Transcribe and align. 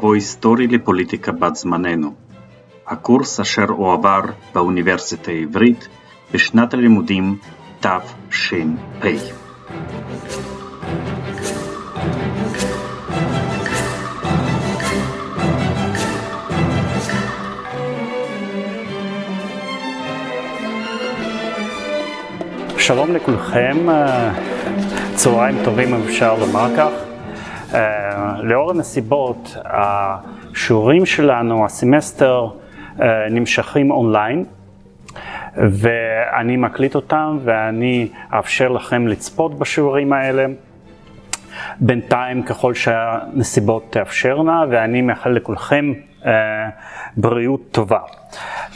מבוא 0.00 0.14
היסטורי 0.14 0.66
לפוליטיקה 0.66 1.32
בת 1.32 1.56
זמננו, 1.56 2.14
הקורס 2.86 3.40
אשר 3.40 3.64
הועבר 3.68 4.20
באוניברסיטה 4.54 5.30
העברית 5.30 5.88
בשנת 6.32 6.74
הלימודים 6.74 7.38
תש"פ. 7.80 9.06
שלום 22.78 23.14
לכולכם, 23.14 23.76
צהריים 25.14 25.56
טובים 25.64 25.94
אם 25.94 26.02
אפשר 26.02 26.38
לומר 26.38 26.76
כך. 26.76 27.09
לאור 28.42 28.70
הנסיבות, 28.70 29.56
השיעורים 29.64 31.06
שלנו, 31.06 31.64
הסמסטר, 31.64 32.46
נמשכים 33.30 33.90
אונליין, 33.90 34.44
ואני 35.56 36.56
מקליט 36.56 36.94
אותם 36.94 37.38
ואני 37.44 38.08
אאפשר 38.34 38.68
לכם 38.68 39.08
לצפות 39.08 39.58
בשיעורים 39.58 40.12
האלה. 40.12 40.46
בינתיים 41.80 42.42
ככל 42.42 42.74
שהנסיבות 42.74 43.86
תאפשרנה, 43.90 44.64
ואני 44.70 45.02
מאחל 45.02 45.30
לכולכם 45.30 45.92
בריאות 47.16 47.60
טובה. 47.70 47.98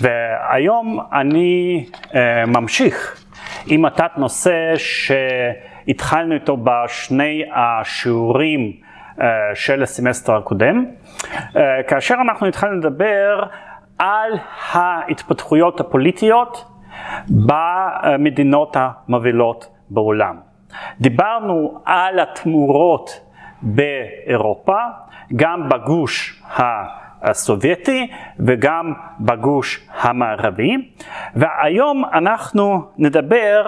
והיום 0.00 1.00
אני 1.12 1.84
ממשיך 2.46 3.24
עם 3.66 3.84
התת 3.84 4.10
נושא 4.16 4.74
שהתחלנו 4.76 6.34
איתו 6.34 6.56
בשני 6.64 7.42
השיעורים 7.54 8.72
של 9.54 9.82
הסמסטר 9.82 10.36
הקודם, 10.36 10.84
כאשר 11.88 12.14
אנחנו 12.14 12.46
התחלנו 12.46 12.76
לדבר 12.76 13.42
על 13.98 14.32
ההתפתחויות 14.72 15.80
הפוליטיות 15.80 16.64
במדינות 17.28 18.76
המובילות 18.78 19.68
בעולם. 19.90 20.36
דיברנו 21.00 21.80
על 21.84 22.20
התמורות 22.20 23.20
באירופה, 23.62 24.78
גם 25.36 25.68
בגוש 25.68 26.42
הסובייטי 27.22 28.10
וגם 28.38 28.92
בגוש 29.20 29.88
המערבי, 30.00 30.90
והיום 31.36 32.04
אנחנו 32.12 32.82
נדבר 32.98 33.66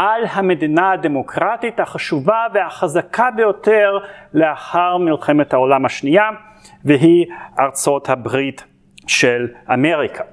על 0.00 0.22
המדינה 0.30 0.92
הדמוקרטית 0.92 1.80
החשובה 1.80 2.46
והחזקה 2.54 3.30
ביותר 3.30 3.98
לאחר 4.34 4.96
מלחמת 4.96 5.52
העולם 5.52 5.84
השנייה, 5.84 6.30
והיא 6.84 7.26
ארצות 7.58 8.08
הברית 8.08 8.64
של 9.06 9.48
אמריקה. 9.74 10.24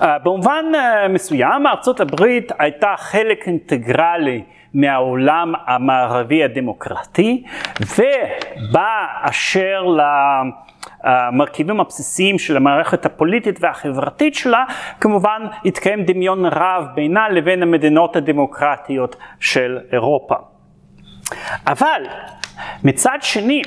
במובן 0.00 0.64
מסוים 1.10 1.66
ארצות 1.66 2.00
הברית 2.00 2.52
הייתה 2.58 2.94
חלק 2.96 3.46
אינטגרלי 3.46 4.42
מהעולם 4.74 5.52
המערבי 5.66 6.44
הדמוקרטי 6.44 7.44
ובאשר 7.80 9.82
למרכיבים 11.06 11.80
הבסיסיים 11.80 12.38
של 12.38 12.56
המערכת 12.56 13.06
הפוליטית 13.06 13.58
והחברתית 13.60 14.34
שלה 14.34 14.64
כמובן 15.00 15.46
התקיים 15.64 16.04
דמיון 16.04 16.44
רב 16.44 16.84
בינה 16.94 17.28
לבין 17.28 17.62
המדינות 17.62 18.16
הדמוקרטיות 18.16 19.16
של 19.40 19.78
אירופה. 19.92 20.34
אבל 21.66 22.02
מצד 22.84 23.18
שני 23.20 23.62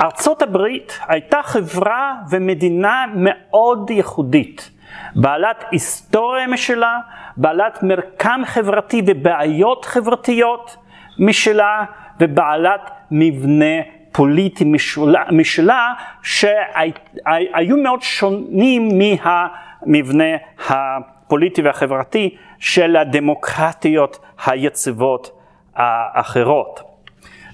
ארצות 0.00 0.42
הברית 0.42 0.98
הייתה 1.08 1.40
חברה 1.42 2.14
ומדינה 2.30 3.04
מאוד 3.14 3.90
ייחודית, 3.90 4.70
בעלת 5.14 5.64
היסטוריה 5.70 6.46
משלה, 6.46 6.98
בעלת 7.36 7.82
מרקם 7.82 8.40
חברתי 8.44 9.02
ובעיות 9.06 9.84
חברתיות 9.84 10.76
משלה, 11.18 11.84
ובעלת 12.20 12.90
מבנה 13.10 13.74
פוליטי 14.16 14.64
משלה, 14.64 15.24
משלה 15.30 15.92
שהיו 16.22 17.76
מאוד 17.82 18.02
שונים 18.02 18.88
מהמבנה 18.98 20.36
הפוליטי 20.68 21.62
והחברתי 21.62 22.36
של 22.58 22.96
הדמוקרטיות 22.96 24.18
היציבות 24.46 25.40
האחרות. 25.76 26.80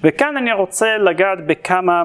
וכאן 0.02 0.36
אני 0.36 0.52
רוצה 0.52 0.98
לגעת 0.98 1.46
בכמה 1.46 2.02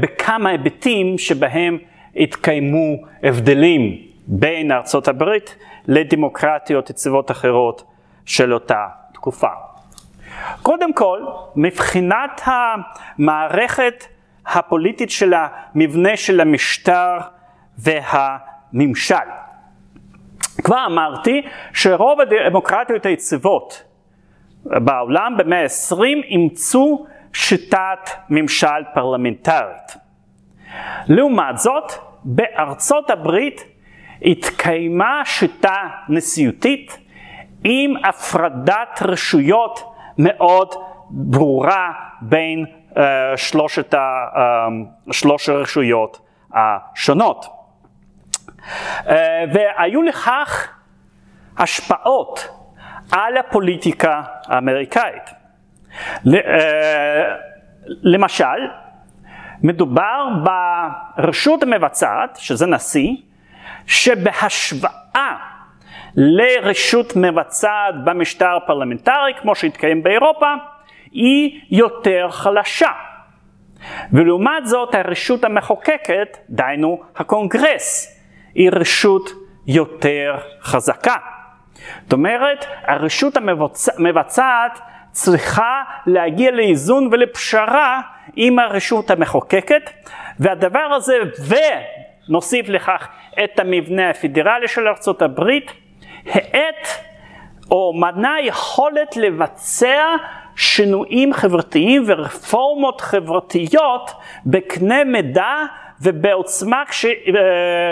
בכמה 0.00 0.50
היבטים 0.50 1.18
שבהם 1.18 1.78
התקיימו 2.16 2.96
הבדלים 3.22 3.98
בין 4.26 4.72
ארצות 4.72 5.08
הברית 5.08 5.56
לדמוקרטיות 5.88 6.90
יציבות 6.90 7.30
אחרות 7.30 7.84
של 8.24 8.54
אותה 8.54 8.86
תקופה. 9.12 9.73
קודם 10.62 10.92
כל, 10.92 11.20
מבחינת 11.56 12.40
המערכת 12.44 14.04
הפוליטית 14.46 15.10
של 15.10 15.34
המבנה 15.36 16.16
של 16.16 16.40
המשטר 16.40 17.18
והממשל. 17.78 19.14
כבר 20.64 20.86
אמרתי 20.86 21.42
שרוב 21.72 22.20
הדמוקרטיות 22.20 23.06
היציבות 23.06 23.82
בעולם 24.64 25.36
במאה 25.36 25.62
ה-20 25.62 26.02
אימצו 26.02 27.06
שיטת 27.32 28.10
ממשל 28.30 28.84
פרלמנטרית. 28.94 29.96
לעומת 31.08 31.58
זאת, 31.58 31.92
בארצות 32.24 33.10
הברית 33.10 33.64
התקיימה 34.22 35.22
שיטה 35.24 35.88
נשיאותית 36.08 36.98
עם 37.64 37.94
הפרדת 38.04 39.02
רשויות 39.02 39.93
מאוד 40.18 40.74
ברורה 41.10 41.92
בין 42.20 42.64
uh, 42.90 42.96
שלושת, 43.36 43.94
ה, 43.94 44.26
uh, 44.34 45.12
שלוש 45.12 45.48
הרשויות 45.48 46.20
השונות. 46.52 47.46
Uh, 47.46 49.10
והיו 49.52 50.02
לכך 50.02 50.68
השפעות 51.58 52.48
על 53.12 53.36
הפוליטיקה 53.36 54.22
האמריקאית. 54.46 55.30
אה, 56.26 57.36
למשל, 57.86 58.68
מדובר 59.62 60.28
ברשות 60.44 61.62
המבצעת, 61.62 62.36
שזה 62.36 62.66
נשיא, 62.66 63.10
שבהשוואה 63.86 65.36
לרשות 66.16 67.12
מבצעת 67.16 68.04
במשטר 68.04 68.58
פרלמנטרי, 68.66 69.34
כמו 69.42 69.54
שהתקיים 69.54 70.02
באירופה, 70.02 70.54
היא 71.12 71.60
יותר 71.70 72.28
חלשה. 72.30 72.90
ולעומת 74.12 74.66
זאת 74.66 74.94
הרשות 74.94 75.44
המחוקקת, 75.44 76.38
דהיינו 76.50 77.00
הקונגרס, 77.16 78.20
היא 78.54 78.70
רשות 78.72 79.30
יותר 79.66 80.36
חזקה. 80.62 81.16
זאת 82.02 82.12
אומרת, 82.12 82.64
הרשות 82.82 83.34
המבצעת 83.98 84.80
צריכה 85.10 85.82
להגיע 86.06 86.50
לאיזון 86.50 87.08
ולפשרה 87.12 88.00
עם 88.36 88.58
הרשות 88.58 89.10
המחוקקת, 89.10 89.90
והדבר 90.38 90.78
הזה, 90.96 91.14
ונוסיף 92.28 92.68
לכך 92.68 93.08
את 93.44 93.58
המבנה 93.58 94.10
הפדרלי 94.10 94.68
של 94.68 94.86
הברית, 95.22 95.72
האט 96.26 96.88
או 97.70 97.92
מנע 97.92 98.34
יכולת 98.42 99.16
לבצע 99.16 100.16
שינויים 100.56 101.32
חברתיים 101.32 102.04
ורפורמות 102.06 103.00
חברתיות 103.00 104.10
בקנה 104.46 105.04
מידה 105.04 105.64
ובעוצמה 106.02 106.82
כש, 106.88 107.04
אה, 107.04 107.12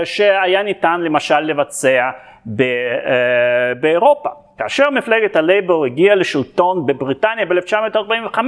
שהיה 0.04 0.62
ניתן 0.62 1.00
למשל 1.00 1.40
לבצע 1.40 2.10
ב, 2.46 2.62
אה, 2.62 3.74
באירופה. 3.80 4.28
כאשר 4.58 4.90
מפלגת 4.90 5.36
הלייבור 5.36 5.84
הגיעה 5.84 6.14
לשלטון 6.14 6.86
בבריטניה 6.86 7.46
ב-1945 7.46 8.38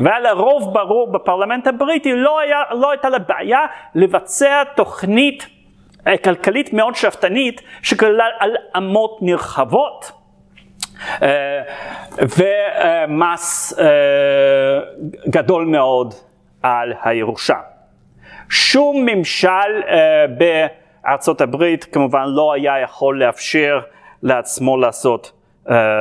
והיה 0.00 0.18
לה 0.18 0.32
רוב 0.32 0.74
ברור 0.74 1.12
בפרלמנט 1.12 1.66
הבריטי, 1.66 2.12
לא, 2.12 2.40
היה, 2.40 2.62
לא 2.70 2.90
הייתה 2.90 3.08
לה 3.08 3.18
בעיה 3.18 3.60
לבצע 3.94 4.64
תוכנית 4.76 5.46
כלכלית 6.16 6.72
מאוד 6.72 6.94
שאפתנית 6.94 7.60
שכללה 7.82 8.24
על 8.38 8.56
אמות 8.76 9.18
נרחבות. 9.22 10.12
אה, 11.22 11.62
ומס 12.20 13.78
אה, 13.78 13.86
גדול 15.28 15.64
מאוד 15.64 16.14
על 16.62 16.92
הירושה. 17.02 17.56
שום 18.50 19.06
ממשל 19.06 19.82
בארצות 20.38 21.40
הברית 21.40 21.84
כמובן 21.84 22.24
לא 22.26 22.52
היה 22.52 22.80
יכול 22.80 23.20
לאפשר 23.20 23.80
לעצמו 24.22 24.76
לעשות 24.76 25.32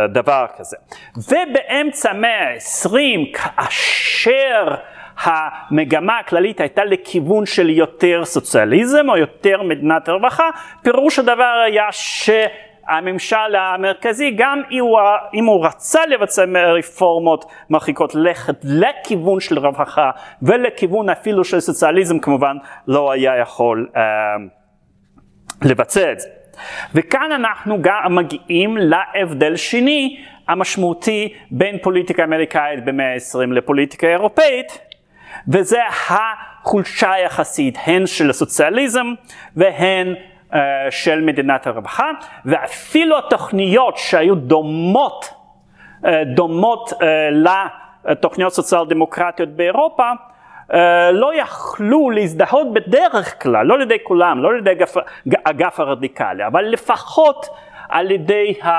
דבר 0.09 0.45
כזה. 0.57 0.77
ובאמצע 1.17 2.09
המאה 2.09 2.53
ה-20, 2.53 3.37
כאשר 3.37 4.75
המגמה 5.21 6.19
הכללית 6.19 6.59
הייתה 6.59 6.83
לכיוון 6.85 7.45
של 7.45 7.69
יותר 7.69 8.25
סוציאליזם 8.25 9.09
או 9.09 9.17
יותר 9.17 9.63
מדינת 9.63 10.09
רווחה, 10.09 10.49
פירוש 10.83 11.19
הדבר 11.19 11.63
היה 11.65 11.87
שהממשל 11.91 13.55
המרכזי, 13.55 14.31
גם 14.31 14.61
אם 15.33 15.45
הוא 15.45 15.65
רצה 15.65 16.05
לבצע 16.05 16.43
רפורמות 16.77 17.45
מרחיקות 17.69 18.15
לכת 18.15 18.55
לכיוון 18.63 19.39
של 19.39 19.59
רווחה 19.59 20.11
ולכיוון 20.41 21.09
אפילו 21.09 21.43
של 21.43 21.59
סוציאליזם, 21.59 22.19
כמובן 22.19 22.57
לא 22.87 23.11
היה 23.11 23.37
יכול 23.37 23.89
uh, 23.93 23.99
לבצע 25.61 26.11
את 26.11 26.19
זה. 26.19 26.29
וכאן 26.93 27.31
אנחנו 27.31 27.77
גם 27.81 28.15
מגיעים 28.15 28.77
להבדל 28.77 29.55
שני 29.55 30.17
המשמעותי 30.47 31.33
בין 31.51 31.77
פוליטיקה 31.83 32.23
אמריקאית 32.23 32.85
במאה 32.85 33.13
ה-20 33.13 33.53
לפוליטיקה 33.53 34.07
אירופאית, 34.07 34.86
וזה 35.47 35.79
החולשה 36.09 37.11
היחסית 37.11 37.77
הן 37.85 38.07
של 38.07 38.29
הסוציאליזם 38.29 39.05
והן 39.55 40.13
uh, 40.51 40.55
של 40.89 41.21
מדינת 41.21 41.67
הרווחה, 41.67 42.11
ואפילו 42.45 43.17
התוכניות 43.17 43.97
שהיו 43.97 44.35
דומות, 44.35 45.33
uh, 46.03 46.07
דומות 46.35 46.89
uh, 46.89 47.03
לתוכניות 48.05 48.53
סוציאל 48.53 48.85
דמוקרטיות 48.85 49.49
באירופה, 49.49 50.11
Uh, 50.71 50.75
לא 51.11 51.35
יכלו 51.35 52.09
להזדהות 52.09 52.73
בדרך 52.73 53.43
כלל, 53.43 53.65
לא 53.65 53.73
על 53.73 53.81
ידי 53.81 53.97
כולם, 54.03 54.43
לא 54.43 54.49
על 54.49 54.57
ידי 54.57 54.71
אגף, 54.71 54.95
אגף 55.43 55.79
הרדיקלי, 55.79 56.47
אבל 56.47 56.65
לפחות 56.65 57.45
על 57.89 58.11
ידי 58.11 58.53
ה... 58.63 58.69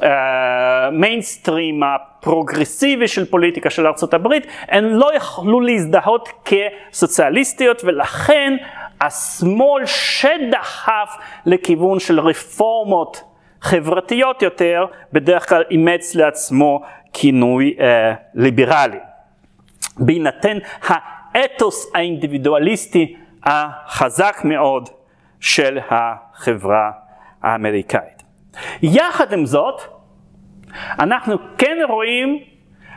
המיינסטרים 0.00 1.82
uh, 1.82 1.86
הפרוגרסיבי 1.86 3.08
של 3.08 3.24
פוליטיקה 3.30 3.70
של 3.70 3.86
ארה"ב, 3.86 4.28
הן 4.68 4.84
לא 4.84 5.14
יכלו 5.16 5.60
להזדהות 5.60 6.28
כסוציאליסטיות 6.44 7.84
ולכן 7.84 8.56
השמאל 9.00 9.86
שדחף 9.86 11.16
לכיוון 11.46 11.98
של 11.98 12.20
רפורמות 12.20 13.24
חברתיות 13.60 14.42
יותר, 14.42 14.86
בדרך 15.12 15.48
כלל 15.48 15.62
אימץ 15.70 16.14
לעצמו 16.14 16.82
כינוי 17.12 17.76
uh, 17.78 17.82
ליברלי. 18.34 18.98
בהינתן 19.98 20.58
האתוס 20.82 21.92
האינדיבידואליסטי 21.94 23.16
החזק 23.44 24.36
מאוד 24.44 24.88
של 25.40 25.78
החברה 25.90 26.90
האמריקאית. 27.42 28.13
יחד 28.82 29.32
עם 29.32 29.46
זאת, 29.46 29.80
אנחנו 30.98 31.36
כן 31.58 31.76
רואים 31.88 32.38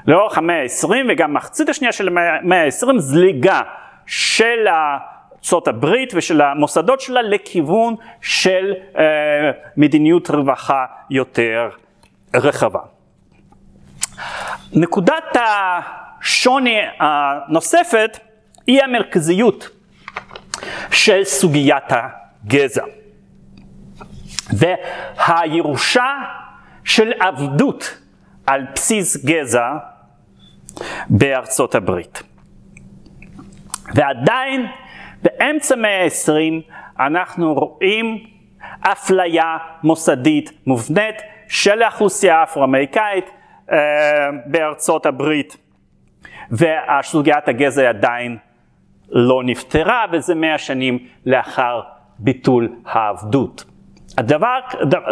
לאורך 0.07 0.37
המאה 0.37 0.61
ה-20 0.61 0.91
וגם 1.09 1.33
מחצית 1.33 1.69
השנייה 1.69 1.91
של 1.91 2.07
המאה 2.07 2.63
ה-20 2.63 2.97
זליגה 2.97 3.61
של 4.05 4.67
ארצות 5.33 5.67
הברית 5.67 6.13
ושל 6.15 6.41
המוסדות 6.41 7.01
שלה 7.01 7.21
לכיוון 7.21 7.95
של 8.21 8.73
אה, 8.97 9.03
מדיניות 9.77 10.29
רווחה 10.29 10.85
יותר 11.09 11.69
רחבה. 12.35 12.79
נקודת 14.73 15.37
השוני 15.39 16.79
הנוספת 16.99 18.19
היא 18.67 18.83
המרכזיות 18.83 19.69
של 20.91 21.23
סוגיית 21.23 21.83
הגזע. 21.89 22.83
והירושה 24.53 26.13
של 26.83 27.11
עבדות 27.19 27.97
על 28.47 28.65
בסיס 28.75 29.25
גזע 29.25 29.73
בארצות 31.09 31.75
הברית. 31.75 32.23
ועדיין 33.95 34.65
באמצע 35.23 35.75
המאה 35.75 36.03
ה-20 36.03 36.71
אנחנו 36.99 37.53
רואים 37.53 38.23
אפליה 38.81 39.57
מוסדית 39.83 40.51
מובנית 40.67 41.15
של 41.47 41.81
האוכלוסייה 41.81 42.39
האפרו-אמריקאית 42.39 43.25
אה, 43.71 43.77
בארצות 44.45 45.05
הברית, 45.05 45.57
וסוגיית 46.51 47.47
הגזע 47.47 47.89
עדיין 47.89 48.37
לא 49.09 49.43
נפתרה, 49.43 50.05
וזה 50.11 50.35
מאה 50.35 50.57
שנים 50.57 50.99
לאחר 51.25 51.81
ביטול 52.19 52.69
העבדות. 52.85 53.65
הדבר, 54.17 54.59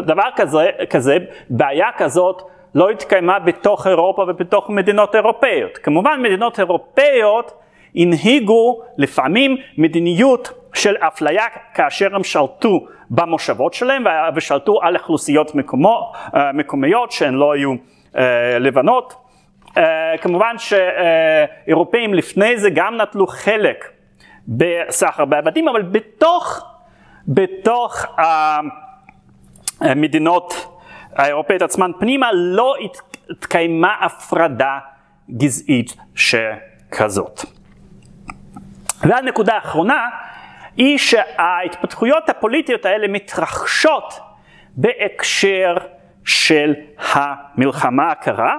דבר 0.05 0.29
כזה, 0.35 0.69
כזה, 0.89 1.17
בעיה 1.49 1.87
כזאת 1.97 2.41
לא 2.75 2.89
התקיימה 2.89 3.39
בתוך 3.39 3.87
אירופה 3.87 4.25
ובתוך 4.27 4.69
מדינות 4.69 5.15
אירופאיות. 5.15 5.77
כמובן 5.77 6.21
מדינות 6.21 6.59
אירופאיות 6.59 7.51
הנהיגו 7.95 8.81
לפעמים 8.97 9.57
מדיניות 9.77 10.51
של 10.73 10.95
אפליה 10.97 11.45
כאשר 11.73 12.15
הם 12.15 12.23
שלטו 12.23 12.87
במושבות 13.09 13.73
שלהם 13.73 14.03
ושלטו 14.35 14.79
על 14.81 14.95
אוכלוסיות 14.97 15.55
מקומו, 15.55 16.11
אה, 16.35 16.51
מקומיות 16.51 17.11
שהן 17.11 17.33
לא 17.33 17.53
היו 17.53 17.73
אה, 18.17 18.59
לבנות. 18.59 19.13
אה, 19.77 20.17
כמובן 20.21 20.55
שאירופאים 20.57 22.13
לפני 22.13 22.57
זה 22.57 22.69
גם 22.69 23.01
נטלו 23.01 23.27
חלק 23.27 23.85
בסחר 24.47 25.25
בעבדים, 25.25 25.67
אבל 25.67 25.81
בתוך, 25.81 26.65
בתוך 27.27 28.05
המדינות 29.81 30.67
האירופאית 31.15 31.61
עצמן 31.61 31.91
פנימה 31.99 32.29
לא 32.33 32.73
התקיימה 33.29 33.95
הפרדה 34.01 34.79
גזעית 35.37 35.95
שכזאת. 36.15 37.41
והנקודה 39.01 39.53
האחרונה 39.55 40.09
היא 40.77 40.97
שההתפתחויות 40.97 42.29
הפוליטיות 42.29 42.85
האלה 42.85 43.07
מתרחשות 43.07 44.19
בהקשר 44.75 45.77
של 46.25 46.73
המלחמה 46.97 48.11
הקרה, 48.11 48.57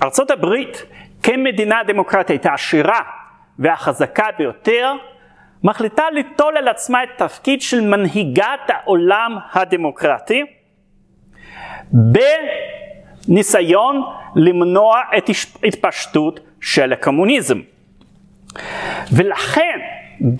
וארצות 0.00 0.30
הברית 0.30 0.84
כמדינה 1.22 1.82
דמוקרטית 1.86 2.46
העשירה 2.46 3.00
והחזקה 3.58 4.26
ביותר, 4.38 4.92
מחליטה 5.64 6.02
ליטול 6.12 6.56
על 6.56 6.68
עצמה 6.68 7.02
את 7.02 7.08
תפקיד 7.16 7.62
של 7.62 7.80
מנהיגת 7.80 8.60
העולם 8.68 9.38
הדמוקרטי 9.52 10.44
בניסיון 13.28 14.02
למנוע 14.36 15.00
את 15.16 15.30
התפשטות 15.64 16.40
של 16.60 16.92
הקומוניזם. 16.92 17.60
ולכן 19.12 19.78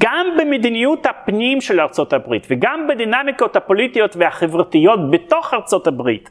גם 0.00 0.26
במדיניות 0.38 1.06
הפנים 1.06 1.60
של 1.60 1.80
ארצות 1.80 2.12
הברית 2.12 2.46
וגם 2.50 2.86
בדינמיקות 2.88 3.56
הפוליטיות 3.56 4.16
והחברתיות 4.16 5.10
בתוך 5.10 5.54
ארצות 5.54 5.86
הברית, 5.86 6.30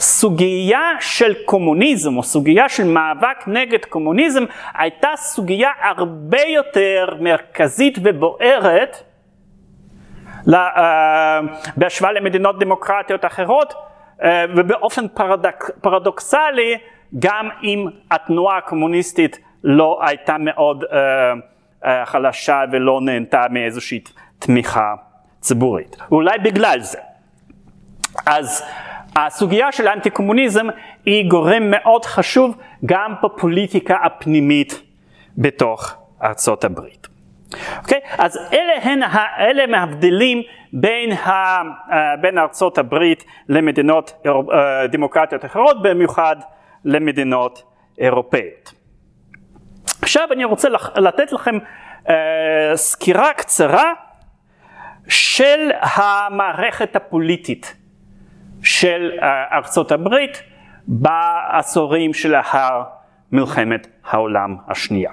סוגיה 0.00 0.90
של 1.00 1.34
קומוניזם 1.44 2.16
או 2.16 2.22
סוגיה 2.22 2.68
של 2.68 2.84
מאבק 2.84 3.44
נגד 3.46 3.84
קומוניזם 3.84 4.44
הייתה 4.74 5.08
סוגיה 5.16 5.70
הרבה 5.82 6.40
יותר 6.40 7.14
מרכזית 7.20 7.98
ובוערת 8.02 8.96
אה, 10.54 11.40
בהשוואה 11.76 12.12
למדינות 12.12 12.58
דמוקרטיות 12.58 13.24
אחרות 13.24 13.74
אה, 14.22 14.44
ובאופן 14.56 15.08
פרדוק, 15.08 15.70
פרדוקסלי 15.80 16.78
גם 17.18 17.48
אם 17.62 17.86
התנועה 18.10 18.58
הקומוניסטית 18.58 19.38
לא 19.64 20.00
הייתה 20.02 20.36
מאוד 20.38 20.84
אה, 21.84 22.06
חלשה 22.06 22.62
ולא 22.72 23.00
נהנתה 23.02 23.46
מאיזושהי 23.50 24.00
תמיכה 24.38 24.94
ציבורית. 25.40 25.96
אולי 26.10 26.38
בגלל 26.38 26.80
זה. 26.80 26.98
אז 28.26 28.62
הסוגיה 29.16 29.72
של 29.72 29.88
האנטי 29.88 30.10
קומוניזם 30.10 30.66
היא 31.06 31.30
גורם 31.30 31.70
מאוד 31.70 32.04
חשוב 32.04 32.56
גם 32.86 33.14
בפוליטיקה 33.22 33.96
הפנימית 34.04 34.82
בתוך 35.38 35.94
ארצות 36.22 36.64
הברית. 36.64 37.06
אוקיי? 37.78 38.00
Okay? 38.04 38.14
אז 38.18 38.38
אלה, 38.52 38.72
הן, 38.82 39.00
אלה 39.38 39.66
מהבדלים 39.66 40.42
בין, 40.72 41.12
ה, 41.12 41.30
אה, 41.92 42.16
בין 42.20 42.38
ארצות 42.38 42.78
הברית 42.78 43.24
למדינות 43.48 44.12
אה, 44.26 44.86
דמוקרטיות 44.86 45.44
אחרות, 45.44 45.82
במיוחד 45.82 46.36
למדינות 46.84 47.62
אירופאיות. 47.98 48.72
עכשיו 50.02 50.28
אני 50.32 50.44
רוצה 50.44 50.68
לתת 50.96 51.32
לכם 51.32 51.58
uh, 52.04 52.10
סקירה 52.74 53.32
קצרה 53.32 53.92
של 55.08 55.70
המערכת 55.80 56.96
הפוליטית 56.96 57.76
של 58.62 59.10
ארצות 59.52 59.92
הברית 59.92 60.42
בעשורים 60.86 62.14
שלאחר 62.14 62.82
מלחמת 63.32 63.86
העולם 64.04 64.56
השנייה. 64.68 65.10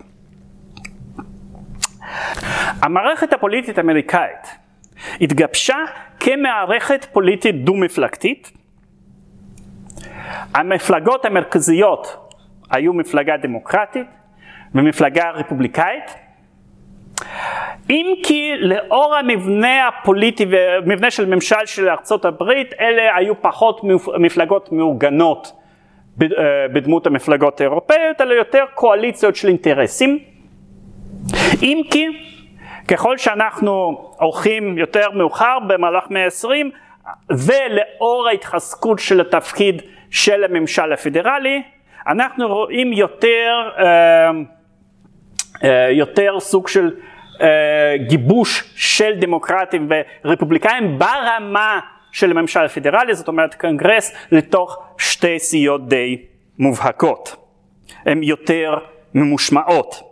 המערכת 2.82 3.34
הפוליטית 3.34 3.78
האמריקאית 3.78 4.58
התגבשה 5.22 5.78
כמערכת 6.20 7.06
פוליטית 7.14 7.64
דו-מפלגתית. 7.66 8.52
המפלגות 10.54 11.26
המרכזיות 11.26 12.32
היו 12.70 12.94
מפלגה 12.94 13.38
דמוקרטית 13.38 14.08
ומפלגה 14.76 15.32
רפובליקאית. 15.32 16.27
אם 17.90 18.14
כי 18.24 18.52
לאור 18.60 19.16
המבנה 19.16 19.88
הפוליטי 19.88 20.46
ומבנה 20.50 21.12
של 21.12 21.26
ממשל 21.26 21.66
של 21.66 21.90
ארצות 21.90 22.26
הברית, 22.26 22.74
אלה 22.80 23.16
היו 23.16 23.42
פחות 23.42 23.82
מפלגות 24.20 24.72
מאורגנות 24.72 25.52
אה, 26.22 26.28
בדמות 26.74 27.08
המפלגות 27.08 27.62
האירופאיות, 27.62 28.22
אלא 28.22 28.34
יותר 28.34 28.64
קואליציות 28.74 29.36
של 29.36 29.48
אינטרסים. 29.48 30.20
אם 31.64 31.82
כי 31.92 32.06
ככל 32.88 33.18
שאנחנו 33.18 33.98
הולכים 34.20 34.78
יותר 34.78 35.12
מאוחר 35.12 35.58
במהלך 35.68 36.04
מאה 36.10 36.24
העשרים 36.24 36.72
ולאור 37.30 38.28
ההתחזקות 38.28 39.00
של 39.00 39.22
התפקיד 39.22 39.82
של 40.10 40.44
הממשל 40.44 40.94
הפדרלי, 40.94 41.62
אנחנו 42.08 42.48
רואים 42.48 42.94
יותר, 42.94 43.70
אה, 43.78 44.32
יותר 45.92 46.40
סוג 46.40 46.68
של 46.68 46.92
אה, 47.42 47.98
גיבוש 48.08 48.74
של 48.76 49.14
דמוקרטים 49.20 49.90
ורפובליקאים 50.24 51.00
ברמה 51.00 51.80
של 52.12 52.32
הממשל 52.32 52.66
הפדרלי, 52.66 53.16
זאת 53.16 53.28
אומרת 53.28 53.56
קונגרס 53.56 54.16
לתוך 54.32 54.78
שתי 54.98 55.40
סיעות 55.40 55.88
די 55.88 56.26
מובהקות. 56.60 57.36
הן 58.06 58.24
יותר 58.24 58.78
ממושמעות. 59.14 60.04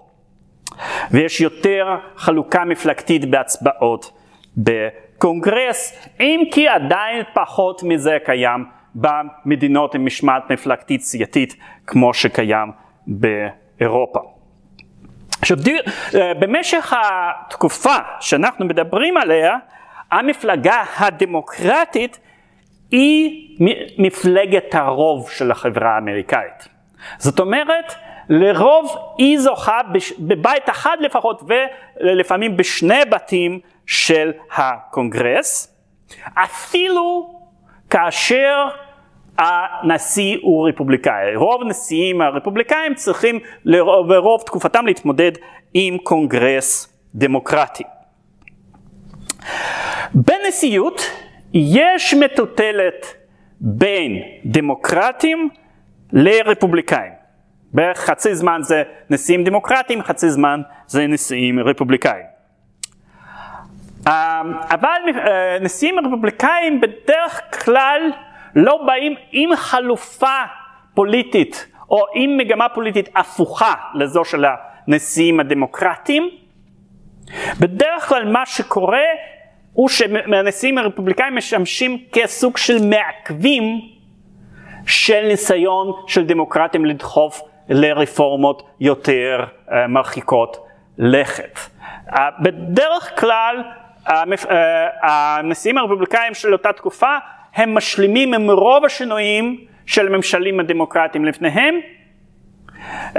ויש 1.11 1.41
יותר 1.41 1.87
חלוקה 2.15 2.65
מפלגתית 2.65 3.25
בהצבעות 3.25 4.11
בקונגרס, 4.57 6.09
אם 6.19 6.41
כי 6.51 6.67
עדיין 6.67 7.23
פחות 7.33 7.83
מזה 7.83 8.17
קיים 8.25 8.65
במדינות 8.95 9.95
עם 9.95 10.05
משמעת 10.05 10.51
מפלגתית 10.51 11.01
סיעתית 11.01 11.55
כמו 11.87 12.13
שקיים 12.13 12.71
באירופה. 13.07 14.34
עכשיו, 15.45 15.57
אה, 16.15 16.33
במשך 16.33 16.93
התקופה 16.97 17.95
שאנחנו 18.19 18.65
מדברים 18.65 19.17
עליה, 19.17 19.57
המפלגה 20.11 20.83
הדמוקרטית 20.97 22.19
היא 22.91 23.57
מפלגת 23.97 24.75
הרוב 24.75 25.29
של 25.29 25.51
החברה 25.51 25.95
האמריקאית. 25.95 26.67
זאת 27.17 27.39
אומרת, 27.39 27.93
לרוב 28.29 28.97
היא 29.17 29.39
זוכה 29.39 29.81
בבית 30.19 30.69
אחד 30.69 30.97
לפחות 30.99 31.43
ולפעמים 31.47 32.57
בשני 32.57 33.05
בתים 33.09 33.59
של 33.85 34.31
הקונגרס, 34.55 35.77
אפילו 36.33 37.33
כאשר 37.89 38.67
הנשיא 39.37 40.37
הוא 40.41 40.69
רפובליקאי. 40.69 41.35
רוב 41.35 41.61
הנשיאים 41.61 42.21
הרפובליקאים 42.21 42.95
צריכים 42.95 43.39
ברוב 44.07 44.41
תקופתם 44.41 44.85
להתמודד 44.85 45.31
עם 45.73 45.97
קונגרס 45.97 46.97
דמוקרטי. 47.15 47.83
בנשיאות 50.13 51.01
יש 51.53 52.13
מטוטלת 52.13 53.05
בין 53.59 54.21
דמוקרטים 54.45 55.49
לרפובליקאים. 56.13 57.11
בערך 57.73 57.97
חצי 57.97 58.35
זמן 58.35 58.59
זה 58.63 58.83
נשיאים 59.09 59.43
דמוקרטיים, 59.43 60.03
חצי 60.03 60.29
זמן 60.29 60.61
זה 60.87 61.07
נשיאים 61.07 61.59
רפובליקאים. 61.59 62.25
אמ, 64.07 64.11
אבל 64.69 64.99
אה, 65.17 65.57
נשיאים 65.61 65.99
רפובליקאים 65.99 66.81
בדרך 66.81 67.41
כלל 67.63 68.01
לא 68.55 68.83
באים 68.85 69.15
עם 69.31 69.55
חלופה 69.55 70.37
פוליטית 70.93 71.67
או 71.89 72.05
עם 72.13 72.37
מגמה 72.37 72.69
פוליטית 72.69 73.09
הפוכה 73.15 73.73
לזו 73.93 74.25
של 74.25 74.45
הנשיאים 74.87 75.39
הדמוקרטיים. 75.39 76.29
בדרך 77.59 78.09
כלל 78.09 78.31
מה 78.31 78.45
שקורה 78.45 79.07
הוא 79.73 79.89
שהנשיאים 79.89 80.77
הרפובליקאים 80.77 81.35
משמשים 81.35 82.03
כסוג 82.11 82.57
של 82.57 82.77
מעכבים 82.89 83.81
של 84.87 85.27
ניסיון 85.27 85.91
של 86.07 86.25
דמוקרטים 86.25 86.85
לדחוף 86.85 87.41
לרפורמות 87.69 88.69
יותר 88.79 89.45
uh, 89.45 89.71
מרחיקות 89.89 90.67
לכת. 90.97 91.59
Uh, 92.07 92.17
בדרך 92.41 93.19
כלל 93.19 93.63
uh, 94.07 94.11
הנשיאים 95.01 95.77
הרפובליקאים 95.77 96.33
של 96.33 96.53
אותה 96.53 96.73
תקופה 96.73 97.17
הם 97.55 97.73
משלימים 97.73 98.33
עם 98.33 98.49
רוב 98.49 98.85
השינויים 98.85 99.65
של 99.85 100.07
הממשלים 100.07 100.59
הדמוקרטיים 100.59 101.25
לפניהם 101.25 101.79
uh, 102.79 103.17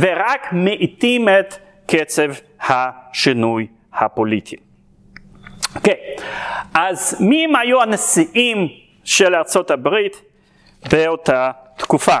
ורק 0.00 0.48
מאיטים 0.52 1.28
את 1.28 1.54
קצב 1.86 2.30
השינוי 2.60 3.66
הפוליטי. 3.92 4.56
אוקיי, 5.76 5.94
okay. 5.94 6.22
אז 6.74 7.16
מי 7.20 7.44
הם 7.44 7.56
היו 7.56 7.82
הנשיאים 7.82 8.68
של 9.04 9.34
ארצות 9.34 9.70
הברית 9.70 10.22
באותה 10.92 11.50
תקופה? 11.76 12.16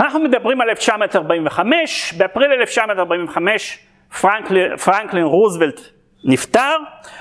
אנחנו 0.00 0.20
מדברים 0.20 0.60
על 0.60 0.70
1945, 0.70 2.12
באפריל 2.12 2.52
1945 2.52 3.78
פרנקלין, 4.20 4.76
פרנקלין 4.76 5.24
רוזוולט 5.24 5.80
נפטר, 6.24 6.76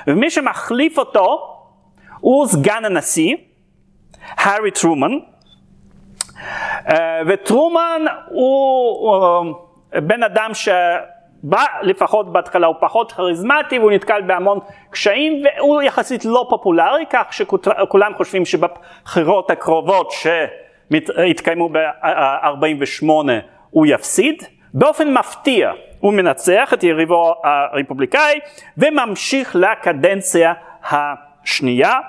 ומי 0.07 0.29
שמחליף 0.29 0.97
אותו 0.97 1.52
הוא 2.23 2.47
סגן 2.47 2.85
הנשיא, 2.85 3.35
הארי 4.37 4.71
טרומן, 4.71 5.11
אה, 6.89 7.21
וטרומן 7.27 8.01
הוא 8.29 9.55
בן 9.91 10.23
אדם 10.23 10.51
שבא 10.53 11.63
לפחות 11.81 12.33
בהתחלה 12.33 12.67
הוא 12.67 12.75
פחות 12.79 13.11
כריזמטי 13.11 13.79
והוא 13.79 13.91
נתקל 13.91 14.21
בהמון 14.21 14.59
קשיים 14.89 15.43
והוא 15.43 15.81
יחסית 15.81 16.25
לא 16.25 16.45
פופולרי 16.49 17.05
כך 17.09 17.33
שכולם 17.33 18.11
חושבים 18.17 18.45
שבבחירות 18.45 19.51
הקרובות 19.51 20.11
ש... 20.11 20.27
התקיימו 21.29 21.69
ב-48 21.69 23.05
הוא 23.69 23.85
יפסיד, 23.85 24.43
באופן 24.73 25.13
מפתיע 25.13 25.71
הוא 25.99 26.13
מנצח 26.13 26.73
את 26.73 26.83
יריבו 26.83 27.35
הרפובליקאי 27.43 28.39
וממשיך 28.77 29.55
לקדנציה 29.55 30.53
השנייה 30.83 31.99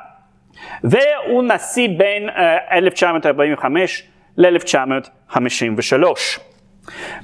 והוא 0.85 1.43
נשיא 1.43 1.89
בין 1.99 2.29
1945 2.73 4.03
ל-1953. 4.37 6.05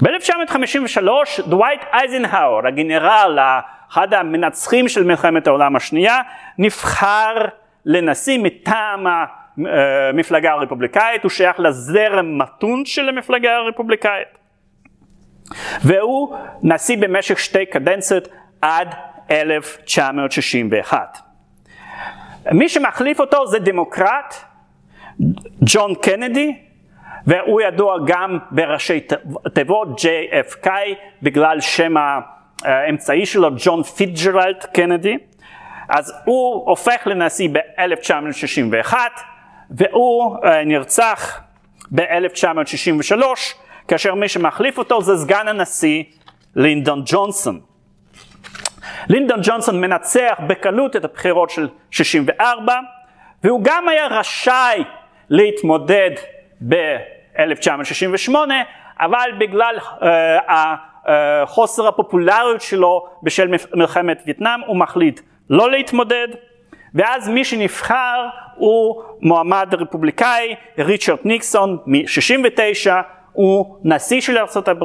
ב-1953 0.03 1.43
דווייט 1.47 1.81
אייזנהאור, 1.93 2.67
הגנרל, 2.67 3.39
אחד 3.93 4.15
המנצחים 4.15 4.89
של 4.89 5.05
מלחמת 5.05 5.47
העולם 5.47 5.77
השנייה, 5.77 6.19
נבחר 6.59 7.35
לנשיא 7.87 8.39
מטעם 8.39 9.07
המפלגה 9.07 10.49
אה, 10.49 10.55
הרפובליקאית, 10.55 11.23
הוא 11.23 11.31
שייך 11.31 11.61
לזרם 11.61 12.39
מתון 12.39 12.85
של 12.85 13.09
המפלגה 13.09 13.57
הרפובליקאית. 13.57 14.29
והוא 15.85 16.37
נשיא 16.63 16.97
במשך 16.97 17.39
שתי 17.39 17.67
קדנציות 17.67 18.29
עד 18.63 18.95
1961. 19.31 21.30
מי 22.53 22.69
שמחליף 22.69 23.21
אותו 23.21 23.47
זה 23.47 23.59
דמוקרט, 23.59 24.35
ג'ון 25.65 25.95
קנדי, 25.95 26.57
והוא 27.27 27.61
ידוע 27.61 27.97
גם 28.07 28.39
בראשי 28.51 29.01
תיבות 29.55 29.89
JFK 29.89 30.69
בגלל 31.23 31.61
שם 31.61 31.95
האמצעי 32.65 33.27
שלו, 33.27 33.51
ג'ון 33.59 33.83
פיטג'רלד 33.83 34.65
קנדי. 34.75 35.19
אז 35.89 36.13
הוא 36.25 36.69
הופך 36.69 37.07
לנשיא 37.07 37.49
ב-1961 37.53 38.95
והוא 39.71 40.37
אה, 40.45 40.65
נרצח 40.65 41.41
ב-1963 41.95 43.23
כאשר 43.89 44.15
מי 44.15 44.29
שמחליף 44.29 44.79
אותו 44.79 45.03
זה 45.03 45.17
סגן 45.17 45.49
הנשיא 45.49 46.03
לינדון 46.57 47.03
ג'ונסון. 47.07 47.61
לינדון 49.09 49.41
ג'ונסון 49.43 49.81
מנצח 49.81 50.41
בקלות 50.47 50.97
את 50.97 51.05
הבחירות 51.05 51.51
של 51.51 51.69
64 51.91 52.75
והוא 53.45 53.61
גם 53.65 53.89
היה 53.89 54.07
רשאי 54.07 54.85
להתמודד 55.31 56.11
ב-1968 56.69 58.35
אבל 59.01 59.31
בגלל 59.39 59.77
uh, 59.79 61.11
חוסר 61.45 61.89
הפופולריות 61.89 62.61
שלו 62.61 63.07
בשל 63.23 63.55
מלחמת 63.75 64.23
וייטנאם 64.27 64.61
הוא 64.67 64.77
מחליט 64.77 65.21
לא 65.51 65.71
להתמודד 65.71 66.29
ואז 66.95 67.29
מי 67.29 67.45
שנבחר 67.45 68.27
הוא 68.57 69.03
מועמד 69.21 69.75
רפובליקאי, 69.79 70.55
ריצ'רד 70.79 71.19
ניקסון 71.25 71.79
מ-69, 71.87 72.91
הוא 73.33 73.77
נשיא 73.85 74.21
של 74.21 74.39
ארה"ב 74.39 74.85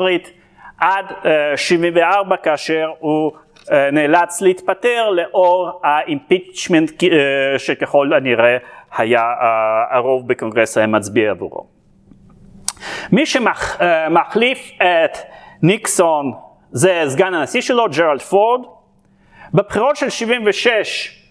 עד 0.78 1.06
אה, 1.10 1.26
74 1.56 2.38
כאשר 2.38 2.92
הוא 3.00 3.32
אה, 3.32 3.45
נאלץ 3.72 4.42
להתפטר 4.42 5.10
לאור 5.10 5.82
ה 5.84 5.94
impeachment 5.94 7.04
שככל 7.58 8.14
הנראה 8.14 8.58
היה 8.98 9.34
הרוב 9.92 10.28
בקונגרס 10.28 10.78
היה 10.78 10.88
מצביע 10.88 11.32
עבורו. 11.32 11.66
מי 13.12 13.26
שמחליף 13.26 14.72
את 14.78 15.18
ניקסון 15.62 16.32
זה 16.72 17.04
סגן 17.08 17.34
הנשיא 17.34 17.62
שלו, 17.62 17.86
ג'רלד 17.98 18.22
פורד. 18.22 18.62
בבחירות 19.54 19.96
של 19.96 20.10
76 20.10 21.22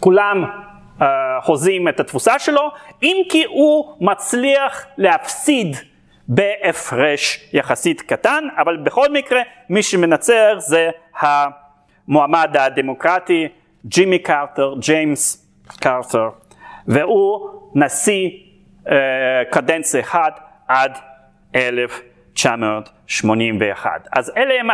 כולם 0.00 0.44
uh, 0.44 1.04
חוזים 1.40 1.88
את 1.88 2.00
התבוסה 2.00 2.38
שלו, 2.38 2.70
אם 3.02 3.16
כי 3.28 3.44
הוא 3.44 3.96
מצליח 4.00 4.86
להפסיד 4.98 5.76
בהפרש 6.28 7.48
יחסית 7.52 8.00
קטן, 8.00 8.44
אבל 8.56 8.76
בכל 8.76 9.12
מקרה 9.12 9.40
מי 9.68 9.82
שמנצח 9.82 10.54
זה 10.58 10.90
המועמד 12.08 12.56
הדמוקרטי 12.56 13.48
ג'ימי 13.86 14.18
קרטר, 14.18 14.74
ג'יימס 14.78 15.48
קרטר, 15.80 16.28
והוא 16.86 17.48
נשיא 17.74 18.30
uh, 18.84 18.90
קדנציה 19.50 20.00
אחת 20.00 20.40
עד 20.68 20.98
1981. 21.54 24.08
אז 24.16 24.32
אלה 24.36 24.54
הם 24.60 24.68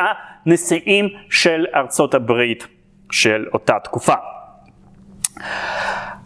הנשיאים 0.47 1.09
של 1.31 1.67
ארצות 1.75 2.15
הברית 2.15 2.67
של 3.11 3.47
אותה 3.53 3.79
תקופה. 3.85 4.15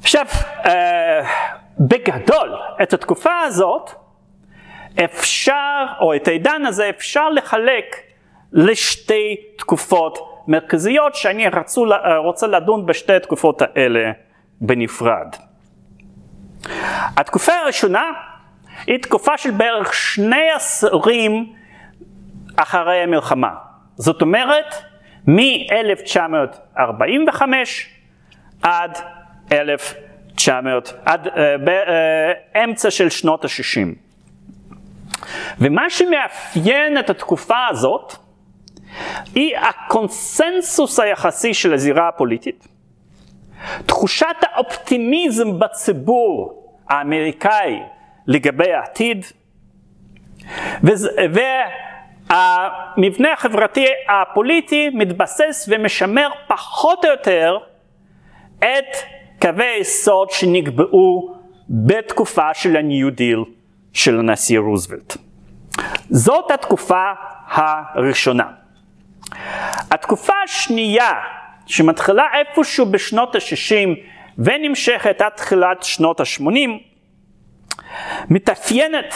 עכשיו, 0.03 0.27
אה, 0.67 1.21
בגדול, 1.81 2.57
את 2.83 2.93
התקופה 2.93 3.41
הזאת 3.41 3.91
אפשר, 5.05 5.87
או 6.01 6.17
את 6.17 6.29
העידן 6.29 6.67
הזה 6.67 6.89
אפשר 6.89 7.31
לחלק 7.31 7.97
לשתי 8.53 9.37
תקופות 9.59 10.34
מרכזיות 10.49 11.15
שאני 11.15 11.49
רצו, 11.49 11.87
רוצה 12.17 12.47
לדון 12.47 12.87
בשתי 12.87 13.13
התקופות 13.13 13.63
האלה 13.63 14.11
בנפרד. 14.61 15.37
התקופה 17.17 17.53
הראשונה 17.53 18.11
היא 18.87 18.99
תקופה 18.99 19.39
של 19.39 19.51
בערך 19.51 19.95
שני 19.95 20.51
עשורים 20.57 21.53
אחרי 22.57 23.03
המלחמה. 23.03 23.51
זאת 23.97 24.23
אומרת, 24.23 24.75
מ-1945 25.27 27.43
עד 28.63 28.99
1900, 29.53 30.95
עד 31.05 31.27
uh, 31.27 31.31
באמצע 31.65 32.89
uh, 32.89 32.91
של 32.91 33.11
שנות 33.11 33.45
ה-60. 33.45 33.89
ומה 35.59 35.91
שמאפיין 35.91 36.99
את 36.99 37.11
התקופה 37.11 37.67
הזאת 37.71 38.15
היא 39.35 39.57
הקונסנסוס 39.59 41.01
היחסי 41.01 41.55
של 41.55 41.75
הזירה 41.75 42.09
הפוליטית, 42.09 42.69
תחושת 43.87 44.37
האופטימיזם 44.43 45.59
בציבור 45.59 46.65
האמריקאי 46.89 47.83
לגבי 48.27 48.73
העתיד, 48.73 49.25
והמבנה 52.31 53.33
החברתי 53.33 53.87
הפוליטי 54.09 54.91
מתבסס 54.95 55.69
ומשמר 55.69 56.29
פחות 56.49 57.05
או 57.05 57.11
יותר 57.11 57.57
את 58.59 58.97
קווי 59.41 59.65
היסוד 59.65 60.31
שנקבעו 60.31 61.35
בתקופה 61.71 62.55
של 62.55 62.77
ה-New 62.77 63.19
Deal 63.19 63.49
של 63.93 64.19
הנשיא 64.19 64.59
רוזוולט. 64.59 65.17
זאת 66.11 66.51
התקופה 66.51 67.13
הראשונה. 67.49 68.64
התקופה 69.91 70.33
השנייה, 70.45 71.13
שמתחילה 71.67 72.25
איפשהו 72.35 72.87
בשנות 72.87 73.35
ה-60 73.35 73.89
ונמשכת 74.39 75.21
עד 75.21 75.33
תחילת 75.33 75.83
שנות 75.83 76.21
ה-80, 76.21 76.71
מתאפיינת 78.31 79.15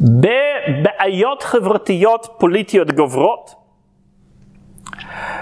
בבעיות 0.00 1.42
חברתיות 1.42 2.26
פוליטיות 2.38 2.92
גוברות, 2.92 3.54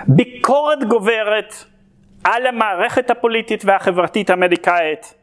ביקורת 0.06 0.84
גוברת 0.84 1.54
על 2.24 2.46
המערכת 2.46 3.10
הפוליטית 3.10 3.64
והחברתית 3.64 4.30
האמריקאית, 4.30 5.14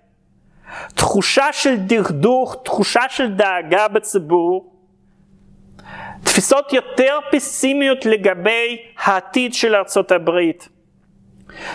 תחושה 0.95 1.53
של 1.53 1.75
דכדוך, 1.77 2.55
תחושה 2.63 3.01
של 3.09 3.33
דאגה 3.33 3.87
בציבור, 3.87 4.68
תפיסות 6.29 6.73
יותר 6.73 7.19
פסימיות 7.31 8.05
לגבי 8.05 8.77
העתיד 9.03 9.53
של 9.53 9.75
ארצות 9.75 10.11
הברית, 10.11 10.69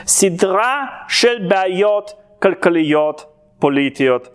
סדרה 0.07 0.85
של 1.09 1.39
בעיות 1.49 2.13
כלכליות, 2.43 3.25
פוליטיות 3.59 4.29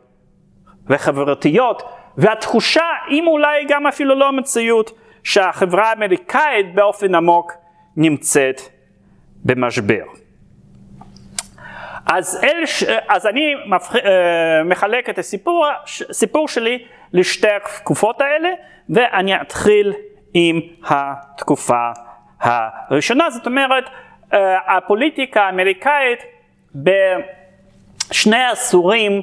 וחברתיות, 0.88 1.84
והתחושה, 2.17 2.86
אם 3.10 3.27
אולי 3.27 3.65
גם 3.67 3.88
אפילו 3.88 4.15
לא 4.15 4.27
המציאות, 4.27 4.91
שהחברה 5.23 5.89
האמריקאית 5.89 6.75
באופן 6.75 7.15
עמוק 7.15 7.53
נמצאת 7.97 8.62
במשבר. 9.45 10.03
אז, 12.05 12.43
אל, 12.43 12.63
אז 13.08 13.25
אני 13.25 13.53
מפח, 13.65 13.95
אה, 13.95 14.63
מחלק 14.65 15.10
את 15.10 15.17
הסיפור 15.17 16.47
שלי 16.47 16.86
לשתי 17.13 17.47
התקופות 17.49 18.21
האלה, 18.21 18.49
ואני 18.89 19.41
אתחיל 19.41 19.93
עם 20.34 20.60
התקופה 20.88 21.92
הראשונה, 22.39 23.30
זאת 23.30 23.46
אומרת, 23.46 23.84
אה, 24.34 24.78
הפוליטיקה 24.78 25.42
האמריקאית 25.42 26.20
בשני 26.76 28.44
עשורים 28.52 29.22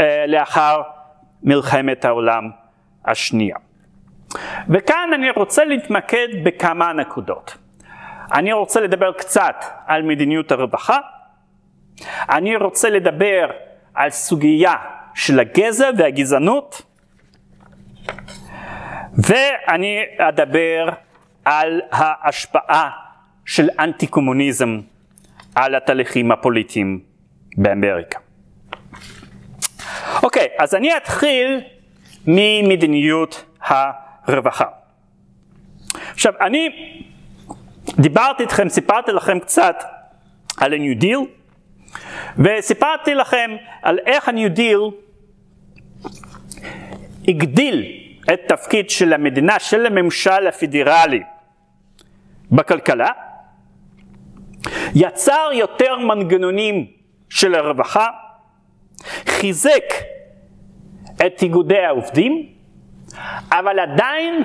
אה, 0.00 0.24
לאחר 0.26 0.82
מלחמת 1.42 2.04
העולם 2.04 2.50
השנייה. 3.04 3.56
וכאן 4.68 5.10
אני 5.14 5.30
רוצה 5.30 5.64
להתמקד 5.64 6.28
בכמה 6.44 6.92
נקודות. 6.92 7.56
אני 8.32 8.52
רוצה 8.52 8.80
לדבר 8.80 9.12
קצת 9.12 9.64
על 9.86 10.02
מדיניות 10.02 10.52
הרווחה, 10.52 10.98
אני 12.28 12.56
רוצה 12.56 12.90
לדבר 12.90 13.50
על 13.94 14.10
סוגיה 14.10 14.74
של 15.14 15.40
הגזע 15.40 15.90
והגזענות, 15.98 16.82
ואני 19.16 19.98
אדבר 20.18 20.88
על 21.44 21.80
ההשפעה 21.92 22.90
של 23.46 23.68
אנטי 23.78 24.06
קומוניזם 24.06 24.80
על 25.54 25.74
התהליכים 25.74 26.32
הפוליטיים 26.32 27.00
באמריקה. 27.56 28.18
אוקיי, 30.22 30.48
אז 30.58 30.74
אני 30.74 30.96
אתחיל 30.96 31.60
ממדיניות 32.26 33.44
הרווחה. 33.60 34.64
עכשיו, 36.12 36.32
אני 36.40 36.68
דיברתי 37.98 38.42
איתכם, 38.42 38.68
סיפרתי 38.68 39.12
לכם 39.12 39.38
קצת 39.40 39.76
על 40.56 40.72
ה-New 40.72 41.02
Deal, 41.02 41.18
וסיפרתי 42.38 43.14
לכם 43.14 43.50
על 43.82 43.98
איך 44.06 44.28
ה-New 44.28 44.58
Deal 44.58 44.94
הגדיל 47.28 48.05
את 48.32 48.40
תפקיד 48.48 48.90
של 48.90 49.12
המדינה, 49.12 49.58
של 49.58 49.86
הממשל 49.86 50.46
הפדרלי 50.46 51.22
בכלכלה, 52.50 53.10
יצר 54.94 55.48
יותר 55.52 55.98
מנגנונים 55.98 56.86
של 57.28 57.54
הרווחה, 57.54 58.06
חיזק 59.26 59.94
את 61.26 61.42
איגודי 61.42 61.78
העובדים, 61.78 62.46
אבל 63.50 63.78
עדיין 63.78 64.42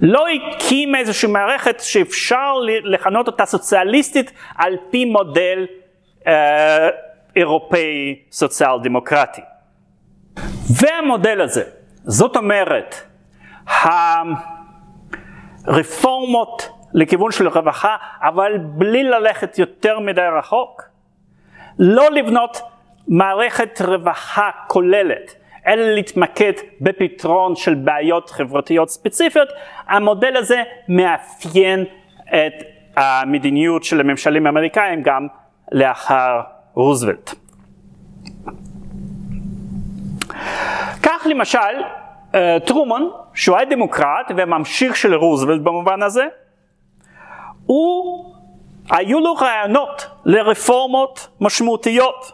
לא 0.00 0.24
הקים 0.28 0.94
איזושהי 0.94 1.28
מערכת 1.28 1.80
שאפשר 1.80 2.52
לכנות 2.84 3.26
אותה 3.26 3.46
סוציאליסטית 3.46 4.32
על 4.56 4.76
פי 4.90 5.04
מודל 5.04 5.66
אה, 6.26 6.88
אירופאי 7.36 8.22
סוציאל 8.32 8.82
דמוקרטי. 8.82 9.40
והמודל 10.80 11.40
הזה, 11.40 11.64
זאת 12.02 12.36
אומרת, 12.36 12.94
הרפורמות 15.66 16.70
לכיוון 16.94 17.32
של 17.32 17.48
רווחה, 17.48 17.96
אבל 18.22 18.58
בלי 18.58 19.04
ללכת 19.04 19.58
יותר 19.58 19.98
מדי 19.98 20.20
רחוק, 20.38 20.82
לא 21.78 22.10
לבנות 22.10 22.60
מערכת 23.08 23.80
רווחה 23.82 24.50
כוללת, 24.66 25.34
אלא 25.66 25.82
להתמקד 25.82 26.52
בפתרון 26.80 27.56
של 27.56 27.74
בעיות 27.74 28.30
חברתיות 28.30 28.90
ספציפיות, 28.90 29.48
המודל 29.88 30.36
הזה 30.36 30.62
מאפיין 30.88 31.84
את 32.26 32.52
המדיניות 32.96 33.84
של 33.84 34.00
הממשלים 34.00 34.46
האמריקאים 34.46 35.02
גם 35.02 35.26
לאחר 35.72 36.40
רוזוולט. 36.74 37.34
כך 41.10 41.26
למשל 41.30 41.58
אה, 42.34 42.56
טרומן, 42.66 43.02
שהוא 43.34 43.56
היה 43.56 43.64
דמוקרט 43.64 44.30
וממשיך 44.36 44.96
של 44.96 45.14
רוזוולט 45.14 45.60
במובן 45.60 46.02
הזה, 46.02 46.26
הוא 47.66 48.24
היו 48.90 49.20
לו 49.20 49.34
רעיונות 49.34 50.06
לרפורמות 50.24 51.28
משמעותיות 51.40 52.32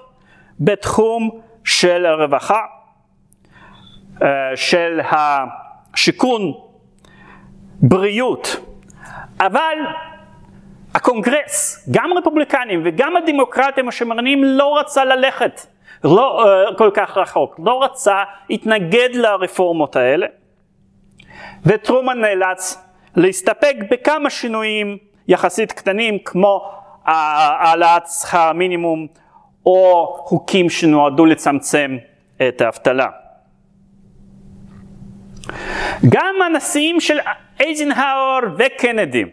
בתחום 0.60 1.40
של 1.64 2.06
הרווחה, 2.06 2.60
אה, 4.22 4.28
של 4.56 5.00
השיכון, 5.10 6.52
בריאות, 7.80 8.56
אבל 9.40 9.76
הקונגרס, 10.94 11.88
גם 11.90 12.10
רפובליקנים 12.18 12.82
וגם 12.84 13.16
הדמוקרטים 13.16 13.88
השמרנים 13.88 14.44
לא 14.44 14.78
רצה 14.78 15.04
ללכת 15.04 15.60
לא 16.06 16.44
uh, 16.44 16.74
כל 16.74 16.90
כך 16.94 17.16
רחוק, 17.16 17.60
לא 17.64 17.84
רצה, 17.84 18.22
התנגד 18.50 19.08
לרפורמות 19.14 19.96
האלה, 19.96 20.26
וטרומן 21.66 22.20
נאלץ 22.20 22.84
להסתפק 23.16 23.74
בכמה 23.90 24.30
שינויים 24.30 24.98
יחסית 25.28 25.72
קטנים 25.72 26.18
כמו 26.24 26.70
העלאת 27.04 28.06
שכר 28.06 28.40
המינימום 28.40 29.06
או 29.66 30.06
חוקים 30.18 30.70
שנועדו 30.70 31.26
לצמצם 31.26 31.96
את 32.48 32.60
האבטלה. 32.60 33.06
גם 36.08 36.34
הנשיאים 36.46 37.00
של 37.00 37.18
אייזנהאואר 37.60 38.40
וקנדי 38.58 39.24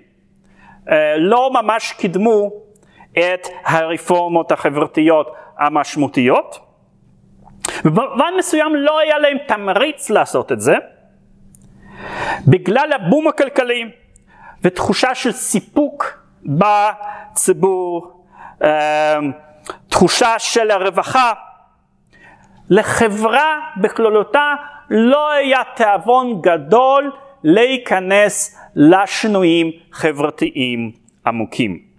אה, 0.92 1.18
לא 1.18 1.52
ממש 1.54 1.92
קידמו 1.92 2.50
את 3.12 3.48
הרפורמות 3.66 4.52
החברתיות 4.52 5.36
המשמעותיות. 5.58 6.60
ובמובן 7.86 8.34
מסוים 8.38 8.76
לא 8.76 9.00
היה 9.00 9.20
להם 9.20 9.38
תמריץ 9.48 10.10
לעשות 10.10 10.52
את 10.52 10.62
זה, 10.62 10.76
בגלל 12.48 12.94
הבום 12.94 13.28
הכלכלי 13.28 13.92
ותחושה 14.62 15.16
של 15.16 15.32
סיפוק 15.32 16.24
בציבור, 16.44 18.24
אה, 18.64 19.20
תחושה 19.88 20.40
של 20.40 20.72
הרווחה. 20.72 21.34
לחברה 22.70 23.60
בכללותה 23.78 24.54
לא 24.90 25.32
היה 25.32 25.62
תיאבון 25.76 26.42
גדול 26.42 27.12
להיכנס 27.44 28.60
לשינויים 28.76 29.72
חברתיים 29.92 30.92
עמוקים. 31.26 31.93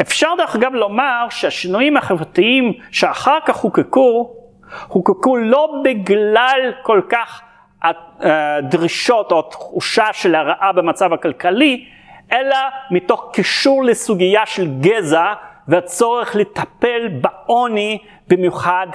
אפשר 0.00 0.28
דרך 0.38 0.56
אגב 0.56 0.74
לומר 0.74 1.26
שהשינויים 1.30 1.96
החברתיים 1.96 2.72
שאחר 2.90 3.38
כך 3.46 3.56
חוקקו, 3.56 4.30
חוקקו 4.70 5.36
לא 5.36 5.82
בגלל 5.84 6.72
כל 6.82 7.00
כך 7.08 7.42
הדרישות 8.20 9.32
או 9.32 9.42
תחושה 9.42 10.12
של 10.12 10.34
הרעה 10.34 10.72
במצב 10.72 11.12
הכלכלי, 11.12 11.84
אלא 12.32 12.56
מתוך 12.90 13.30
קישור 13.32 13.84
לסוגיה 13.84 14.46
של 14.46 14.68
גזע 14.80 15.32
והצורך 15.68 16.36
לטפל 16.36 17.08
בעוני 17.08 17.98
במיוחד 18.28 18.86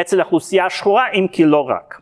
אצל 0.00 0.20
האוכלוסייה 0.20 0.66
השחורה, 0.66 1.10
אם 1.10 1.26
כי 1.32 1.44
לא 1.44 1.68
רק. 1.68 2.00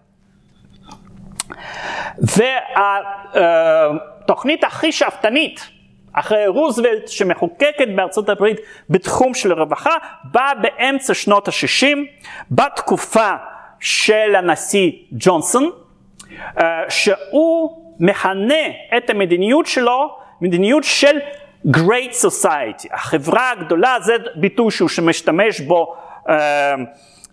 והתוכנית 3.47 4.65
הכי 4.65 4.93
שאפתנית 4.93 5.71
אחרי 6.13 6.47
רוזוולט 6.47 7.09
שמחוקקת 7.09 7.89
בארצות 7.97 8.29
הברית 8.29 8.61
בתחום 8.91 9.35
של 9.35 9.53
הרווחה 9.53 9.95
באה 10.25 10.55
באמצע 10.55 11.15
שנות 11.15 11.49
ה-60 11.49 11.97
בתקופה 12.51 13.31
של 13.81 14.35
הנשיא 14.35 14.93
ג'ונסון 15.13 15.71
אה, 16.59 16.83
שהוא 16.89 17.85
מכנה 18.01 18.55
את 18.97 19.11
המדיניות 19.11 19.67
שלו 19.67 20.17
מדיניות 20.41 20.85
של 20.85 21.19
Great 21.67 22.27
Society, 22.27 22.89
החברה 22.93 23.51
הגדולה 23.51 23.97
זה 24.01 24.13
ביטוי 24.35 24.71
שהוא 24.71 24.89
משתמש 25.03 25.61
בו 25.61 25.95
אה, 26.29 26.75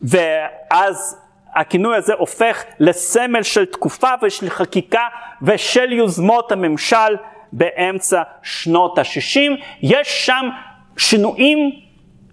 ואז 0.01 1.17
הכינוי 1.55 1.97
הזה 1.97 2.13
הופך 2.13 2.63
לסמל 2.79 3.43
של 3.43 3.65
תקופה 3.65 4.09
ושל 4.21 4.49
חקיקה 4.49 5.07
ושל 5.41 5.91
יוזמות 5.91 6.51
הממשל 6.51 7.15
באמצע 7.53 8.21
שנות 8.43 8.99
ה-60. 8.99 9.51
יש 9.81 10.25
שם 10.25 10.49
שינויים 10.97 11.71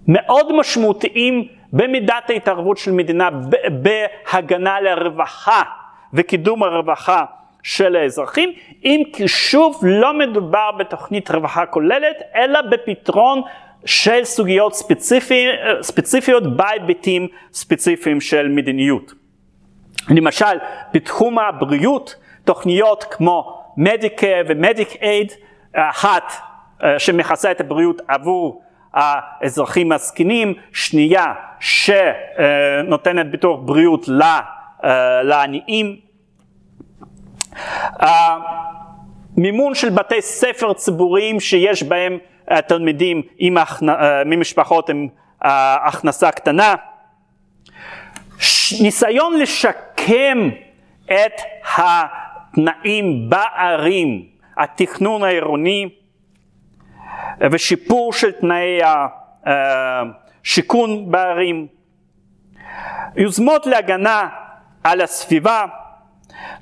מאוד 0.09 0.57
משמעותיים 0.57 1.49
במידת 1.73 2.31
ההתערבות 2.31 2.79
של 2.79 2.93
מדינה 2.93 3.29
בהגנה 3.83 4.81
לרווחה 4.81 5.63
וקידום 6.13 6.63
הרווחה 6.63 7.25
של 7.63 7.97
האזרחים, 7.97 8.53
אם 8.85 9.03
כי 9.13 9.29
שוב 9.29 9.81
לא 9.83 10.19
מדובר 10.19 10.71
בתוכנית 10.79 11.31
רווחה 11.31 11.67
כוללת, 11.67 12.17
אלא 12.35 12.61
בפתרון 12.63 13.43
של 13.85 14.25
סוגיות 14.25 14.75
ספציפי, 14.75 15.47
ספציפיות 15.83 16.57
בהיבטים 16.57 17.29
ספציפיים 17.53 18.21
של 18.21 18.49
מדיניות. 18.49 19.13
למשל, 20.11 20.59
בתחום 20.93 21.39
הבריאות, 21.39 22.17
תוכניות 22.45 23.05
כמו 23.05 23.64
מדיקה 23.77 24.27
ומדיק 24.49 25.03
אייד, 25.03 25.33
אחת 25.75 26.33
אה, 26.83 26.99
שמכסה 26.99 27.51
את 27.51 27.61
הבריאות 27.61 28.03
עבור 28.09 28.63
האזרחים 28.95 29.93
הזקנים, 29.93 30.55
שנייה 30.73 31.35
שנותנת 31.61 33.31
ביטוח 33.31 33.61
בריאות 33.65 34.09
אה, 34.85 35.23
לעניים. 35.23 35.97
מימון 39.37 39.75
של 39.75 39.91
בתי 39.91 40.23
ספר 40.23 40.73
ציבוריים 40.73 41.41
שיש 41.41 41.83
בהם 41.83 42.19
תלמידים 42.67 43.23
עם 43.39 43.59
אה, 43.59 43.65
ממשפחות 44.27 44.91
עם 44.91 45.09
הכנסה 45.41 46.31
קטנה. 46.31 46.75
ניסיון 48.83 49.39
לשקם 49.39 50.49
את 51.05 51.41
התנאים 52.55 53.31
בערים, 53.31 54.27
התכנון 54.57 55.23
העירוני 55.23 55.89
ושיפור 57.41 58.13
של 58.13 58.33
תנאי 58.33 58.81
השיכון 59.45 60.91
אה, 60.91 60.97
בערים, 61.07 61.67
יוזמות 63.17 63.67
להגנה 63.67 64.29
על 64.85 65.01
הסביבה 65.01 65.67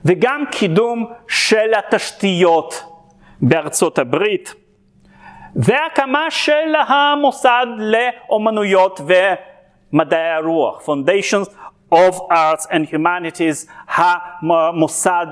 וגם 0.04 0.44
קידום 0.50 1.12
של 1.28 1.74
התשתיות 1.78 2.84
בארצות 3.40 3.98
הברית 3.98 4.54
והקמה 5.56 6.30
של 6.30 6.74
המוסד 6.88 7.66
לאומנויות 7.78 9.00
ומדעי 9.92 10.30
הרוח, 10.30 10.88
Foundations 10.88 11.61
of 11.92 12.14
Arts 12.30 12.66
and 12.70 12.86
Humanities, 12.92 13.70
המוסד 13.88 15.26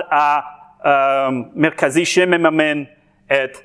המרכזי 0.83 2.05
שמממן 2.05 2.83
את, 3.27 3.59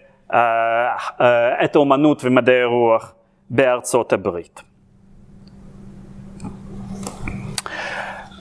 את 1.63 1.75
האומנות 1.75 2.21
ומדעי 2.23 2.61
הרוח 2.61 3.13
בארצות 3.49 4.13
הברית. 4.13 4.61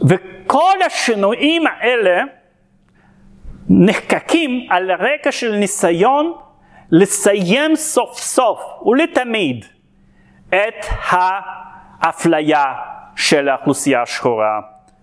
וכל 0.09 0.83
השינויים 0.87 1.67
האלה 1.67 2.23
נחקקים 3.69 4.67
על 4.71 4.90
רקע 4.93 5.33
של 5.33 5.57
ניסיון 5.57 6.33
לסיים 6.90 7.77
סוף 7.77 8.19
סוף 8.19 8.61
ולתמיד 8.87 9.64
את 10.49 10.87
האפליה 11.09 12.64
של 13.16 13.48
האוכלוסייה 13.48 14.03
השחורה 14.03 14.61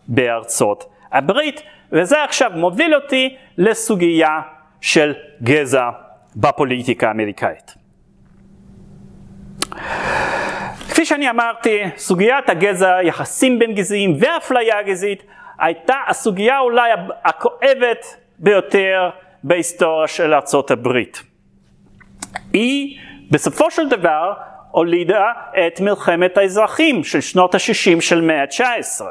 בארצות 0.08 0.84
הברית, 1.12 1.62
וזה 1.92 2.24
עכשיו 2.24 2.52
מוביל 2.56 2.96
אותי 2.96 3.38
לסוגיה 3.58 4.42
של 4.82 5.14
גזע 5.44 5.90
בפוליטיקה 6.36 7.08
האמריקאית. 7.08 7.76
כפי 10.90 11.06
שאני 11.06 11.30
אמרתי, 11.30 11.82
סוגיית 11.98 12.50
הגזע, 12.50 12.98
יחסים 13.04 13.60
בין 13.60 13.74
גזעים 13.74 14.16
ואפליה 14.20 14.84
גזעית 14.84 15.24
הייתה 15.60 15.96
הסוגיה 16.08 16.60
אולי 16.60 16.92
הכואבת 17.24 18.06
ביותר 18.40 19.10
בהיסטוריה 19.44 20.08
של 20.08 20.34
ארצות 20.34 20.72
הברית. 20.72 21.24
היא 22.54 23.00
בסופו 23.32 23.72
של 23.72 23.90
דבר 23.90 24.34
הולידה 24.72 25.32
את 25.68 25.80
מלחמת 25.80 26.38
האזרחים 26.38 27.04
של 27.04 27.22
שנות 27.22 27.56
ה-60 27.56 28.02
של 28.02 28.22
מאה 28.22 28.42
ה-19. 28.42 29.06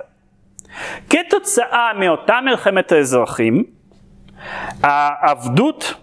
כתוצאה 1.10 1.90
מאותה 1.94 2.40
מלחמת 2.44 2.92
האזרחים, 2.92 3.64
העבדות 4.82 5.94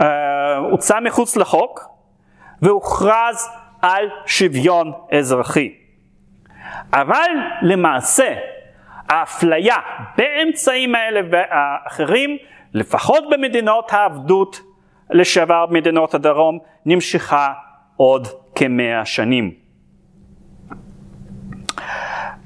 אה, 0.00 0.56
הוצאה 0.56 1.00
מחוץ 1.00 1.36
לחוק 1.36 1.84
והוכרז 2.62 3.48
על 3.82 4.08
שוויון 4.26 4.92
אזרחי. 5.12 5.74
אבל 6.92 7.28
למעשה 7.62 8.34
האפליה 9.08 9.76
באמצעים 10.16 10.94
האלה 10.94 11.20
ואחרים, 11.30 12.36
לפחות 12.74 13.24
במדינות 13.30 13.92
העבדות 13.92 14.60
לשעבר 15.10 15.66
מדינות 15.70 16.14
הדרום 16.14 16.58
נמשכה 16.86 17.52
עוד 17.96 18.28
כמאה 18.54 19.04
שנים. 19.04 19.54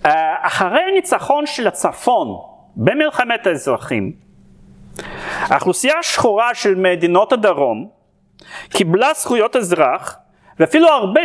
אה, 0.07 0.47
אחרי 0.47 0.81
הניצחון 0.91 1.47
של 1.47 1.67
הצפון 1.67 2.29
במלחמת 2.77 3.47
האזרחים, 3.47 4.13
האוכלוסייה 5.41 5.99
השחורה 5.99 6.55
של 6.55 6.75
מדינות 6.75 7.33
הדרום 7.33 7.89
קיבלה 8.69 9.13
זכויות 9.15 9.57
אזרח 9.57 10.17
ואפילו 10.59 10.89
הרבה 10.89 11.21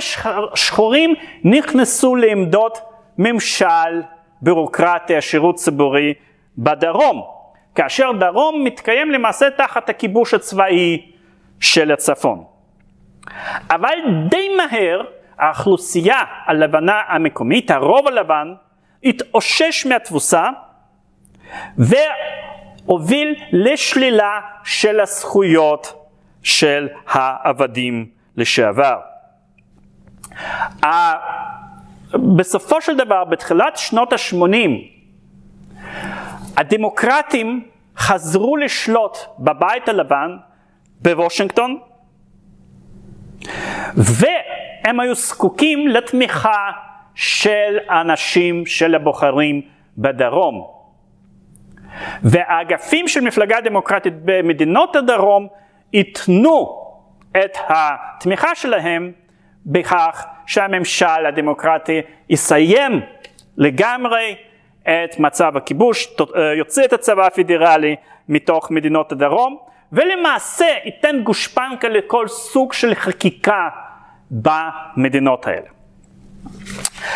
שחורים 0.56 1.14
נכנסו 1.44 2.16
לעמדות 2.16 2.78
ממשל, 3.18 4.02
בירוקרטיה, 4.42 5.22
שירות 5.22 5.56
ציבורי 5.56 6.14
בדרום, 6.58 7.22
כאשר 7.76 8.12
דרום 8.20 8.64
מתקיים 8.64 9.12
למעשה 9.12 9.50
תחת 9.50 9.90
הכיבוש 9.90 10.34
הצבאי 10.34 11.12
של 11.60 11.92
הצפון. 11.92 12.53
אבל 13.70 13.98
די 14.30 14.50
מהר 14.58 15.02
האוכלוסייה 15.40 16.22
הלבנה 16.46 17.02
המקומית, 17.08 17.72
הרוב 17.72 18.08
הלבן, 18.08 18.54
התאושש 19.04 19.86
מהתבוסה 19.86 20.50
והוביל 21.78 23.36
לשלילה 23.52 24.40
של 24.64 25.00
הזכויות 25.00 26.08
של 26.44 26.88
העבדים 27.08 28.10
לשעבר. 28.38 29.00
בסופו 32.36 32.82
של 32.82 32.98
דבר, 32.98 33.24
בתחילת 33.24 33.78
שנות 33.78 34.14
ה-80, 34.14 34.70
הדמוקרטים 36.58 37.68
חזרו 37.98 38.58
לשלוט 38.58 39.18
בבית 39.40 39.90
הלבן 39.90 40.38
בוושינגטון, 41.02 41.80
והם 43.96 45.00
היו 45.00 45.16
זקוקים 45.16 45.88
לתמיכה 45.88 46.72
של 47.16 47.78
האנשים, 47.90 48.66
של 48.66 48.96
הבוחרים 48.96 49.62
בדרום. 49.98 50.68
והאגפים 52.24 53.08
של 53.08 53.22
מפלגה 53.22 53.62
דמוקרטית 53.62 54.14
במדינות 54.26 54.96
הדרום 54.96 55.48
ייתנו 55.94 56.84
את 57.32 57.58
התמיכה 57.68 58.56
שלהם 58.56 59.12
בכך 59.66 60.26
שהממשל 60.48 61.26
הדמוקרטי 61.28 62.02
יסיים 62.30 63.02
לגמרי 63.58 64.36
את 64.82 65.20
מצב 65.20 65.58
הכיבוש, 65.58 66.08
יוצא 66.58 66.86
את 66.86 66.94
הצבא 66.94 67.26
הפדרלי 67.26 67.96
מתוך 68.30 68.72
מדינות 68.72 69.12
הדרום, 69.12 69.58
ולמעשה 69.94 70.66
ייתן 70.86 71.24
גושפנקה 71.24 71.90
לכל 71.90 72.28
סוג 72.28 72.74
של 72.74 72.96
חקיקה 72.96 73.70
במדינות 74.32 75.48
האלה. 75.48 75.68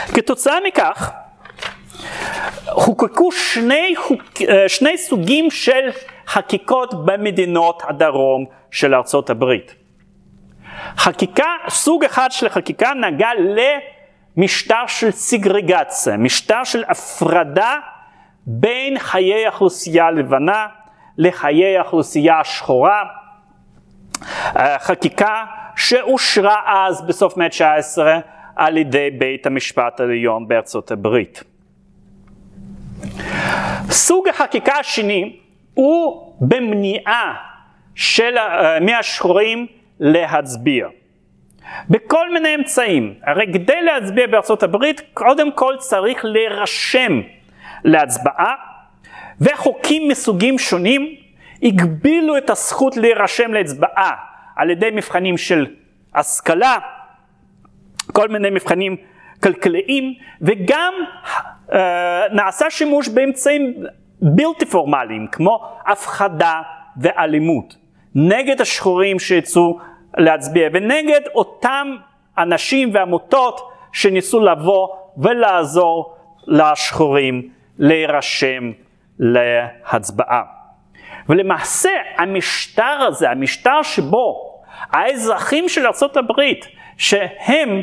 כתוצאה 0.08 0.56
מכך, 0.68 1.12
חוקקו 2.66 3.32
שני, 3.32 3.94
חוק, 3.96 4.22
שני 4.68 4.98
סוגים 4.98 5.52
של 5.52 5.90
חקיקות 6.28 7.06
במדינות 7.06 7.84
הדרום 7.88 8.46
של 8.72 8.96
ארצות 8.96 9.30
הברית. 9.30 9.76
חקיקה, 10.98 11.52
סוג 11.70 12.04
אחד 12.04 12.32
של 12.32 12.50
חקיקה 12.50 12.94
נגע 12.94 13.30
למשטר 14.38 14.88
של 14.88 15.12
סיגרגציה, 15.12 16.18
משטר 16.18 16.64
של 16.64 16.84
הפרדה 16.88 17.80
בין 18.46 19.00
חיי 19.00 19.46
האוכלוסייה 19.46 20.06
הלבנה 20.06 20.68
לחיי 21.18 21.78
האוכלוסייה 21.78 22.40
השחורה. 22.40 23.04
אה, 24.58 24.80
חקיקה 24.80 25.46
שאושרה 25.76 26.62
אז 26.66 27.02
בסוף 27.02 27.38
מאה 27.38 27.48
ה-19 27.48 28.02
על 28.56 28.78
ידי 28.78 29.10
בית 29.12 29.46
המשפט 29.46 30.00
העליון 30.00 30.48
בארצות 30.48 30.92
הברית. 30.92 31.44
סוג 33.90 34.28
החקיקה 34.28 34.74
השני 34.80 35.40
הוא 35.74 36.34
במניעה 36.42 37.34
של, 37.96 38.38
uh, 38.38 38.84
מהשחורים 38.84 39.68
להצביע. 40.00 40.88
בכל 41.90 42.34
מיני 42.34 42.56
אמצעים. 42.56 43.14
הרי 43.24 43.46
כדי 43.54 43.82
להצביע 43.82 44.28
בארצות 44.28 44.64
הברית, 44.64 45.02
קודם 45.14 45.52
כל 45.52 45.76
צריך 45.78 46.26
להירשם 46.26 47.22
להצבעה, 47.84 48.54
וחוקים 49.42 50.08
מסוגים 50.08 50.60
שונים 50.60 51.16
הגבילו 51.64 52.38
את 52.38 52.50
הזכות 52.50 52.98
להירשם 52.98 53.54
להצבעה 53.54 54.12
על 54.56 54.70
ידי 54.70 54.90
מבחנים 54.94 55.38
של 55.38 55.68
השכלה, 56.16 56.78
כל 58.14 58.28
מיני 58.28 58.50
מבחנים 58.50 58.96
כלכליים, 59.44 60.14
וגם 60.42 60.94
uh, 61.70 61.74
נעשה 62.34 62.70
שימוש 62.70 63.08
באמצעים 63.08 63.76
בלתי 64.22 64.66
פורמליים, 64.66 65.28
כמו 65.32 65.70
הפחדה 65.86 66.62
ואלימות. 66.98 67.76
נגד 68.16 68.62
השחורים 68.62 69.20
שיצאו 69.20 69.80
להצביע 70.18 70.70
ונגד 70.74 71.22
אותם 71.36 71.88
אנשים 72.38 72.90
ועמותות 72.94 73.72
שניסו 73.94 74.40
לבוא 74.40 74.88
ולעזור 75.18 76.16
לשחורים 76.48 77.50
להירשם 77.78 78.72
להצבעה. 79.20 80.44
ולמעשה 81.30 81.90
המשטר 82.18 82.84
הזה, 83.08 83.30
המשטר 83.30 83.82
שבו 83.84 84.58
האזרחים 84.92 85.70
של 85.70 85.86
ארה"ב 85.86 86.42
שהם 86.98 87.82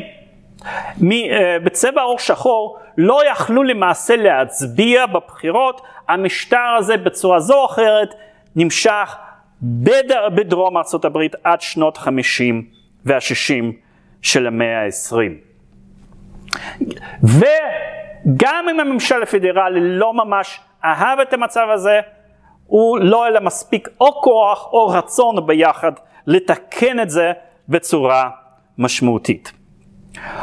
אה, 1.11 1.57
בצבע 1.63 2.01
עור 2.01 2.19
שחור 2.19 2.79
לא 2.97 3.21
יכלו 3.31 3.63
למעשה 3.63 4.15
להצביע 4.15 5.05
בבחירות, 5.05 5.81
המשטר 6.07 6.75
הזה 6.77 6.97
בצורה 6.97 7.39
זו 7.39 7.53
או 7.53 7.65
אחרת 7.65 8.13
נמשך 8.55 9.15
בדרום 10.35 10.77
הברית 11.03 11.35
עד 11.43 11.61
שנות 11.61 11.97
החמישים 11.97 12.65
והשישים 13.05 13.73
של 14.21 14.47
המאה 14.47 14.81
העשרים. 14.81 15.37
וגם 17.23 18.65
אם 18.71 18.79
הממשל 18.79 19.23
הפדרלי 19.23 19.79
לא 19.81 20.13
ממש 20.13 20.59
אהב 20.85 21.19
את 21.19 21.33
המצב 21.33 21.67
הזה, 21.73 21.99
הוא 22.65 22.99
לא 22.99 23.23
היה 23.23 23.39
מספיק 23.39 23.87
או 24.01 24.21
כוח 24.21 24.67
או 24.73 24.87
רצון 24.87 25.47
ביחד 25.47 25.91
לתקן 26.27 26.99
את 26.99 27.09
זה 27.09 27.31
בצורה 27.69 28.29
משמעותית. 28.77 29.51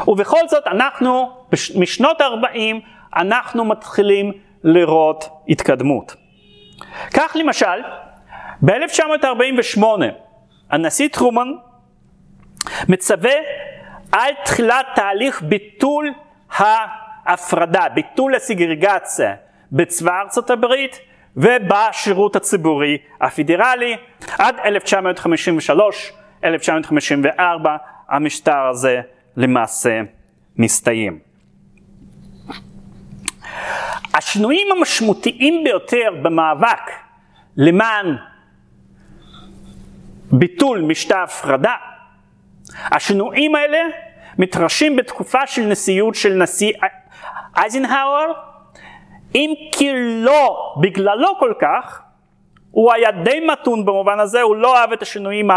ובכל 0.07 0.47
זאת 0.47 0.67
אנחנו 0.67 1.29
משנות 1.75 2.21
ה-40 2.21 2.75
אנחנו 3.15 3.65
מתחילים 3.65 4.31
לראות 4.63 5.29
התקדמות. 5.49 6.15
כך 7.13 7.35
למשל 7.39 7.81
ב-1948 8.61 9.83
הנשיא 10.71 11.07
טרומן 11.07 11.47
מצווה 12.89 13.33
על 14.11 14.33
תחילת 14.45 14.85
תהליך 14.95 15.41
ביטול 15.41 16.13
ההפרדה, 16.57 17.89
ביטול 17.93 18.35
הסגרגציה 18.35 19.35
בצבא 19.73 20.21
ארצות 20.21 20.49
הברית 20.49 20.99
ובשירות 21.37 22.35
הציבורי 22.35 22.97
הפדרלי. 23.21 23.95
עד 24.37 24.55
1953-1954 26.41 26.45
המשטר 28.09 28.67
הזה 28.71 29.01
למעשה 29.37 30.01
מסתיים. 30.57 31.19
השינויים 34.13 34.67
המשמעותיים 34.77 35.63
ביותר 35.63 36.09
במאבק 36.21 36.91
למען 37.57 38.15
ביטול 40.31 40.81
משטר 40.81 41.17
הפרדה. 41.17 41.75
השינויים 42.91 43.55
האלה 43.55 43.79
מתרחשים 44.37 44.95
בתקופה 44.95 45.47
של 45.47 45.61
נשיאות 45.61 46.15
של 46.15 46.33
נשיא 46.33 46.73
אייזנהאואר, 47.57 48.52
אם 49.35 49.53
כי 49.71 49.91
לא 49.95 50.73
בגללו 50.81 51.39
כל 51.39 51.53
כך, 51.61 52.01
הוא 52.71 52.93
היה 52.93 53.11
די 53.11 53.39
מתון 53.39 53.85
במובן 53.85 54.19
הזה, 54.19 54.41
הוא 54.41 54.55
לא 54.55 54.77
אהב 54.77 54.91
את 54.91 55.01
השינויים 55.01 55.49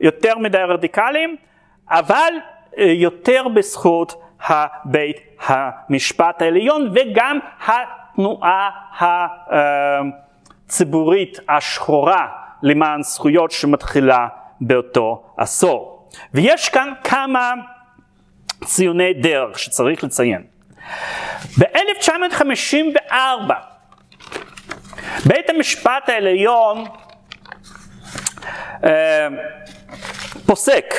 היותר 0.00 0.38
מדי 0.38 0.58
רדיקליים, 0.58 1.36
אבל 1.90 2.32
אה, 2.78 2.84
יותר 2.84 3.48
בזכות 3.48 4.22
הבית 4.46 5.16
המשפט 5.46 6.42
העליון 6.42 6.90
וגם 6.94 7.38
התנועה 7.66 8.70
הציבורית 10.66 11.38
השחורה 11.48 12.28
למען 12.62 13.02
זכויות 13.02 13.50
שמתחילה 13.50 14.28
באותו 14.60 15.22
עשור. 15.36 16.08
ויש 16.34 16.68
כאן 16.68 16.92
כמה 17.04 17.54
ציוני 18.64 19.14
דרך 19.14 19.58
שצריך 19.58 20.04
לציין. 20.04 20.42
ב-1954 21.58 23.12
בית 25.26 25.50
המשפט 25.50 26.08
העליון 26.08 26.84
אה, 28.84 29.28
פוסק 30.46 30.94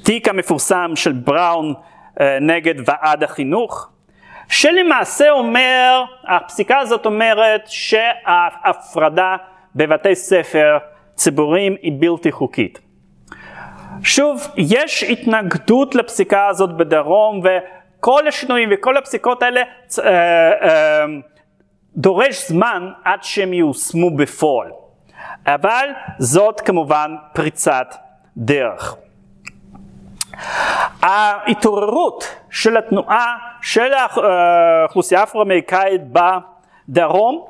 בתיק 0.00 0.28
המפורסם 0.28 0.90
של 0.94 1.12
בראון 1.12 1.74
נגד 2.40 2.74
ועד 2.86 3.22
החינוך, 3.22 3.88
שלמעשה 4.48 5.30
אומר, 5.30 6.04
הפסיקה 6.24 6.78
הזאת 6.78 7.06
אומרת 7.06 7.62
שההפרדה 7.66 9.36
בבתי 9.74 10.14
ספר 10.14 10.78
ציבוריים 11.14 11.76
היא 11.82 11.92
בלתי 11.98 12.32
חוקית. 12.32 12.85
שוב, 14.02 14.48
יש 14.56 15.02
התנגדות 15.02 15.94
לפסיקה 15.94 16.46
הזאת 16.48 16.76
בדרום 16.76 17.40
וכל 17.44 18.28
השינויים 18.28 18.68
וכל 18.72 18.96
הפסיקות 18.96 19.42
האלה 19.42 19.62
אה, 19.98 20.04
אה, 20.62 21.04
דורש 21.96 22.48
זמן 22.48 22.92
עד 23.04 23.22
שהם 23.22 23.52
ייושמו 23.52 24.16
בפועל. 24.16 24.70
אבל 25.46 25.88
זאת 26.18 26.60
כמובן 26.60 27.16
פריצת 27.32 27.94
דרך. 28.36 28.96
ההתעוררות 31.02 32.36
של 32.50 32.76
התנועה 32.76 33.36
של 33.62 33.92
האוכלוסייה 33.92 35.20
האפרו-אמריקאית 35.20 36.00
בדרום 36.88 37.44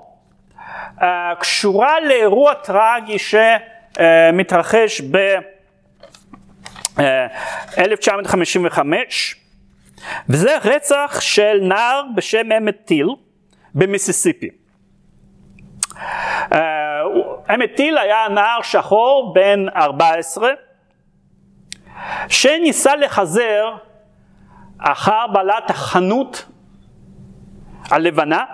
אה, 1.03 1.33
קשורה 1.41 2.01
לאירוע 2.01 2.55
טרגי 2.55 3.17
שמתרחש 3.19 5.01
ב-1955 6.99 8.81
וזה 10.29 10.59
רצח 10.65 11.19
של 11.21 11.59
נער 11.63 12.03
בשם 12.15 12.53
אמת 12.53 12.77
טיל 12.85 13.09
במיסיסיפי. 13.75 14.49
אמת 17.55 17.71
טיל 17.77 17.99
היה 17.99 18.29
נער 18.29 18.63
שחור 18.63 19.35
בן 19.35 19.69
14 19.77 20.51
שניסה 22.29 22.97
לחזר 22.97 23.75
אחר 24.79 25.27
בעלת 25.33 25.71
החנות 25.71 26.47
הלבנה 27.91 28.45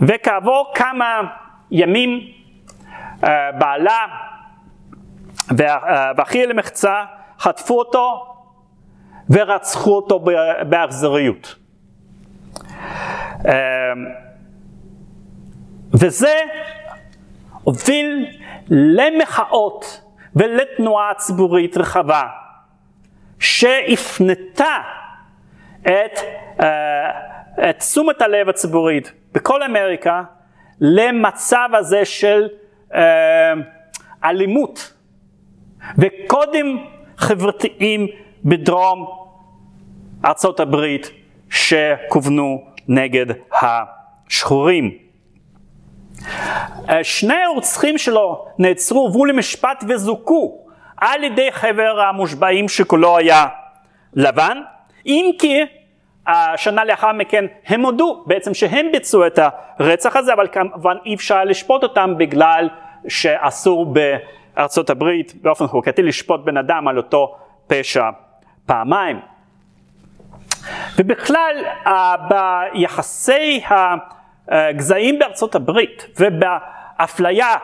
וכעבור 0.00 0.72
כמה 0.74 1.20
ימים 1.70 2.20
אה, 3.24 3.52
בעלה 3.52 3.92
אה, 3.92 4.37
ואחי 6.16 6.46
למחצה 6.46 7.04
חטפו 7.38 7.78
אותו 7.78 8.26
ורצחו 9.30 9.96
אותו 9.96 10.24
באכזריות. 10.68 11.54
אה, 13.46 13.92
וזה 15.92 16.34
הוביל 17.64 18.26
למחאות 18.70 20.02
ולתנועה 20.36 21.14
ציבורית 21.14 21.76
רחבה 21.76 22.22
שהפנתה 23.38 24.76
את, 25.82 26.18
uh, 26.58 26.62
את 27.70 27.78
תשומת 27.78 28.22
הלב 28.22 28.48
הציבורית 28.48 29.12
בכל 29.32 29.62
אמריקה 29.62 30.22
למצב 30.80 31.68
הזה 31.72 32.04
של 32.04 32.48
אלימות 34.24 34.92
וקודים 35.98 36.86
חברתיים 37.16 38.06
בדרום 38.44 39.06
ארצות 40.24 40.60
הברית 40.60 41.10
שכוונו 41.50 42.64
נגד 42.88 43.26
השחורים. 43.62 44.98
שני 47.02 47.34
הרוצחים 47.34 47.98
שלו 47.98 48.46
נעצרו, 48.58 49.00
הובאו 49.00 49.24
למשפט 49.24 49.84
וזוכו 49.88 50.58
על 50.96 51.24
ידי 51.24 51.52
חבר 51.52 52.00
המושבעים 52.00 52.68
שכולו 52.68 53.18
היה 53.18 53.46
לבן, 54.14 54.58
אם 55.06 55.30
כי 55.38 55.60
שנה 56.56 56.84
לאחר 56.84 57.12
מכן 57.12 57.44
הם 57.66 57.84
הודו 57.84 58.24
בעצם 58.26 58.54
שהם 58.54 58.86
ביצעו 58.92 59.26
את 59.26 59.38
הרצח 59.78 60.16
הזה, 60.16 60.32
אבל 60.32 60.48
כמובן 60.52 60.96
אי 61.06 61.14
אפשר 61.14 61.44
לשפוט 61.44 61.82
אותם 61.82 62.14
בגלל 62.18 62.68
שאסור 63.08 63.94
בארצות 64.58 64.90
הברית 64.90 65.34
באופן 65.42 65.66
חוקתי 65.66 66.02
לשפוט 66.02 66.40
בן 66.44 66.56
אדם 66.56 66.88
על 66.88 66.96
אותו 66.96 67.36
פשע 67.66 68.10
פעמיים. 68.66 69.20
ובכלל 70.98 71.64
ביחסי 72.28 73.62
ה... 73.64 73.94
גזעים 74.70 75.18
בארצות 75.18 75.54
הברית 75.54 76.06
ובאפליה 76.20 77.54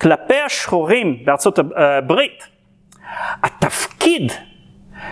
כלפי 0.00 0.40
השחורים 0.40 1.24
בארצות 1.24 1.58
הברית, 1.76 2.48
התפקיד 3.42 4.32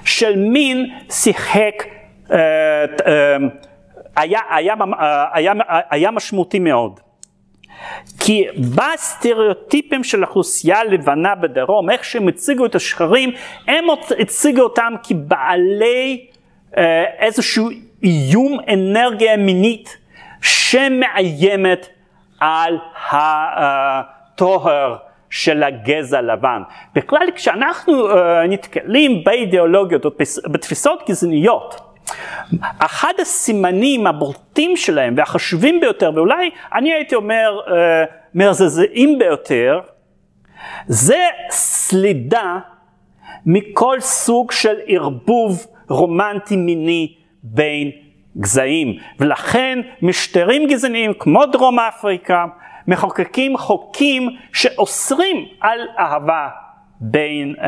של 0.05 0.37
מין 0.37 0.95
שיחק, 1.11 1.75
אה, 2.33 2.37
אה, 3.07 3.37
היה, 4.17 4.41
היה, 4.51 4.75
היה, 5.33 5.53
היה 5.91 6.11
משמעותי 6.11 6.59
מאוד. 6.59 7.01
כי 8.21 8.47
בסטריאוטיפים 8.77 10.05
של 10.05 10.25
האוכלוסייה 10.25 10.79
הלבנה 10.81 11.35
בדרום, 11.35 11.91
איך 11.91 12.05
שהם 12.05 12.29
הציגו 12.29 12.67
את 12.67 12.75
השחרים, 12.75 13.31
הם 13.67 13.85
הציגו 14.19 14.63
אותם 14.63 14.93
כבעלי 15.03 16.27
אה, 16.77 17.05
איזשהו 17.19 17.69
איום 18.03 18.59
אנרגיה 18.73 19.37
מינית 19.37 19.97
שמאיימת 20.43 21.89
על 22.41 22.79
הטוהר 23.11 24.97
של 25.31 25.63
הגזע 25.63 26.19
הלבן. 26.19 26.63
בכלל 26.95 27.27
כשאנחנו 27.35 28.11
uh, 28.11 28.15
נתקלים 28.49 29.25
באידיאולוגיות 29.25 30.05
או 30.05 30.11
בתפיסות 30.51 31.03
גזעניות, 31.09 31.88
אחד 32.79 33.13
הסימנים 33.19 34.07
הבולטים 34.07 34.77
שלהם 34.77 35.15
והחשובים 35.17 35.81
ביותר, 35.81 36.11
ואולי 36.15 36.51
אני 36.75 36.93
הייתי 36.93 37.15
אומר 37.15 37.61
uh, 37.67 37.71
מרזזים 38.35 39.19
ביותר, 39.19 39.81
זה 40.87 41.25
סלידה 41.51 42.59
מכל 43.47 44.01
סוג 44.01 44.53
של 44.53 44.75
ערבוב 44.87 45.67
רומנטי 45.89 46.57
מיני 46.57 47.15
בין 47.43 47.91
גזעים, 48.39 48.95
ולכן 49.21 49.79
משטרים 50.03 50.67
גזעניים 50.67 51.13
כמו 51.19 51.47
דרום 51.47 51.79
אפריקה 51.79 52.45
מחוקקים 52.89 53.57
חוקים 53.57 54.29
שאוסרים 54.53 55.45
על 55.61 55.79
אהבה 55.99 56.49
בין 57.01 57.55
uh, 57.59 57.61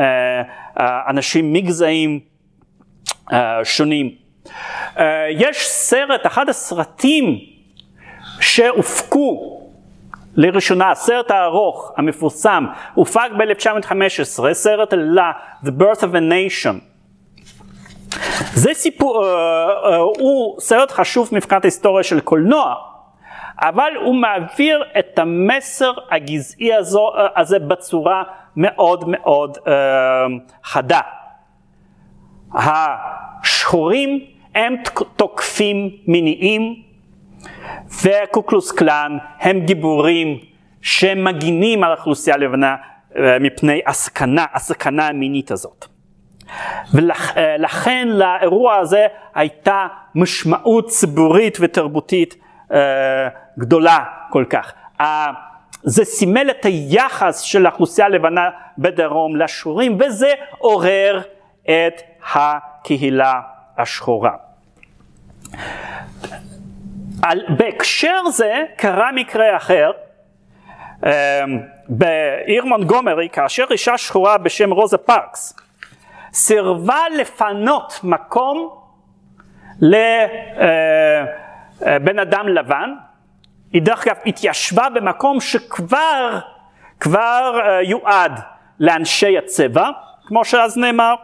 uh, 0.77 0.81
אנשים 1.09 1.53
מגזעים 1.53 2.19
uh, 3.29 3.33
שונים. 3.63 4.20
Uh, 4.95 5.01
יש 5.29 5.67
סרט, 5.67 6.25
אחד 6.25 6.49
הסרטים 6.49 7.39
שהופקו 8.39 9.61
לראשונה, 10.35 10.91
הסרט 10.91 11.31
הארוך 11.31 11.93
המפורסם, 11.97 12.65
הופק 12.93 13.29
ב-1915, 13.37 14.53
סרט 14.53 14.93
לה, 14.97 15.31
The 15.63 15.69
Birth 15.69 15.99
of 15.99 16.13
a 16.13 16.31
Nation. 16.31 16.75
זה 18.53 18.73
סיפור, 18.73 19.23
uh, 19.23 19.25
uh, 19.25 19.95
הוא 20.19 20.59
סרט 20.59 20.91
חשוב 20.91 21.29
מבחינת 21.31 21.65
ההיסטוריה 21.65 22.03
של 22.03 22.19
קולנוע, 22.19 22.75
אבל 23.61 23.91
הוא 24.05 24.15
מעביר 24.15 24.83
את 24.99 25.19
המסר 25.19 25.91
הגזעי 26.11 26.73
הזו, 26.73 27.11
הזה 27.35 27.59
בצורה 27.59 28.23
מאוד 28.55 29.03
מאוד 29.07 29.57
חדה. 30.63 30.99
השחורים 32.53 34.25
הם 34.55 34.75
תוקפים 35.15 35.89
מיניים 36.07 36.75
וקוקלוס 38.03 38.71
קלאן 38.71 39.17
הם 39.39 39.59
גיבורים 39.59 40.39
שמגינים 40.81 41.83
על 41.83 41.91
האוכלוסייה 41.91 42.35
הלבנה 42.35 42.75
מפני 43.39 43.81
הסכנה, 43.85 44.45
הסכנה 44.53 45.07
המינית 45.07 45.51
הזאת. 45.51 45.85
ולכן 46.93 48.07
לאירוע 48.07 48.75
הזה 48.75 49.07
הייתה 49.35 49.87
משמעות 50.15 50.87
ציבורית 50.87 51.57
ותרבותית 51.61 52.35
אה, 52.71 53.27
גדולה 53.59 54.03
כל 54.29 54.45
כך. 54.49 54.73
זה 55.83 56.05
סימל 56.05 56.49
את 56.51 56.65
היחס 56.65 57.39
של 57.39 57.65
האוכלוסייה 57.65 58.07
הלבנה 58.07 58.49
בדרום 58.77 59.35
לשורים 59.35 59.97
וזה 59.99 60.33
עורר 60.57 61.21
את 61.63 62.01
הקהילה 62.33 63.41
השחורה. 63.81 64.35
על, 67.23 67.45
בהקשר 67.57 68.29
זה 68.29 68.63
קרה 68.77 69.11
מקרה 69.11 69.57
אחר 69.57 69.91
אה, 71.05 71.43
בעיר 71.89 72.65
מונגומרי 72.65 73.29
כאשר 73.31 73.65
אישה 73.71 73.97
שחורה 73.97 74.37
בשם 74.37 74.71
רוזה 74.71 74.97
פארקס 74.97 75.59
סירבה 76.33 76.99
לפנות 77.17 77.99
מקום 78.03 78.69
לבן 79.81 79.99
אה, 82.17 82.21
אדם 82.21 82.47
לבן, 82.47 82.89
היא 83.73 83.81
דרך 83.81 84.07
אגב 84.07 84.15
התיישבה 84.25 84.89
במקום 84.89 85.39
שכבר 85.39 86.39
כבר 86.99 87.59
uh, 87.63 87.67
יועד 87.83 88.39
לאנשי 88.79 89.37
הצבע, 89.37 89.89
כמו 90.27 90.45
שאז 90.45 90.77
נאמר, 90.77 91.15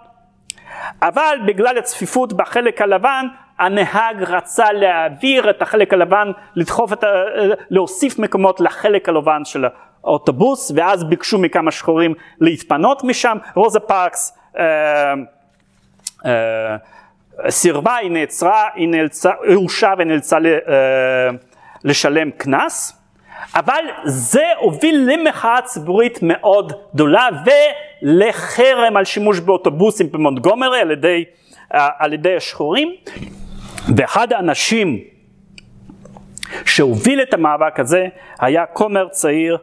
אבל 1.01 1.39
בגלל 1.45 1.77
הצפיפות 1.77 2.33
בחלק 2.33 2.81
הלבן, 2.81 3.27
הנהג 3.59 4.23
רצה 4.23 4.71
להעביר 4.71 5.49
את 5.49 5.61
החלק 5.61 5.93
הלבן, 5.93 6.31
לדחוף 6.55 6.93
את 6.93 7.03
ה... 7.03 7.07
להוסיף 7.69 8.19
מקומות 8.19 8.61
לחלק 8.61 9.09
הלבן 9.09 9.45
של 9.45 9.65
האוטובוס, 10.03 10.71
ואז 10.75 11.03
ביקשו 11.03 11.37
מכמה 11.37 11.71
שחורים 11.71 12.13
להתפנות 12.41 13.03
משם. 13.03 13.37
רוזה 13.55 13.79
פארקס 13.79 14.37
אה, 14.57 15.13
אה, 16.25 16.77
סירבה, 17.49 17.95
היא 17.95 18.11
נעצרה, 18.11 18.69
היא 18.75 18.87
נאלצה, 18.87 19.31
הורשעה 19.55 19.93
ונאלצה 19.97 20.37
אה, 20.37 21.29
לשלם 21.83 22.31
קנס. 22.31 22.93
אבל 23.55 23.83
זה 24.05 24.43
הוביל 24.59 25.09
למחאה 25.11 25.61
ציבורית 25.61 26.19
מאוד 26.21 26.73
גדולה 26.93 27.27
ולחרם 27.45 28.97
על 28.97 29.05
שימוש 29.05 29.39
באוטובוסים 29.39 30.11
במונטגומרי 30.11 30.79
על 30.79 30.91
ידי, 30.91 31.23
על 31.69 32.13
ידי 32.13 32.35
השחורים. 32.35 32.95
ואחד 33.95 34.33
האנשים 34.33 34.99
שהוביל 36.65 37.21
את 37.21 37.33
המאבק 37.33 37.79
הזה 37.79 38.07
היה 38.39 38.65
כומר 38.65 39.07
צעיר 39.07 39.57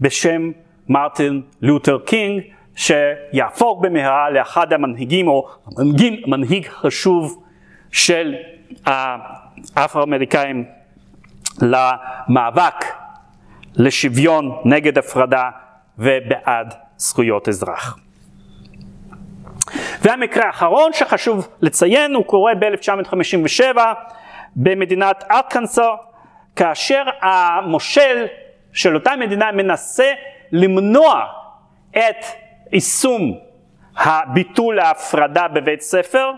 בשם 0.00 0.50
מרטין 0.88 1.42
לותר 1.62 1.98
קינג, 1.98 2.42
שיהפוך 2.76 3.80
במהרה 3.82 4.30
לאחד 4.30 4.72
המנהיגים 4.72 5.28
או 5.28 5.48
מנהיג, 5.78 6.24
מנהיג 6.26 6.68
חשוב 6.68 7.44
של 7.92 8.34
האפרו-אמריקאים 9.76 10.64
למאבק 11.62 12.84
לשוויון 13.74 14.62
נגד 14.64 14.98
הפרדה 14.98 15.50
ובעד 15.98 16.74
זכויות 16.96 17.48
אזרח. 17.48 17.98
והמקרה 20.02 20.46
האחרון 20.46 20.92
שחשוב 20.92 21.48
לציין 21.60 22.14
הוא 22.14 22.24
קורה 22.24 22.54
ב-1957 22.54 23.78
במדינת 24.56 25.24
ארקנסו 25.30 25.96
כאשר 26.56 27.02
המושל 27.20 28.26
של 28.72 28.94
אותה 28.94 29.16
מדינה 29.16 29.52
מנסה 29.52 30.12
למנוע 30.52 31.24
את 31.90 32.24
יישום 32.72 33.38
הביטול 33.96 34.78
ההפרדה 34.78 35.48
בבית 35.48 35.80
ספר 35.80 36.30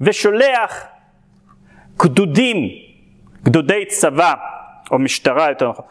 ושולח 0.00 0.84
גדודים, 1.96 2.56
גדודי 3.46 3.84
צבא 3.86 4.34
או 4.90 4.98
משטרה 4.98 5.48
יותר 5.48 5.68
נכון, 5.68 5.84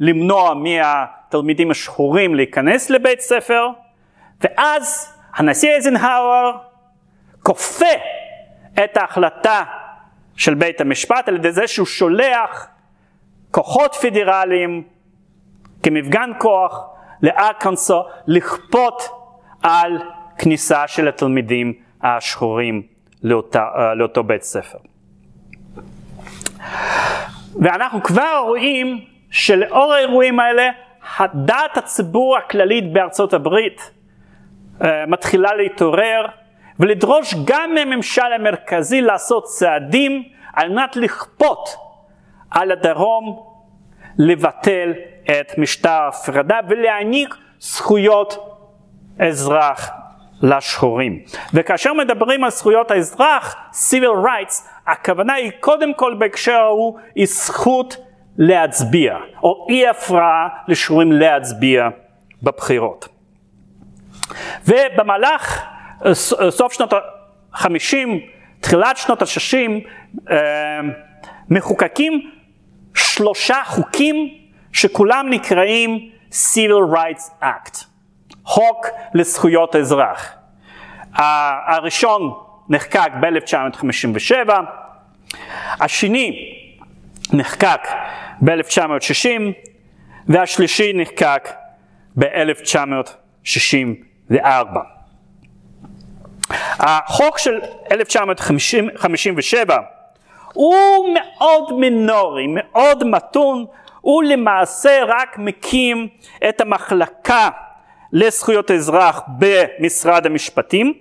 למנוע 0.00 0.54
מהתלמידים 0.54 1.70
השחורים 1.70 2.34
להיכנס 2.34 2.90
לבית 2.90 3.20
ספר 3.20 3.68
ואז 4.40 5.14
הנשיא 5.34 5.70
איזנהאואר 5.70 6.52
כופה 7.42 7.86
את 8.84 8.96
ההחלטה 8.96 9.62
של 10.36 10.54
בית 10.54 10.80
המשפט 10.80 11.28
על 11.28 11.34
ידי 11.34 11.52
זה 11.52 11.66
שהוא 11.66 11.86
שולח 11.86 12.68
כוחות 13.50 13.94
פדרליים 13.94 14.82
כמפגן 15.82 16.30
כוח 16.38 16.86
לארקנסו 17.22 18.02
לכפות 18.26 19.02
על 19.62 20.02
כניסה 20.38 20.88
של 20.88 21.08
התלמידים 21.08 21.72
השחורים 22.02 22.82
לאותה, 23.22 23.68
לאותו 23.96 24.24
בית 24.24 24.42
ספר. 24.42 24.78
ואנחנו 27.62 28.02
כבר 28.02 28.42
רואים 28.46 29.04
שלאור 29.30 29.92
האירועים 29.92 30.40
האלה, 30.40 30.68
הדעת 31.18 31.76
הציבור 31.76 32.36
הכללית 32.36 32.92
בארצות 32.92 33.34
הברית 33.34 33.90
אה, 34.82 35.06
מתחילה 35.06 35.54
להתעורר 35.54 36.26
ולדרוש 36.80 37.34
גם 37.44 37.74
מהממשל 37.74 38.32
המרכזי 38.34 39.00
לעשות 39.00 39.44
צעדים 39.44 40.24
על 40.52 40.68
מנת 40.68 40.96
לכפות 40.96 41.68
על 42.50 42.72
הדרום 42.72 43.42
לבטל 44.18 44.92
את 45.24 45.58
משטר 45.58 45.90
ההפרדה 45.90 46.60
ולהעניק 46.68 47.34
זכויות 47.58 48.58
אזרח 49.18 49.90
לשחורים. 50.42 51.22
וכאשר 51.54 51.92
מדברים 51.92 52.44
על 52.44 52.50
זכויות 52.50 52.90
האזרח, 52.90 53.56
civil 53.72 54.24
rights, 54.24 54.62
הכוונה 54.86 55.34
היא 55.34 55.50
קודם 55.60 55.94
כל 55.94 56.14
בהקשר 56.18 56.52
ההוא 56.52 56.98
היא 57.14 57.26
זכות 57.26 57.96
להצביע, 58.38 59.16
או 59.42 59.66
אי 59.70 59.88
הפרעה 59.88 60.48
לשחורים 60.68 61.12
להצביע 61.12 61.88
בבחירות. 62.42 63.08
ובמהלך 64.66 65.62
אה, 66.04 66.08
אה, 66.08 66.50
סוף 66.50 66.72
שנות 66.72 66.92
ה-50, 66.92 67.96
תחילת 68.60 68.96
שנות 68.96 69.22
ה-60, 69.22 69.70
אה, 70.30 70.80
מחוקקים 71.50 72.30
שלושה 72.94 73.56
חוקים 73.66 74.34
שכולם 74.72 75.26
נקראים 75.30 76.10
Civil 76.32 76.94
Rights 76.94 77.42
Act, 77.42 77.84
חוק 78.48 78.86
לזכויות 79.14 79.74
האזרח. 79.74 80.32
הראשון 81.66 82.32
נחקק 82.68 83.10
ב-1957, 83.20 84.50
השני 85.80 86.54
נחקק 87.32 87.88
ב-1960 88.40 89.40
והשלישי 90.28 90.92
נחקק 90.94 91.48
ב-1960. 92.18 93.28
1954. 93.48 94.80
החוק 96.78 97.38
של 97.38 97.60
1957 97.92 99.76
הוא 100.52 101.08
מאוד 101.14 101.72
מינורי, 101.72 102.46
מאוד 102.48 103.04
מתון, 103.04 103.64
הוא 104.00 104.22
למעשה 104.22 105.00
רק 105.06 105.38
מקים 105.38 106.08
את 106.48 106.60
המחלקה 106.60 107.48
לזכויות 108.12 108.70
אזרח 108.70 109.20
במשרד 109.38 110.26
המשפטים, 110.26 110.92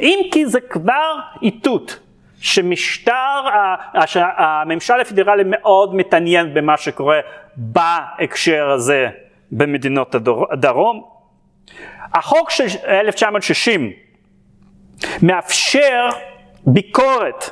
אם 0.00 0.18
כי 0.32 0.46
זה 0.46 0.60
כבר 0.60 1.14
איתות 1.42 1.98
שמשטר, 2.40 3.42
שהממשל 4.06 5.00
הפדרלי 5.00 5.42
מאוד 5.46 5.94
מתעניין 5.94 6.54
במה 6.54 6.76
שקורה 6.76 7.20
בהקשר 7.56 8.70
הזה 8.70 9.08
במדינות 9.52 10.14
הדרום, 10.50 11.04
החוק 12.14 12.50
של 12.50 12.64
1960 12.86 13.92
מאפשר 15.22 16.08
ביקורת 16.66 17.50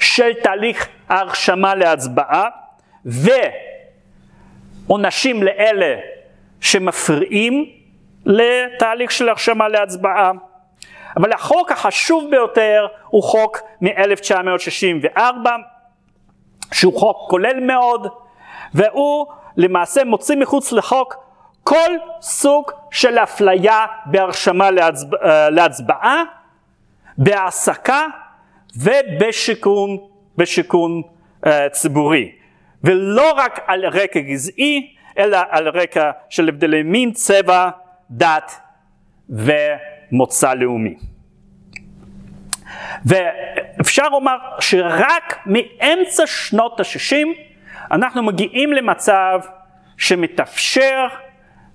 של 0.00 0.32
תהליך 0.42 0.88
ההרשמה 1.08 1.74
להצבעה 1.74 2.48
ועונשים 4.88 5.42
לאלה 5.42 5.96
שמפריעים 6.60 7.81
לתהליך 8.26 9.10
של 9.10 9.28
הרשמה 9.28 9.68
להצבעה. 9.68 10.32
אבל 11.16 11.32
החוק 11.32 11.72
החשוב 11.72 12.30
ביותר 12.30 12.86
הוא 13.08 13.22
חוק 13.22 13.60
מ-1964 13.80 15.18
שהוא 16.72 16.98
חוק 17.00 17.30
כולל 17.30 17.60
מאוד 17.60 18.06
והוא 18.74 19.26
למעשה 19.56 20.04
מוציא 20.04 20.36
מחוץ 20.36 20.72
לחוק 20.72 21.16
כל 21.64 21.90
סוג 22.20 22.70
של 22.90 23.18
אפליה 23.18 23.86
בהרשמה 24.06 24.70
להצבע, 24.70 25.18
אה, 25.22 25.50
להצבעה, 25.50 26.22
בהעסקה 27.18 28.06
ובשיכון 28.76 29.98
בשיכון 30.36 31.02
uh, 31.44 31.48
ציבורי. 31.72 32.32
ולא 32.84 33.32
רק 33.36 33.60
על 33.66 33.86
רקע 33.86 34.20
גזעי, 34.20 34.94
אלא 35.18 35.38
על 35.50 35.68
רקע 35.68 36.10
של 36.28 36.48
הבדלי 36.48 36.82
מין, 36.82 37.12
צבע, 37.12 37.70
דת 38.12 38.60
ומוצא 39.28 40.54
לאומי. 40.54 40.94
ואפשר 43.06 44.08
לומר 44.08 44.36
שרק 44.60 45.38
מאמצע 45.46 46.26
שנות 46.26 46.80
ה-60 46.80 47.26
אנחנו 47.92 48.22
מגיעים 48.22 48.72
למצב 48.72 49.40
שמתאפשר 49.96 51.06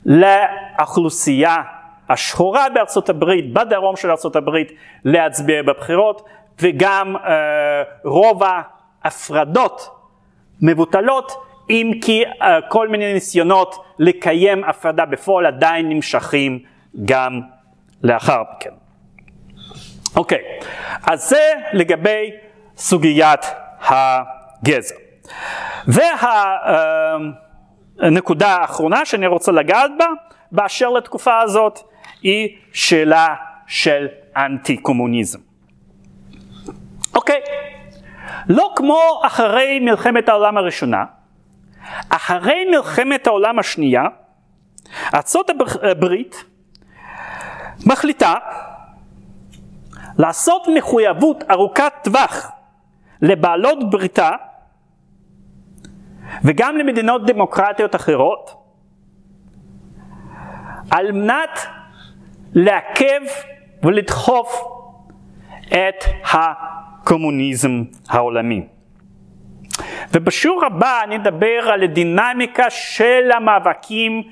לאוכלוסייה 0.06 1.56
השחורה 2.10 2.70
בארצות 2.70 3.10
הברית, 3.10 3.54
בדרום 3.54 3.96
של 3.96 4.12
ארצות 4.12 4.36
הברית, 4.36 4.72
להצביע 5.06 5.64
בבחירות, 5.64 6.30
וגם 6.62 7.16
אה, 7.16 7.84
רוב 8.04 8.42
ההפרדות 9.04 9.90
מבוטלות, 10.62 11.47
אם 11.70 11.92
כי 12.02 12.24
אה, 12.42 12.60
כל 12.70 12.88
מיני 12.88 13.14
ניסיונות 13.14 13.86
לקיים 14.00 14.64
הפרדה 14.64 15.06
בפועל 15.06 15.46
עדיין 15.46 15.90
נמשכים 15.90 16.60
גם 17.06 17.42
לאחר 18.04 18.44
מכן. 18.56 18.70
אוקיי, 20.16 20.42
אז 21.04 21.30
זה 21.30 21.54
לגבי 21.74 22.32
סוגיית 22.78 23.46
הגזע. 23.82 24.96
וה... 25.88 26.04
אה, 26.26 27.18
נקודה 28.12 28.64
אחרונה 28.64 29.06
שאני 29.06 29.28
רוצה 29.28 29.52
לגעת 29.52 29.92
בה, 29.98 30.06
באשר 30.52 30.90
לתקופה 30.90 31.40
הזאת, 31.40 31.80
היא 32.22 32.58
שאלה 32.74 33.36
של 33.68 34.08
אנטי 34.38 34.78
קומוניזם. 34.78 35.40
אוקיי, 37.16 37.42
לא 38.50 38.74
כמו 38.76 39.22
אחרי 39.24 39.80
מלחמת 39.80 40.30
העולם 40.30 40.58
הראשונה, 40.58 41.06
אחרי 42.10 42.66
מלחמת 42.72 43.28
העולם 43.28 43.60
השנייה, 43.60 44.04
ארצות 45.14 45.52
הברית 45.92 46.44
מחליטה 47.86 48.34
לעשות 50.18 50.68
מחויבות 50.78 51.44
ארוכת 51.52 51.94
טווח 52.04 52.52
לבעלות 53.22 53.90
בריתה 53.90 54.32
וגם 56.44 56.78
למדינות 56.78 57.26
דמוקרטיות 57.26 57.96
אחרות 57.96 58.64
על 60.92 61.12
מנת 61.12 61.60
לעכב 62.54 63.22
ולדחוף 63.84 64.62
את 65.68 66.04
הקומוניזם 66.34 67.84
העולמי. 68.10 68.68
ובשיעור 70.14 70.66
הבא 70.66 71.00
אני 71.04 71.16
אדבר 71.16 71.70
על 71.74 71.84
הדינמיקה 71.84 72.70
של 72.70 73.32
המאבקים 73.36 74.24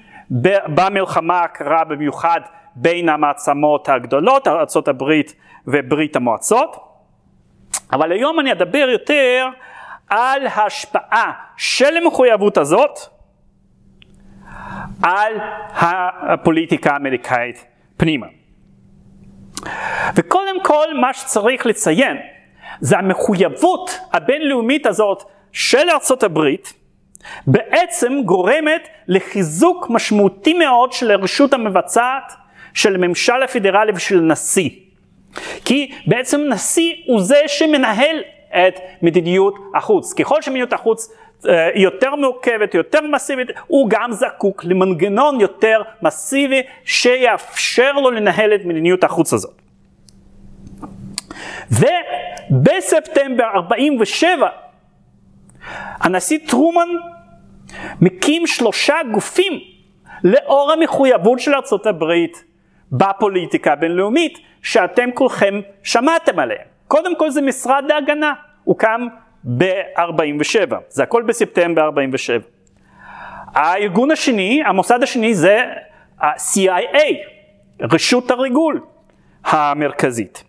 במלחמה 0.68 1.42
הקרה 1.42 1.84
במיוחד 1.84 2.42
בין 2.76 3.10
המעצמות 3.10 3.90
הגדולות, 3.90 4.48
ארה"ב 4.48 5.04
וברית 5.68 6.16
המועצות, 6.16 6.76
אבל 7.92 8.12
היום 8.12 8.40
אני 8.40 8.52
אדבר 8.52 8.88
יותר 8.92 9.48
על 10.10 10.48
ההשפעה 10.48 11.32
של 11.58 11.98
המחויבות 11.98 12.58
הזאת 12.58 13.00
על 15.04 15.34
הפוליטיקה 15.74 16.94
האמריקאית 16.94 17.66
פנימה. 17.98 18.28
וקודם 20.16 20.64
כל 20.64 20.88
מה 21.02 21.14
שצריך 21.14 21.66
לציין 21.66 22.18
זה 22.80 22.98
המחויבות 22.98 24.00
הבינלאומית 24.14 24.86
הזאת 24.86 25.24
של 25.56 25.90
ארצות 25.90 26.24
הברית 26.24 26.74
בעצם 27.48 28.22
גורמת 28.26 28.88
לחיזוק 29.08 29.88
משמעותי 29.90 30.54
מאוד 30.54 30.92
של 30.92 31.12
הרשות 31.12 31.54
המבצעת, 31.54 32.34
של 32.74 32.96
הממשל 32.96 33.44
הפדרלי 33.44 33.92
ושל 33.96 34.20
נשיא. 34.20 34.70
כי 35.66 35.92
בעצם 36.08 36.42
נשיא 36.50 36.94
הוא 37.06 37.22
זה 37.22 37.42
שמנהל 37.48 38.16
את 38.50 38.80
מדיניות 39.02 39.56
החוץ. 39.76 40.14
ככל 40.14 40.42
שמדיניות 40.42 40.74
החוץ 40.74 41.14
אה, 41.48 41.70
יותר 41.76 42.16
מורכבת, 42.16 42.74
יותר 42.74 43.02
מסיבית, 43.02 43.48
הוא 43.68 43.90
גם 43.90 44.12
זקוק 44.12 44.64
למנגנון 44.64 45.42
יותר 45.42 45.82
מסיבי 46.02 46.62
שיאפשר 46.86 47.92
לו 47.92 48.12
לנהל 48.12 48.56
את 48.56 48.66
מדיניות 48.66 49.04
החוץ 49.04 49.34
הזאת. 49.34 49.62
ובספטמבר 51.72 53.46
47 53.54 54.50
הנשיא 56.06 56.40
טרומן 56.48 56.88
מקים 58.02 58.48
שלושה 58.48 58.96
גופים 59.14 59.54
לאור 60.24 60.72
המחויבות 60.72 61.40
של 61.40 61.54
ארצות 61.54 61.88
הברית 61.88 62.44
בפוליטיקה 62.92 63.74
הבינלאומית 63.74 64.40
שאתם 64.62 65.10
כולכם 65.14 65.62
שמעתם 65.84 66.40
עליהם. 66.40 66.68
קודם 66.88 67.16
כל 67.16 67.30
זה 67.30 67.42
משרד 67.42 67.92
ההגנה, 67.92 68.34
הוקם 68.64 69.08
ב-47, 69.58 70.76
זה 70.90 71.04
הכל 71.04 71.24
בספטמבר 71.24 71.82
47. 71.82 72.40
הארגון 73.48 74.12
השני, 74.12 74.62
המוסד 74.66 75.04
השני 75.04 75.36
זה 75.36 75.62
ה-CIA, 76.22 77.16
רשות 77.82 78.32
הריגול 78.32 78.82
המרכזית, 79.46 80.44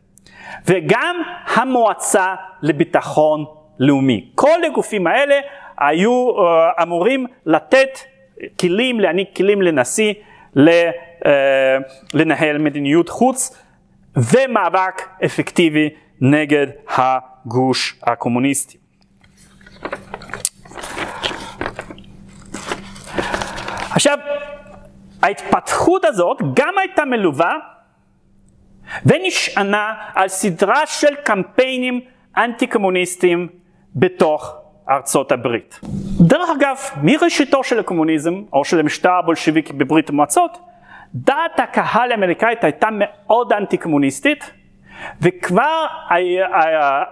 וגם 0.66 1.16
המועצה 1.54 2.34
לביטחון 2.62 3.44
לאומי. 3.78 4.30
כל 4.34 4.64
הגופים 4.66 5.06
האלה 5.06 5.34
היו 5.78 6.30
uh, 6.30 6.82
אמורים 6.82 7.26
לתת 7.46 7.98
כלים, 8.60 9.00
להעניק 9.00 9.36
כלים 9.36 9.62
לנשיא 9.62 10.14
ל, 10.56 10.68
uh, 10.68 11.28
לנהל 12.14 12.58
מדיניות 12.58 13.08
חוץ 13.08 13.62
ומאבק 14.16 15.02
אפקטיבי 15.24 15.88
נגד 16.20 16.66
הגוש 16.88 18.00
הקומוניסטי. 18.02 18.78
עכשיו, 23.90 24.18
ההתפתחות 25.22 26.04
הזאת 26.04 26.38
גם 26.54 26.74
הייתה 26.78 27.04
מלווה 27.04 27.54
ונשענה 29.06 29.94
על 30.14 30.28
סדרה 30.28 30.86
של 30.86 31.14
קמפיינים 31.24 32.00
אנטי 32.36 32.66
קומוניסטיים 32.66 33.48
בתוך 33.96 34.56
ארצות 34.90 35.32
הברית. 35.32 35.80
דרך 36.20 36.50
אגב, 36.58 36.76
מראשיתו 37.02 37.64
של 37.64 37.78
הקומוניזם, 37.78 38.42
או 38.52 38.64
של 38.64 38.80
המשטר 38.80 39.12
הבולשיביקי 39.12 39.72
בברית 39.72 40.10
המועצות, 40.10 40.58
דעת 41.14 41.60
הקהל 41.60 42.12
האמריקאית 42.12 42.64
הייתה 42.64 42.88
מאוד 42.92 43.52
אנטי 43.52 43.76
קומוניסטית, 43.76 44.50
וכבר 45.20 45.86
היה, 46.10 46.46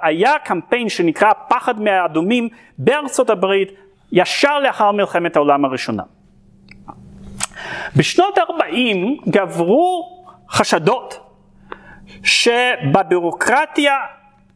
היה 0.01 0.39
קמפיין 0.45 0.89
שנקרא 0.89 1.33
פחד 1.49 1.81
מהאדומים 1.81 2.49
בארצות 2.79 3.31
הברית 3.31 3.73
ישר 4.13 4.59
לאחר 4.61 4.93
מלחמת 4.93 5.37
העולם 5.37 5.65
הראשונה. 5.65 6.03
בשנות 7.97 8.39
ה-40 8.39 9.31
גברו 9.31 10.25
חשדות 10.51 11.21
שבבירוקרטיה 12.23 13.97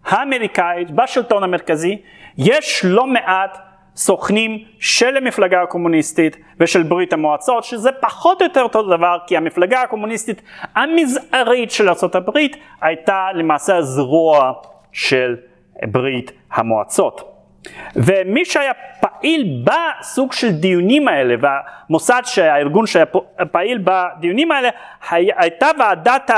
האמריקאית, 0.05 0.91
בשלטון 0.91 1.45
המרכזי, 1.45 1.97
יש 2.39 2.84
לא 2.84 3.07
מעט 3.07 3.59
סוכנים 3.97 4.64
של 4.80 5.16
המפלגה 5.16 5.62
הקומוניסטית 5.62 6.36
ושל 6.61 6.82
ברית 6.82 7.12
המועצות, 7.12 7.64
שזה 7.64 7.93
פחות 7.93 8.43
או 8.43 8.47
יותר 8.47 8.62
אותו 8.62 8.82
דבר, 8.82 9.18
כי 9.26 9.36
המפלגה 9.36 9.82
הקומוניסטית 9.82 10.43
המזערית 10.74 11.70
של 11.70 11.89
ארה"ב 11.89 12.39
הייתה 12.80 13.26
למעשה 13.34 13.76
הזרוע 13.76 14.53
של 14.93 15.36
ברית 15.82 16.32
המועצות. 16.53 17.34
ומי 17.97 18.45
שהיה 18.45 18.72
פעיל 19.01 19.64
בסוג 19.64 20.32
של 20.32 20.51
דיונים 20.51 21.09
האלה, 21.09 21.34
והמוסד, 21.41 22.22
הארגון 22.36 22.86
שהיה 22.86 23.07
פעיל 23.53 23.84
בדיונים 23.84 24.53
האלה, 24.53 24.68
הייתה 25.11 25.66
ועדת 25.78 26.30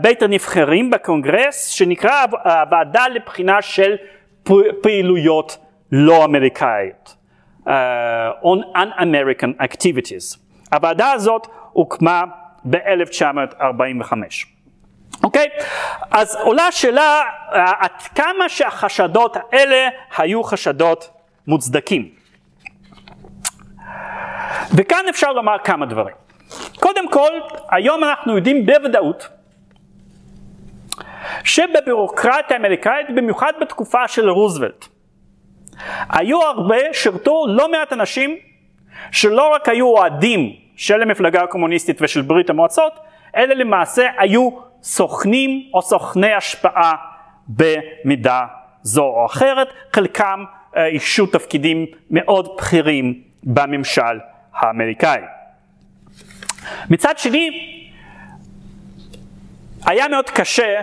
בית 0.00 0.22
הנבחרים 0.22 0.90
בקונגרס, 0.90 1.66
שנקרא 1.66 2.24
הוועדה 2.44 3.08
לבחינה 3.08 3.62
של 3.62 3.96
פעילויות 4.82 5.58
לא 5.92 6.24
אמריקאיות, 6.24 7.16
uh, 7.60 7.70
on 8.42 8.76
un-American 8.76 9.62
activities. 9.62 10.38
הוועדה 10.72 11.12
הזאת 11.12 11.46
הוקמה 11.72 12.22
ב-1945. 12.64 14.12
אוקיי? 15.24 15.46
Okay? 15.46 15.64
אז 16.10 16.36
עולה 16.36 16.66
השאלה 16.66 17.22
עד 17.52 18.02
כמה 18.14 18.48
שהחשדות 18.48 19.36
האלה 19.36 19.88
היו 20.16 20.42
חשדות 20.42 21.10
מוצדקים. 21.46 22.08
וכאן 24.76 25.04
אפשר 25.10 25.32
לומר 25.32 25.56
כמה 25.64 25.86
דברים. 25.86 26.14
קודם 26.80 27.08
כל, 27.10 27.30
היום 27.70 28.04
אנחנו 28.04 28.36
יודעים 28.36 28.66
בוודאות 28.66 29.28
שבבירוקרטיה 31.44 32.56
האמריקאית, 32.56 33.06
במיוחד 33.16 33.52
בתקופה 33.60 34.08
של 34.08 34.30
רוזוולט, 34.30 34.86
היו 36.10 36.42
הרבה, 36.42 36.76
שירתו 36.92 37.44
לא 37.48 37.70
מעט 37.70 37.92
אנשים 37.92 38.36
שלא 39.12 39.54
רק 39.54 39.68
היו 39.68 39.86
אוהדים 39.86 40.52
של 40.76 41.02
המפלגה 41.02 41.42
הקומוניסטית 41.42 42.02
ושל 42.02 42.22
ברית 42.22 42.50
המועצות, 42.50 42.92
אלא 43.36 43.54
למעשה 43.54 44.08
היו 44.18 44.50
סוכנים 44.82 45.70
או 45.74 45.82
סוכני 45.82 46.32
השפעה 46.32 46.94
במידה 47.48 48.46
זו 48.82 49.04
או 49.04 49.26
אחרת, 49.26 49.68
חלקם 49.92 50.44
אישו 50.76 51.24
אה, 51.24 51.30
תפקידים 51.30 51.86
מאוד 52.10 52.48
בכירים 52.58 53.22
בממשל 53.44 54.18
האמריקאי. 54.54 55.20
מצד 56.90 57.18
שני, 57.18 57.50
היה 59.86 60.08
מאוד 60.08 60.30
קשה 60.30 60.82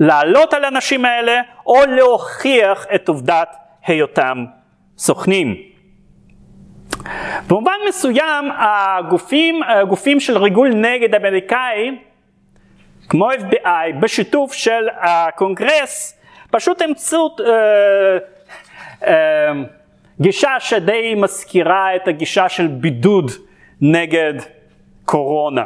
לעלות 0.00 0.54
על 0.54 0.64
האנשים 0.64 1.04
האלה 1.04 1.40
או 1.66 1.76
להוכיח 1.86 2.86
את 2.94 3.08
עובדת 3.08 3.56
היותם 3.86 4.44
סוכנים. 4.98 5.56
במובן 7.48 7.76
מסוים 7.88 8.50
הגופים, 8.58 9.62
הגופים 9.62 10.20
של 10.20 10.38
ריגול 10.38 10.74
נגד 10.74 11.14
אמריקאי 11.14 11.98
כמו 13.08 13.30
FBI 13.32 13.96
בשיתוף 14.00 14.52
של 14.52 14.88
הקונגרס 15.00 16.20
פשוט 16.50 16.82
אמצו 16.82 17.36
אה, 17.40 18.18
אה, 19.06 19.52
גישה 20.20 20.60
שדי 20.60 21.14
מזכירה 21.16 21.96
את 21.96 22.08
הגישה 22.08 22.48
של 22.48 22.66
בידוד 22.66 23.30
נגד 23.80 24.34
קורונה 25.04 25.64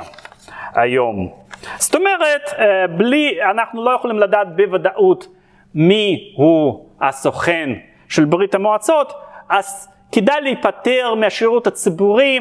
היום. 0.74 1.41
זאת 1.78 1.94
אומרת, 1.94 2.50
אה, 2.58 2.86
בלי, 2.86 3.42
אנחנו 3.50 3.84
לא 3.84 3.90
יכולים 3.90 4.18
לדעת 4.18 4.56
בוודאות 4.56 5.26
מי 5.74 6.32
הוא 6.36 6.86
הסוכן 7.00 7.70
של 8.08 8.24
ברית 8.24 8.54
המועצות, 8.54 9.12
אז 9.48 9.88
כדאי 10.12 10.40
להיפטר 10.40 11.14
מהשירות 11.14 11.66
הציבורי 11.66 12.38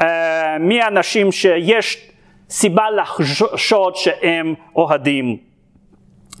אה, 0.00 0.56
מאנשים 0.60 1.32
שיש 1.32 2.10
סיבה 2.50 2.90
לחשוד 2.90 3.96
שהם 3.96 4.54
אוהדים 4.76 5.36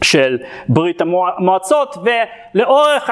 של 0.02 0.38
ברית 0.68 1.00
המועצות 1.00 1.96
ולאורך 2.54 3.10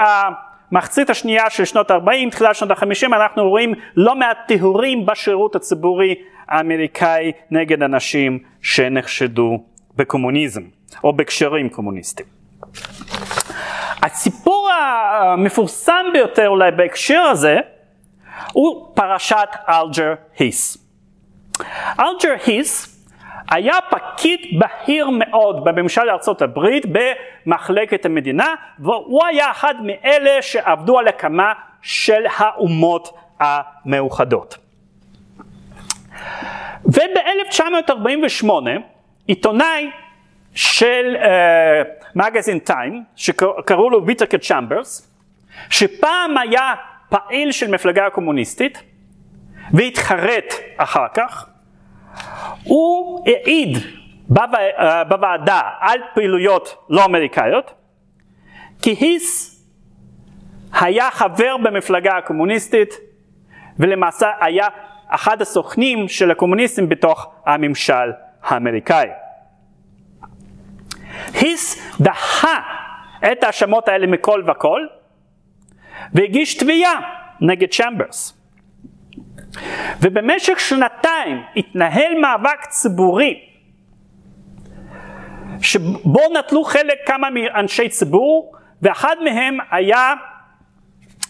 המחצית 0.72 1.10
השנייה 1.10 1.50
של 1.50 1.64
שנות 1.64 1.90
ה-40, 1.90 2.30
תחילת 2.30 2.54
שנות 2.54 2.70
ה-50 2.70 3.06
אנחנו 3.06 3.48
רואים 3.48 3.74
לא 3.96 4.14
מעט 4.14 4.38
טיהורים 4.46 5.06
בשירות 5.06 5.56
הציבורי 5.56 6.14
האמריקאי 6.48 7.32
נגד 7.50 7.82
אנשים 7.82 8.38
שנחשדו 8.66 9.64
בקומוניזם 9.96 10.62
או 11.04 11.12
בקשרים 11.12 11.68
קומוניסטיים. 11.68 12.28
הסיפור 14.02 14.70
המפורסם 14.72 16.06
ביותר 16.12 16.48
אולי 16.48 16.70
בהקשר 16.70 17.20
הזה 17.20 17.58
הוא 18.52 18.94
פרשת 18.94 19.48
אלג'ר 19.68 20.14
היס. 20.38 20.78
אלג'ר 22.00 22.34
היס 22.46 23.02
היה 23.50 23.74
פקיד 23.90 24.40
בכיר 24.60 25.10
מאוד 25.10 25.64
בממשל 25.64 26.10
ארה"ב 26.10 26.60
במחלקת 27.46 28.04
המדינה 28.04 28.54
והוא 28.78 29.26
היה 29.26 29.50
אחד 29.50 29.74
מאלה 29.82 30.42
שעבדו 30.42 30.98
על 30.98 31.08
הקמה 31.08 31.52
של 31.82 32.22
האומות 32.36 33.18
המאוחדות. 33.40 34.58
וב-1948 36.87 38.51
עיתונאי 39.26 39.91
של 40.55 41.16
מגזין 42.14 42.59
uh, 42.59 42.66
טיים 42.66 43.05
שקראו 43.16 43.91
לו 43.91 44.07
ויטקר 44.07 44.39
צ'מברס 44.39 45.12
שפעם 45.70 46.39
היה 46.39 46.74
פעיל 47.09 47.53
של 47.53 47.70
מפלגה 47.70 48.07
הקומוניסטית 48.07 48.82
והתחרט 49.72 50.55
אחר 50.76 51.07
כך 51.14 51.49
הוא 52.64 53.24
העיד 53.26 53.78
אה, 54.39 55.05
בוועדה 55.05 55.61
על 55.80 55.99
פעילויות 56.14 56.87
לא 56.89 57.05
אמריקאיות 57.05 57.74
כי 58.82 58.91
היס 58.91 59.57
היה 60.80 61.11
חבר 61.11 61.57
במפלגה 61.57 62.16
הקומוניסטית 62.16 62.95
ולמעשה 63.78 64.30
היה 64.41 64.66
אחד 65.09 65.42
הסוכנים 65.42 66.09
של 66.09 66.30
הקומוניסטים 66.30 66.88
בתוך 66.88 67.30
הממשל 67.46 68.12
האמריקאי. 68.42 69.09
היס 71.34 71.92
דחה 72.00 72.61
את 73.32 73.42
ההאשמות 73.42 73.88
האלה 73.88 74.07
מכל 74.07 74.42
וכל 74.46 74.80
והגיש 76.14 76.54
תביעה 76.54 77.00
נגד 77.40 77.70
צ'מברס. 77.70 78.32
ובמשך 80.00 80.61
שנתיים 80.61 81.42
התנהל 81.57 82.20
מאבק 82.20 82.66
ציבורי 82.68 83.40
שבו 85.61 86.20
נטלו 86.38 86.64
חלק 86.64 86.98
כמה 87.07 87.28
מאנשי 87.30 87.88
ציבור 87.88 88.52
ואחד 88.82 89.16
מהם 89.24 89.59
היה 89.70 90.14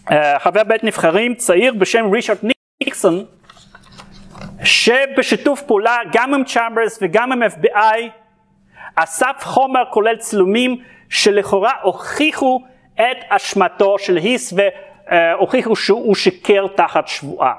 uh, 0.09 0.13
חבר 0.39 0.63
בית 0.63 0.83
נבחרים 0.83 1.35
צעיר 1.35 1.73
בשם 1.73 2.05
ריצ'רד 2.11 2.37
ניקסון 2.83 3.25
שבשיתוף 4.63 5.61
פעולה 5.61 5.97
גם 6.11 6.33
עם 6.33 6.43
צ'מברס 6.43 6.99
וגם 7.01 7.31
עם 7.31 7.43
FBI 7.43 8.09
אסף 8.95 9.35
חומר 9.41 9.83
כולל 9.89 10.15
צילומים 10.15 10.77
שלכאורה 11.09 11.71
הוכיחו 11.81 12.61
את 12.95 13.17
אשמתו 13.29 13.99
של 13.99 14.15
היס 14.17 14.53
והוכיחו 15.11 15.75
שהוא 15.75 16.15
שיקר 16.15 16.67
תחת 16.75 17.07
שבועה. 17.07 17.53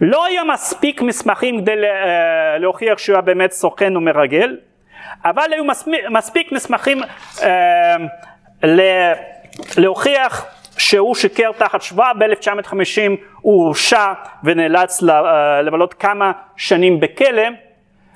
לא 0.00 0.24
היה 0.24 0.44
מספיק 0.44 1.02
מסמכים 1.02 1.60
כדי 1.60 1.72
אה, 1.72 2.58
להוכיח 2.58 2.98
שהוא 2.98 3.14
היה 3.14 3.22
באמת 3.22 3.52
סוכן 3.52 3.96
ומרגל, 3.96 4.56
אבל 5.24 5.52
היו 5.52 5.64
מספיק 6.10 6.52
מסמכים 6.52 7.02
אה, 7.42 7.96
להוכיח 9.76 10.55
שהוא 10.78 11.14
שיקר 11.14 11.50
תחת 11.52 11.82
שבועה, 11.82 12.14
ב-1950 12.14 13.10
הוא 13.40 13.64
הורשע 13.64 14.12
ונאלץ 14.44 15.02
אה, 15.02 15.62
לבלות 15.62 15.94
כמה 15.94 16.32
שנים 16.56 17.00
בכלא, 17.00 17.42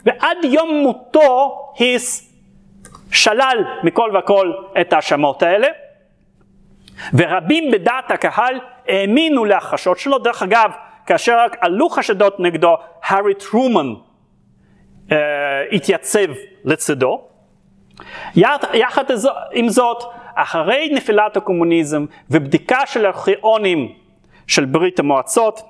ועד 0.06 0.38
יום 0.44 0.74
מותו 0.74 1.58
היס 1.78 2.32
שלל 3.12 3.64
מכל 3.82 4.10
וכל 4.18 4.52
את 4.80 4.92
ההאשמות 4.92 5.42
האלה, 5.42 5.68
ורבים 7.14 7.70
בדעת 7.70 8.10
הקהל 8.10 8.60
האמינו 8.88 9.44
להכחשות 9.44 9.98
שלו, 9.98 10.18
דרך 10.18 10.42
אגב, 10.42 10.70
כאשר 11.06 11.38
עלו 11.60 11.88
חשדות 11.88 12.40
נגדו, 12.40 12.76
הארי 13.02 13.34
טרומן 13.34 13.94
uh, 15.08 15.12
התייצב 15.72 16.28
לצידו. 16.64 17.20
יחד 18.74 19.04
עם 19.52 19.68
זאת, 19.68 20.04
אחרי 20.34 20.90
נפילת 20.92 21.36
הקומוניזם 21.36 22.04
ובדיקה 22.30 22.86
של 22.86 23.06
ארכיונים 23.06 23.92
של 24.46 24.64
ברית 24.64 24.98
המועצות, 24.98 25.60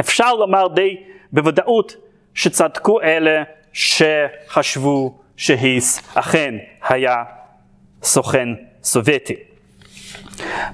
אפשר 0.00 0.34
לומר 0.34 0.68
די 0.68 0.96
בוודאות 1.32 1.96
שצדקו 2.34 3.00
אלה 3.00 3.42
שחשבו 3.72 5.18
שהיס 5.36 6.16
אכן 6.18 6.54
היה 6.88 7.24
סוכן 8.02 8.48
סובייטי. 8.82 9.36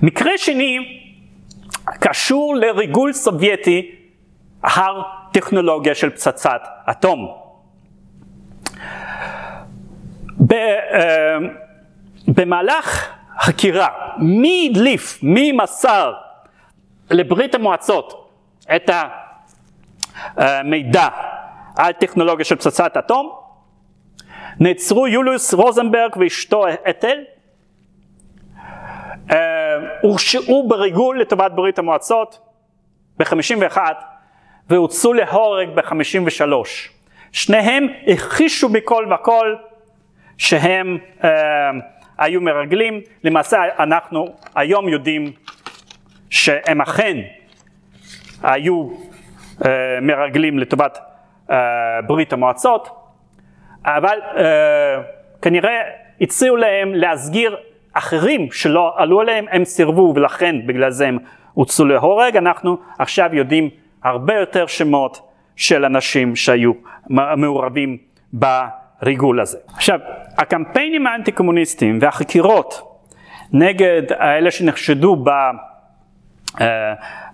מקרה 0.02 0.38
שני 0.38 0.78
קשור 2.00 2.54
לריגול 2.56 3.12
סובייטי 3.12 3.90
אחר 4.62 5.02
טכנולוגיה 5.32 5.94
של 5.94 6.10
פצצת 6.10 6.60
אטום. 6.90 7.28
אה, 10.52 11.38
במהלך 12.28 13.14
חקירה, 13.40 13.88
מי 14.18 14.68
הדליף, 14.70 15.18
מי 15.22 15.52
מסר 15.52 16.12
לברית 17.10 17.54
המועצות 17.54 18.30
את 18.76 18.90
המידע 20.36 21.08
על 21.76 21.92
טכנולוגיה 21.92 22.44
של 22.44 22.56
פצצת 22.56 22.96
אטום, 22.96 23.32
נעצרו 24.60 25.06
יוליוס 25.06 25.54
רוזנברג 25.54 26.16
ואשתו 26.16 26.64
אתל, 26.90 27.18
אה, 29.30 29.36
הורשעו 30.02 30.68
בריגול 30.68 31.20
לטובת 31.20 31.52
ברית 31.52 31.78
המועצות 31.78 32.38
ב-51 33.18 33.78
והוצאו 34.70 35.12
להורג 35.12 35.68
ב-53. 35.74 36.52
שניהם 37.32 37.86
הכחישו 38.06 38.68
מכל 38.68 39.06
וכל 39.14 39.56
שהם 40.38 40.98
אה, 41.24 41.30
היו 42.18 42.40
מרגלים, 42.40 43.00
למעשה 43.24 43.62
אנחנו 43.78 44.28
היום 44.54 44.88
יודעים 44.88 45.32
שהם 46.30 46.80
אכן 46.80 47.16
היו 48.42 48.88
אה, 49.64 50.00
מרגלים 50.02 50.58
לטובת 50.58 50.98
אה, 51.50 51.56
ברית 52.06 52.32
המועצות, 52.32 52.88
אבל 53.84 54.18
אה, 54.36 55.02
כנראה 55.42 55.80
הציעו 56.20 56.56
להם 56.56 56.94
להסגיר 56.94 57.56
אחרים 57.92 58.52
שלא 58.52 58.94
עלו 58.96 59.20
עליהם, 59.20 59.44
הם 59.50 59.64
סירבו 59.64 60.12
ולכן 60.16 60.66
בגלל 60.66 60.90
זה 60.90 61.08
הם 61.08 61.18
הוצאו 61.54 61.84
להורג, 61.84 62.36
אנחנו 62.36 62.76
עכשיו 62.98 63.30
יודעים 63.32 63.70
הרבה 64.04 64.34
יותר 64.34 64.66
שמות 64.66 65.20
של 65.56 65.84
אנשים 65.84 66.36
שהיו 66.36 66.72
מעורבים 67.36 67.98
בריגול 69.02 69.40
הזה. 69.40 69.58
עכשיו, 69.74 69.98
הקמפיינים 70.38 71.06
האנטי 71.06 71.32
קומוניסטיים 71.32 71.98
והחקירות 72.00 73.02
נגד 73.52 74.12
אלה 74.12 74.50
שנחשדו 74.50 75.16
ב... 75.16 75.30
Uh, 76.48 76.60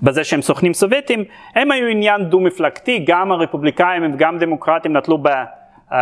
בזה 0.03 0.25
שהם 0.25 0.43
סוכנים 0.43 0.75
סובייטים, 0.75 1.25
הם 1.55 1.71
היו 1.71 1.87
עניין 1.87 2.25
דו-מפלגתי, 2.25 3.05
גם 3.07 3.33
הרפובליקאים 3.33 4.15
וגם 4.15 4.39
דמוקרטים 4.39 4.97
נטלו 4.97 5.19
בה, 5.19 5.45
uh, 5.45 5.93
uh, 5.93 5.95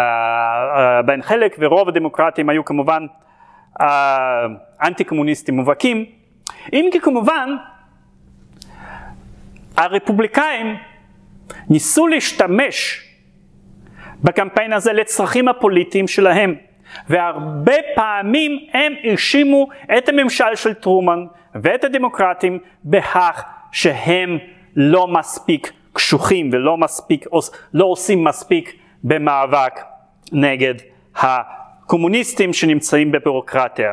בהן 1.07 1.23
חלק, 1.23 1.57
ורוב 1.59 1.89
הדמוקרטים 1.89 2.49
היו 2.49 2.65
כמובן 2.65 3.07
אנטי 4.83 5.05
קומוניסטים 5.05 5.57
מובהקים, 5.57 6.05
אם 6.73 6.89
כי 6.93 7.01
כמובן 7.01 7.57
הרפובליקאים 9.77 10.77
ניסו 11.69 12.07
להשתמש 12.07 13.09
בקמפיין 14.23 14.73
הזה 14.73 14.93
לצרכים 14.93 15.49
הפוליטיים 15.49 16.09
שלהם. 16.09 16.55
והרבה 17.09 17.75
פעמים 17.95 18.59
הם 18.73 18.93
האשימו 19.05 19.69
את 19.99 20.09
הממשל 20.09 20.55
של 20.55 20.75
טרומן 20.75 21.27
ואת 21.55 21.85
הדמוקרטים 21.85 22.59
בכך 22.85 23.43
שהם 23.73 24.39
לא 24.77 25.09
מספיק 25.09 25.73
קשוחים 25.93 26.51
ולא 26.53 26.77
מספיק, 26.77 27.27
לא 27.75 27.85
עושים 27.85 28.25
מספיק 28.25 28.77
במאבק 29.05 29.81
נגד 30.33 30.75
הקומוניסטים 31.15 32.53
שנמצאים 32.53 33.13
בבירוקרטיה 33.13 33.93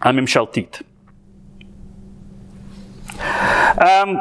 הממשלתית. 0.00 0.82
אמ, 3.20 4.16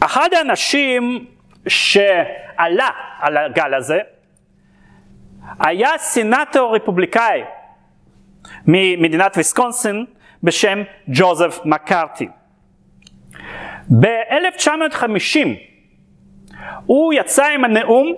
אחד 0.00 0.28
האנשים 0.38 1.24
שעלה 1.68 2.88
על 3.20 3.36
הגל 3.36 3.74
הזה 3.74 3.98
היה 5.60 5.88
סנאטור 5.98 6.76
רפובליקאי 6.76 7.42
ממדינת 8.66 9.36
ויסקונסין 9.36 10.06
בשם 10.42 10.82
ג'וזף 11.08 11.60
מקארתי. 11.64 12.28
ב-1950 14.00 15.48
הוא 16.86 17.12
יצא 17.12 17.46
עם 17.46 17.64
הנאום, 17.64 18.14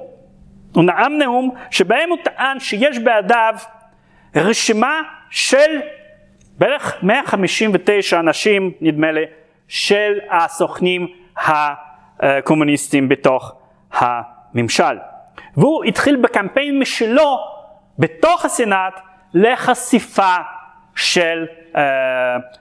הוא 0.74 0.84
נאם 0.84 1.18
נאום 1.18 1.54
שבהם 1.70 2.10
הוא 2.10 2.18
טען 2.24 2.60
שיש 2.60 2.98
בידיו 2.98 3.54
רשימה 4.36 5.00
של 5.30 5.80
בערך 6.58 6.96
159 7.02 8.20
אנשים, 8.20 8.72
נדמה 8.80 9.12
לי, 9.12 9.24
של 9.68 10.18
הסוכנים 10.30 11.06
הקומוניסטים 12.22 13.08
בתוך 13.08 13.54
הממשל. 13.92 14.96
והוא 15.56 15.84
התחיל 15.84 16.16
בקמפיין 16.16 16.78
משלו 16.78 17.38
בתוך 17.98 18.44
הסנאט 18.44 19.00
לחשיפה 19.34 20.34
של, 20.96 21.46
uh, 21.74 21.78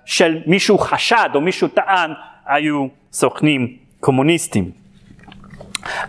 של 0.05 0.41
מישהו 0.45 0.77
חשד 0.77 1.29
או 1.35 1.41
מישהו 1.41 1.67
טען 1.67 2.11
היו 2.45 2.87
סוכנים 3.11 3.77
קומוניסטים. 3.99 4.71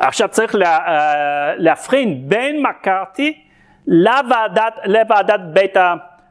עכשיו 0.00 0.28
צריך 0.28 0.55
לה, 0.55 0.78
uh, 0.78 0.90
להבחין 1.57 2.28
בין 2.28 2.62
מקארתי 2.62 3.42
לוועדת, 3.86 4.74
לוועדת 4.84 5.40
בית 5.53 5.76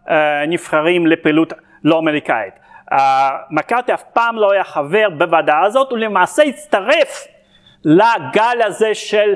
הנבחרים 0.08 1.08
לפעילות 1.08 1.54
לא 1.84 2.00
אמריקאית. 2.00 2.54
מקארתי 3.50 3.94
אף 3.94 4.04
פעם 4.14 4.36
לא 4.36 4.52
היה 4.52 4.64
חבר 4.64 5.10
בוועדה 5.18 5.60
הזאת, 5.60 5.92
הוא 5.92 5.98
למעשה 6.00 6.44
הצטרף 6.44 7.28
לגל 7.86 8.62
הזה 8.66 8.96
של 8.96 9.34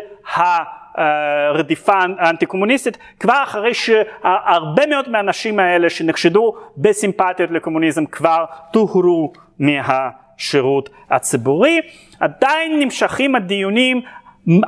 הרדיפה 0.95 1.93
האנטי 2.17 2.45
קומוניסטית 2.45 2.97
כבר 3.19 3.43
אחרי 3.43 3.73
שהרבה 3.73 4.85
מאוד 4.85 5.09
מהאנשים 5.09 5.59
האלה 5.59 5.89
שנחשדו 5.89 6.55
בסימפטיות 6.77 7.51
לקומוניזם 7.51 8.05
כבר 8.05 8.45
טוהרו 8.71 9.33
מהשירות 9.59 10.89
הציבורי. 11.09 11.81
עדיין 12.19 12.79
נמשכים 12.79 13.35
הדיונים 13.35 14.01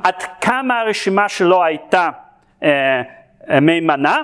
עד 0.03 0.23
כמה 0.41 0.79
הרשימה 0.79 1.29
שלו 1.29 1.63
הייתה 1.63 2.09
אה, 2.63 3.01
מהימנה 3.61 4.21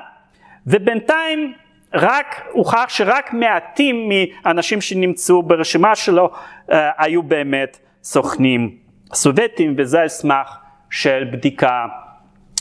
ובינתיים 0.68 1.54
רק 1.94 2.42
הוכח 2.52 2.86
שרק 2.88 3.34
מעטים 3.34 4.10
מהאנשים 4.10 4.82
שנמצאו 4.82 5.44
ברשימה 5.44 5.96
שלו 5.96 6.32
אה, 6.72 6.92
היו 6.98 7.24
באמת 7.24 7.80
סוכנים 8.04 8.78
סובייטים 9.14 9.76
וזה 9.78 10.02
על 10.02 10.08
סמך 10.08 10.58
של 10.90 11.24
בדיקה 11.32 11.86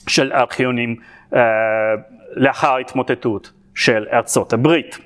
של 0.09 0.33
ארכיונים 0.33 0.97
אה, 1.35 1.41
לאחר 2.33 2.76
התמוטטות 2.76 3.53
של 3.74 4.07
ארצות 4.12 4.53
הברית. 4.53 4.99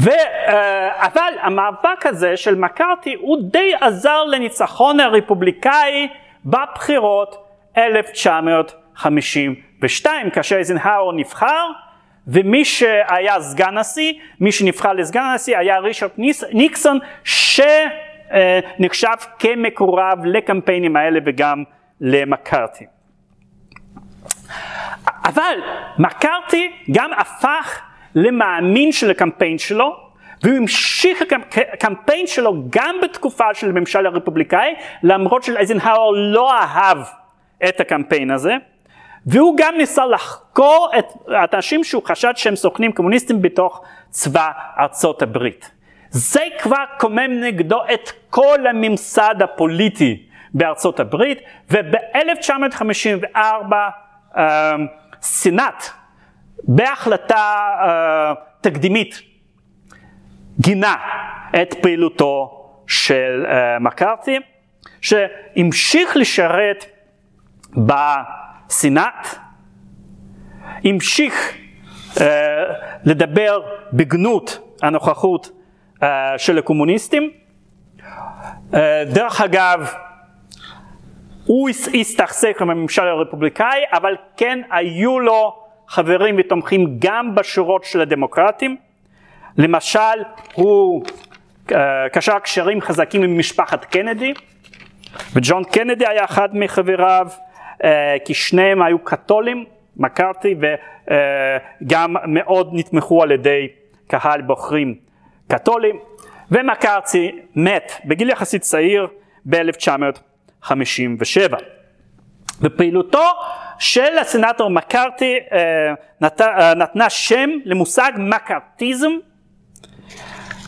ו, 0.00 0.10
אה, 0.10 1.06
אבל 1.06 1.32
המאבק 1.40 2.06
הזה 2.06 2.36
של 2.36 2.54
מקארתי 2.54 3.14
הוא 3.14 3.38
די 3.52 3.72
עזר 3.80 4.24
לניצחון 4.24 5.00
הרפובליקאי 5.00 6.08
בבחירות 6.44 7.36
1952 7.76 10.30
כאשר 10.30 10.56
איזנהאואר 10.56 11.12
נבחר 11.12 11.66
ומי 12.28 12.64
שהיה 12.64 13.40
סגן 13.40 13.78
נשיא, 13.78 14.12
מי 14.40 14.52
שנבחר 14.52 14.92
לסגן 14.92 15.22
הנשיא 15.22 15.58
היה 15.58 15.78
רישרד 15.78 16.10
ניקסון 16.52 16.98
שנחשב 17.24 19.16
כמקורב 19.38 20.18
לקמפיינים 20.24 20.96
האלה 20.96 21.20
וגם 21.26 21.64
למקארתי. 22.00 22.84
אבל 25.24 25.58
מקארתי 25.98 26.72
גם 26.92 27.10
הפך 27.12 27.80
למאמין 28.14 28.92
של 28.92 29.10
הקמפיין 29.10 29.58
שלו 29.58 30.08
והוא 30.42 30.56
המשיך 30.56 31.22
הקמפיין 31.72 32.26
שלו 32.26 32.54
גם 32.70 32.94
בתקופה 33.02 33.54
של 33.54 33.68
הממשל 33.70 34.06
הרפובליקאי 34.06 34.74
למרות 35.02 35.42
שאייזנהאואר 35.42 36.10
לא 36.10 36.52
אהב 36.52 36.98
את 37.68 37.80
הקמפיין 37.80 38.30
הזה 38.30 38.52
והוא 39.28 39.54
גם 39.56 39.74
ניסה 39.78 40.06
לחקור 40.06 40.90
את 41.44 41.54
האנשים 41.54 41.84
שהוא 41.84 42.02
חשד 42.06 42.32
שהם 42.36 42.56
סוכנים 42.56 42.92
קומוניסטים 42.92 43.42
בתוך 43.42 43.82
צבא 44.10 44.50
ארצות 44.78 45.22
הברית. 45.22 45.70
זה 46.10 46.40
כבר 46.62 46.84
קומם 46.98 47.40
נגדו 47.40 47.80
את 47.94 48.10
כל 48.30 48.66
הממסד 48.66 49.34
הפוליטי 49.40 50.26
בארצות 50.54 51.00
הברית 51.00 51.38
וב-1954 51.70 53.36
uh, 54.34 54.38
סנאט 55.22 55.84
בהחלטה 56.62 57.68
uh, 57.80 57.86
תקדימית 58.60 59.22
גינה 60.60 60.96
את 61.62 61.74
פעילותו 61.82 62.64
של 62.86 63.46
uh, 63.46 63.50
מקארתי 63.80 64.38
שהמשיך 65.00 66.16
לשרת 66.16 66.84
בסנאט, 68.68 69.26
המשיך 70.84 71.52
uh, 72.14 72.20
לדבר 73.04 73.60
בגנות 73.92 74.58
הנוכחות 74.82 75.50
uh, 75.96 76.04
של 76.36 76.58
הקומוניסטים. 76.58 77.30
Uh, 77.98 78.76
דרך 79.06 79.40
אגב, 79.40 79.92
הוא 81.44 81.68
הסתכסך 82.00 82.60
עם 82.60 82.70
הממשל 82.70 83.02
הרפובליקאי, 83.02 83.82
אבל 83.92 84.16
כן 84.36 84.58
היו 84.70 85.20
לו 85.20 85.62
חברים 85.88 86.36
ותומכים 86.38 86.96
גם 86.98 87.34
בשורות 87.34 87.84
של 87.84 88.00
הדמוקרטים. 88.00 88.76
למשל, 89.58 89.98
הוא 90.54 91.04
uh, 91.68 91.72
קשר 92.12 92.38
קשרים 92.38 92.80
חזקים 92.80 93.22
עם 93.22 93.38
משפחת 93.38 93.84
קנדי, 93.84 94.34
וג'ון 95.32 95.64
קנדי 95.64 96.06
היה 96.06 96.24
אחד 96.24 96.48
מחבריו, 96.52 97.28
כי 98.24 98.34
שניהם 98.34 98.82
היו 98.82 98.98
קתולים, 98.98 99.64
מקארתי, 99.96 100.54
וגם 100.60 102.16
uh, 102.16 102.20
מאוד 102.26 102.70
נתמכו 102.72 103.22
על 103.22 103.30
ידי 103.30 103.68
קהל 104.06 104.42
בוחרים 104.42 104.94
קתולים, 105.48 105.98
ומקארתי 106.50 107.38
מת 107.56 107.92
בגיל 108.04 108.30
יחסית 108.30 108.62
צעיר 108.62 109.06
ב-1900. 109.44 110.18
57. 110.62 111.56
בפעילותו 112.60 113.24
של 113.78 114.18
הסנאטור 114.18 114.70
מקארתי 114.70 115.36
אה, 115.52 115.94
נת, 116.20 116.40
אה, 116.40 116.74
נתנה 116.74 117.10
שם 117.10 117.50
למושג 117.64 118.12
מקארתיזם 118.16 119.10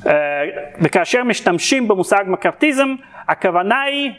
אה, 0.07 0.13
וכאשר 0.81 1.25
משתמשים 1.25 1.89
במושג 1.89 2.25
מקארתיזם 2.27 2.95
הכוונה 3.29 3.81
היא 3.81 4.11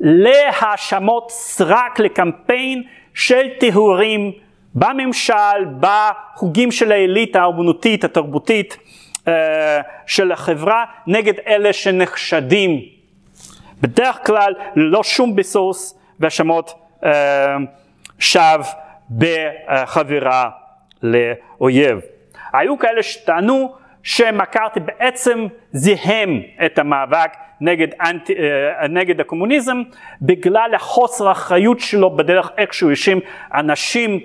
להאשמות 0.00 1.30
סרק 1.30 1.98
לקמפיין 1.98 2.82
של 3.14 3.48
טהורים 3.60 4.32
בממשל, 4.74 5.64
בחוגים 5.80 6.72
של 6.72 6.92
האליטה 6.92 7.40
האומנותית 7.42 8.04
התרבותית 8.04 8.76
של 10.06 10.32
החברה 10.32 10.84
נגד 11.06 11.34
אלה 11.46 11.72
שנחשדים 11.72 12.80
בדרך 13.80 14.26
כלל 14.26 14.54
ללא 14.76 15.02
שום 15.02 15.36
ביסוס 15.36 15.98
והאשמות 16.20 16.74
אה, 17.04 17.56
שווא 18.18 18.64
בחבירה 19.10 20.50
לאויב. 21.02 22.00
היו 22.52 22.78
כאלה 22.78 23.02
שטענו 23.02 23.74
שמקארתי 24.08 24.80
בעצם 24.80 25.46
זיהם 25.72 26.40
את 26.66 26.78
המאבק 26.78 27.30
נגד, 27.60 27.88
אנטי, 28.00 28.32
אה, 28.32 28.88
נגד 28.88 29.20
הקומוניזם 29.20 29.82
בגלל 30.22 30.70
החוסר 30.74 31.28
האחריות 31.28 31.80
שלו 31.80 32.16
בדרך 32.16 32.50
איך 32.58 32.74
שהוא 32.74 32.90
האשים 32.90 33.20
אנשים 33.54 34.20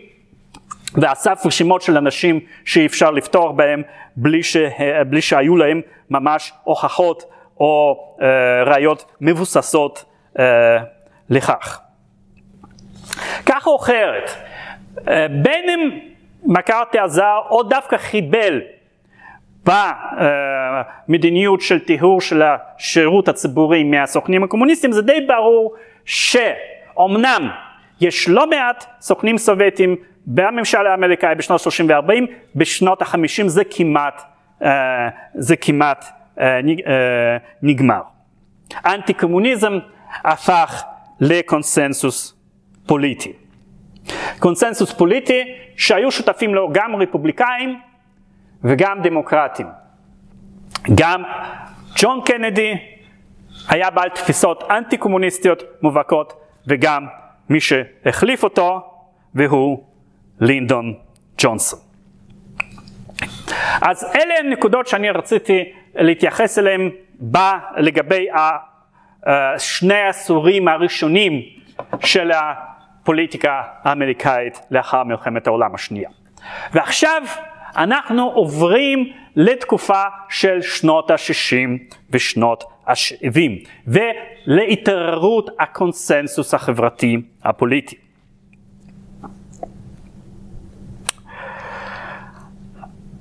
ואסף 0.95 1.45
רשימות 1.45 1.81
של 1.81 1.97
אנשים 1.97 2.39
שאי 2.65 2.85
אפשר 2.85 3.11
לפתוח 3.11 3.51
בהם 3.51 3.81
בלי, 4.15 4.43
ש, 4.43 4.57
בלי 5.09 5.21
שהיו 5.21 5.57
להם 5.57 5.81
ממש 6.09 6.53
הוכחות 6.63 7.23
או 7.59 7.99
אה, 8.21 8.63
ראיות 8.63 9.05
מבוססות 9.21 10.05
אה, 10.39 10.45
לכך. 11.29 11.81
ככה 13.45 13.69
או 13.69 13.75
אחרת, 13.75 14.31
אה, 15.07 15.27
בין 15.27 15.69
אם 15.69 15.99
מקארתי 16.43 16.99
עזר 16.99 17.39
או 17.49 17.63
דווקא 17.63 17.97
חיבל 17.97 18.61
במדיניות 19.65 21.61
של 21.61 21.79
טיהור 21.79 22.21
של 22.21 22.41
השירות 22.41 23.27
הציבורי 23.27 23.83
מהסוכנים 23.83 24.43
הקומוניסטים, 24.43 24.91
זה 24.91 25.01
די 25.01 25.25
ברור 25.27 25.75
שאומנם 26.05 27.49
יש 28.01 28.29
לא 28.29 28.49
מעט 28.49 28.85
סוכנים 29.01 29.37
סובייטים 29.37 29.95
בממשל 30.25 30.87
האמריקאי 30.87 31.35
בשנות 31.35 31.59
30 31.59 31.89
ו-40, 31.89 32.13
בשנות 32.55 33.01
ה-50 33.01 33.47
זה 33.47 33.63
כמעט, 33.69 34.21
אה, 34.63 35.09
זה 35.33 35.55
כמעט 35.55 36.05
אה, 36.39 36.59
נגמר. 37.61 38.01
אנטי 38.85 39.13
קומוניזם 39.13 39.73
הפך 40.23 40.83
לקונסנזוס 41.19 42.35
פוליטי. 42.85 43.33
קונסנזוס 44.39 44.93
פוליטי 44.93 45.43
שהיו 45.77 46.11
שותפים 46.11 46.55
לו 46.55 46.69
גם 46.73 46.95
רפובליקאים 46.95 47.79
וגם 48.63 49.01
דמוקרטים. 49.01 49.67
גם 50.95 51.23
ג'ון 51.95 52.21
קנדי 52.25 52.73
היה 53.69 53.89
בעל 53.89 54.09
תפיסות 54.09 54.63
אנטי 54.71 54.97
קומוניסטיות 54.97 55.63
מובהקות 55.81 56.33
וגם 56.67 57.07
מי 57.49 57.59
שהחליף 57.59 58.43
אותו 58.43 58.81
והוא 59.35 59.83
לינדון 60.39 60.93
ג'ונסון. 61.37 61.79
אז 63.81 64.03
אלה 64.15 64.33
הן 64.39 64.49
נקודות 64.49 64.87
שאני 64.87 65.09
רציתי 65.09 65.63
להתייחס 65.95 66.59
אליהן 66.59 66.89
לגבי 67.77 68.27
אה, 68.31 69.59
שני 69.59 69.93
העשורים 69.93 70.67
הראשונים 70.67 71.41
של 71.99 72.31
הפוליטיקה 72.31 73.61
האמריקאית 73.83 74.59
לאחר 74.71 75.03
מלחמת 75.03 75.47
העולם 75.47 75.75
השנייה. 75.75 76.09
ועכשיו 76.73 77.23
אנחנו 77.75 78.31
עוברים 78.31 79.13
לתקופה 79.35 80.03
של 80.29 80.61
שנות 80.61 81.11
ה-60 81.11 81.95
ושנות 82.09 82.63
ה-70 82.87 83.67
ולהתערערות 83.87 85.49
הקונסנזוס 85.59 86.53
החברתי 86.53 87.17
הפוליטי. 87.43 87.95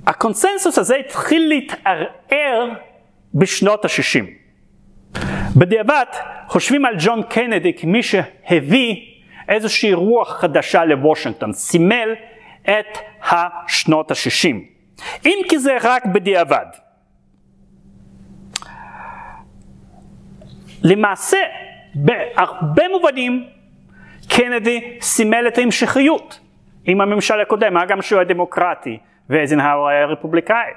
הקונסנזוס 0.07 0.77
הזה 0.77 0.95
התחיל 0.95 1.47
להתערער 1.47 2.69
בשנות 3.33 3.85
ה-60. 3.85 4.25
בדיעבד 5.55 6.05
חושבים 6.47 6.85
על 6.85 6.95
ג'ון 6.99 7.23
קנדי 7.29 7.73
כמי 7.73 8.03
שהביא 8.03 8.95
איזושהי 9.49 9.93
רוח 9.93 10.41
חדשה 10.41 10.85
לוושינגטון, 10.85 11.53
סימל 11.53 12.09
את 12.63 12.97
השנות 13.31 14.11
ה-60. 14.11 14.55
אם 15.25 15.37
כי 15.49 15.59
זה 15.59 15.77
רק 15.81 16.05
בדיעבד. 16.05 16.65
למעשה, 20.83 21.37
בהרבה 21.95 22.83
מובנים, 22.91 23.47
קנדי 24.29 24.97
סימל 25.01 25.47
את 25.47 25.57
ההמשכיות 25.57 26.39
עם 26.85 27.01
הממשל 27.01 27.41
הקודם, 27.41 27.73
מה 27.73 27.85
גם 27.85 28.01
שהוא 28.01 28.19
היה 28.19 28.27
דמוקרטי 28.27 28.97
ואייזנהאואר 29.29 29.87
היה 29.87 30.05
רפובליקאי. 30.05 30.71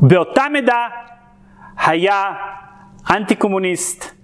באותה 0.00 0.44
מידה 0.52 0.88
היה 1.86 2.32
אנטי 3.10 3.34
קומוניסט, 3.34 4.14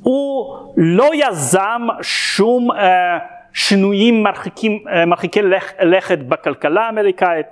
הוא 0.00 0.56
לא 0.76 1.10
יזם 1.14 1.82
שום 2.02 2.70
uh, 2.70 2.74
שינויים 3.54 4.22
מרחיקים, 4.22 4.84
uh, 4.86 5.06
מרחיקי 5.06 5.42
לכ, 5.42 5.72
לכת 5.80 6.18
בכלכלה 6.18 6.86
האמריקאית, 6.86 7.46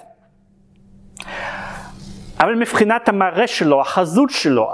אבל 2.40 2.54
מבחינת 2.54 3.08
המראה 3.08 3.46
שלו, 3.46 3.80
החזות 3.80 4.30
שלו, 4.30 4.70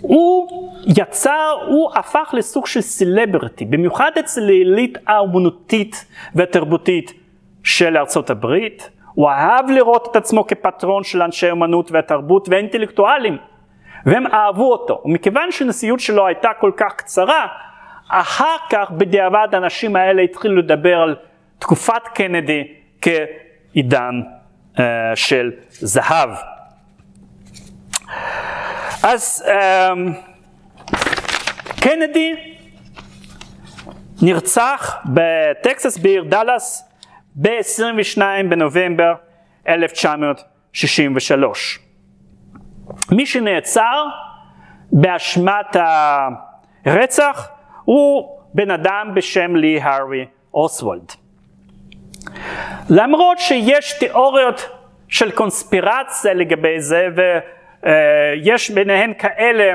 הוא 0.00 0.72
יצר, 0.86 1.58
הוא 1.68 1.90
הפך 1.94 2.30
לסוג 2.32 2.66
של 2.66 2.80
סלבריטי, 2.80 3.64
במיוחד 3.64 4.10
אצל 4.18 4.48
העילית 4.48 4.98
האומנותית 5.06 6.06
והתרבותית 6.34 7.12
של 7.62 7.96
ארצות 7.96 8.30
הברית. 8.30 8.90
הוא 9.14 9.28
אהב 9.28 9.70
לראות 9.70 10.08
את 10.10 10.16
עצמו 10.16 10.46
כפטרון 10.46 11.04
של 11.04 11.22
אנשי 11.22 11.50
אומנות 11.50 11.92
והתרבות 11.92 12.48
והאינטלקטואלים. 12.48 13.36
והם 14.06 14.26
אהבו 14.26 14.72
אותו. 14.72 15.02
ומכיוון 15.04 15.52
שהנשיאות 15.52 16.00
שלו 16.00 16.26
הייתה 16.26 16.48
כל 16.60 16.70
כך 16.76 16.94
קצרה, 16.96 17.46
אחר 18.08 18.56
כך 18.70 18.90
בדיעבד 18.90 19.48
האנשים 19.52 19.96
האלה 19.96 20.22
התחילו 20.22 20.56
לדבר 20.56 20.96
על 20.96 21.16
תקופת 21.58 22.08
קנדי 22.14 22.64
כעידן 23.00 24.20
uh, 24.76 24.80
של 25.14 25.52
זהב. 25.70 26.30
אז 29.02 29.44
um, 29.46 29.50
קנדי 31.80 32.34
נרצח 34.22 34.96
בטקסס 35.04 35.98
בעיר 35.98 36.24
דאלאס 36.24 36.88
ב-22 37.34 38.18
בנובמבר 38.50 39.14
1963. 39.68 41.78
מי 43.12 43.26
שנעצר 43.26 44.04
באשמת 44.92 45.76
הרצח 46.84 47.53
הוא 47.84 48.38
בן 48.54 48.70
אדם 48.70 49.10
בשם 49.14 49.56
לי 49.56 49.80
הארווי 49.80 50.26
אוסוולד. 50.54 51.12
למרות 52.90 53.38
שיש 53.38 53.98
תיאוריות 53.98 54.68
של 55.08 55.30
קונספירציה 55.30 56.34
לגבי 56.34 56.80
זה 56.80 57.08
ויש 57.84 58.70
ביניהן 58.70 59.12
כאלה 59.18 59.74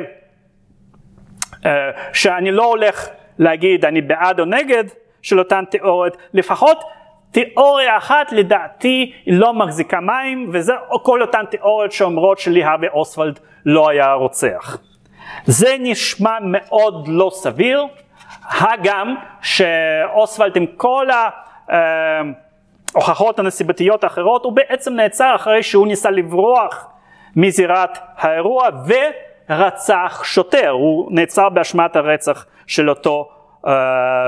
אה, 1.66 1.72
שאני 2.14 2.52
לא 2.52 2.66
הולך 2.66 3.10
להגיד 3.40 3.86
אני 3.86 4.02
בעד 4.02 4.40
או 4.40 4.46
נגד 4.46 4.84
של 5.22 5.40
אותן 5.40 5.64
תיאוריות, 5.66 6.18
לפחות 6.34 6.84
תיאוריה 7.32 7.98
אחת 7.98 8.32
לדעתי 8.32 9.14
לא 9.28 9.54
מחזיקה 9.54 10.00
מים, 10.00 10.50
וזה 10.54 10.74
כל 11.04 11.22
אותן 11.22 11.46
תיאוריות 11.50 11.92
שאומרות 11.92 12.40
שלי 12.40 12.64
הרווי 12.64 12.88
אוסוולד 12.88 13.40
לא 13.66 13.90
היה 13.90 14.14
רוצח. 14.14 14.78
זה 15.46 15.76
נשמע 15.80 16.38
מאוד 16.42 17.08
לא 17.08 17.30
סביר, 17.34 17.86
הגם 18.50 19.16
שאוסוולד 19.42 20.56
עם 20.56 20.66
כל 20.78 21.08
ההוכחות 22.96 23.40
הנסיבתיות 23.40 24.04
האחרות, 24.04 24.44
הוא 24.44 24.54
בעצם 24.54 24.94
נעצר 24.94 25.36
אחרי 25.36 25.64
שהוא 25.64 25.88
ניסה 25.88 26.12
לברוח 26.12 26.88
מזירת 27.36 27.98
האירוע 28.18 28.70
ורצח 29.50 30.22
שוטר, 30.24 30.70
הוא 30.70 31.08
נעצר 31.12 31.50
באשמת 31.50 31.96
הרצח 31.96 32.46
של 32.68 32.90
אותו 32.90 33.30
uh, 33.66 33.70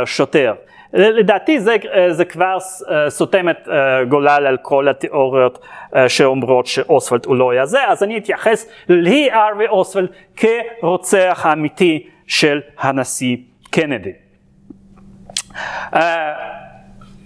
שוטר. 0.05 0.53
לדעתי 0.93 1.59
זה, 1.59 1.75
אה, 1.93 2.13
זה 2.13 2.25
כבר 2.25 2.57
אה, 2.91 3.09
סותם 3.09 3.49
את 3.49 3.67
אה, 3.67 4.03
גולל 4.05 4.45
על 4.47 4.57
כל 4.61 4.87
התיאוריות 4.87 5.65
שאומרות 6.07 6.65
שאוסוולד 6.65 7.25
הוא 7.25 7.35
לא 7.35 7.51
היה 7.51 7.65
זה, 7.65 7.87
אז 7.87 8.03
אני 8.03 8.17
אתייחס 8.17 8.69
לי 8.89 9.29
ארווי 9.33 9.67
אוסוולד 9.67 10.09
כרוצח 10.35 11.41
האמיתי 11.43 12.07
של 12.27 12.59
הנשיא 12.79 13.37
קנדי. 13.71 14.11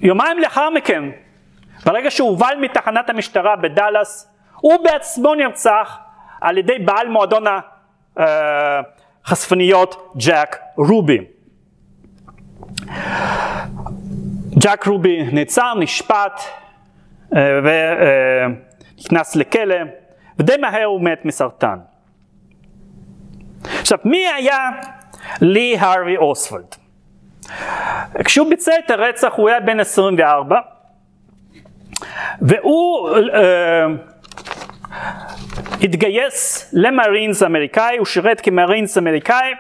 יומיים 0.02 0.40
לאחר 0.40 0.70
מכן, 0.70 1.04
ברגע 1.86 2.12
שהוא 2.12 2.30
הובל 2.30 2.56
מתחנת 2.62 3.10
המשטרה 3.10 3.56
בדאלאס, 3.56 4.36
הוא 4.56 4.84
בעצמו 4.84 5.36
נרצח 5.36 5.98
על 6.42 6.58
ידי 6.58 6.80
בעל 6.80 7.08
מועדון 7.08 7.44
החשפניות 9.26 10.14
ג'ק 10.18 10.58
רובי. 10.78 11.35
ג'ק 14.60 14.88
רובי 14.88 15.24
נעצר, 15.32 15.74
נשפט 15.80 16.42
אה, 17.36 17.60
ונכנס 18.98 19.36
לכלא, 19.36 19.76
ודי 20.40 20.58
מהר 20.58 20.86
הוא 20.86 21.02
מת 21.02 21.26
מסרטן. 21.26 21.78
עכשיו, 23.80 23.98
מי 24.04 24.28
היה 24.28 24.70
לי 25.42 25.76
הרווי 25.80 26.18
אוסוולד? 26.18 26.76
כשהוא 28.24 28.50
ביצע 28.50 28.72
את 28.86 28.92
הרצח 28.92 29.34
הוא 29.36 29.50
היה 29.50 29.60
בן 29.60 29.80
24, 29.80 30.60
והוא 32.42 33.10
uh, 33.10 33.16
התגייס 35.82 36.70
למרינס 36.74 37.44
אמריקאי, 37.44 37.98
הוא 37.98 38.06
שירת 38.06 38.42
כמרינס 38.42 38.98
אמריקאי. 38.98 39.54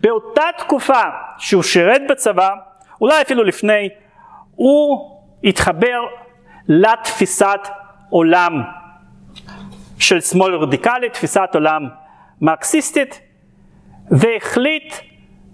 באותה 0.00 0.44
תקופה 0.58 1.02
שהוא 1.38 1.62
שירת 1.62 2.02
בצבא, 2.10 2.50
אולי 3.00 3.22
אפילו 3.22 3.44
לפני, 3.44 3.88
הוא 4.54 5.10
התחבר 5.44 6.00
לתפיסת 6.68 7.60
עולם 8.10 8.62
של 9.98 10.20
שמאל 10.20 10.54
רדיקלי, 10.54 11.10
תפיסת 11.10 11.50
עולם 11.54 11.88
מרקסיסטית, 12.40 13.20
והחליט 14.10 14.94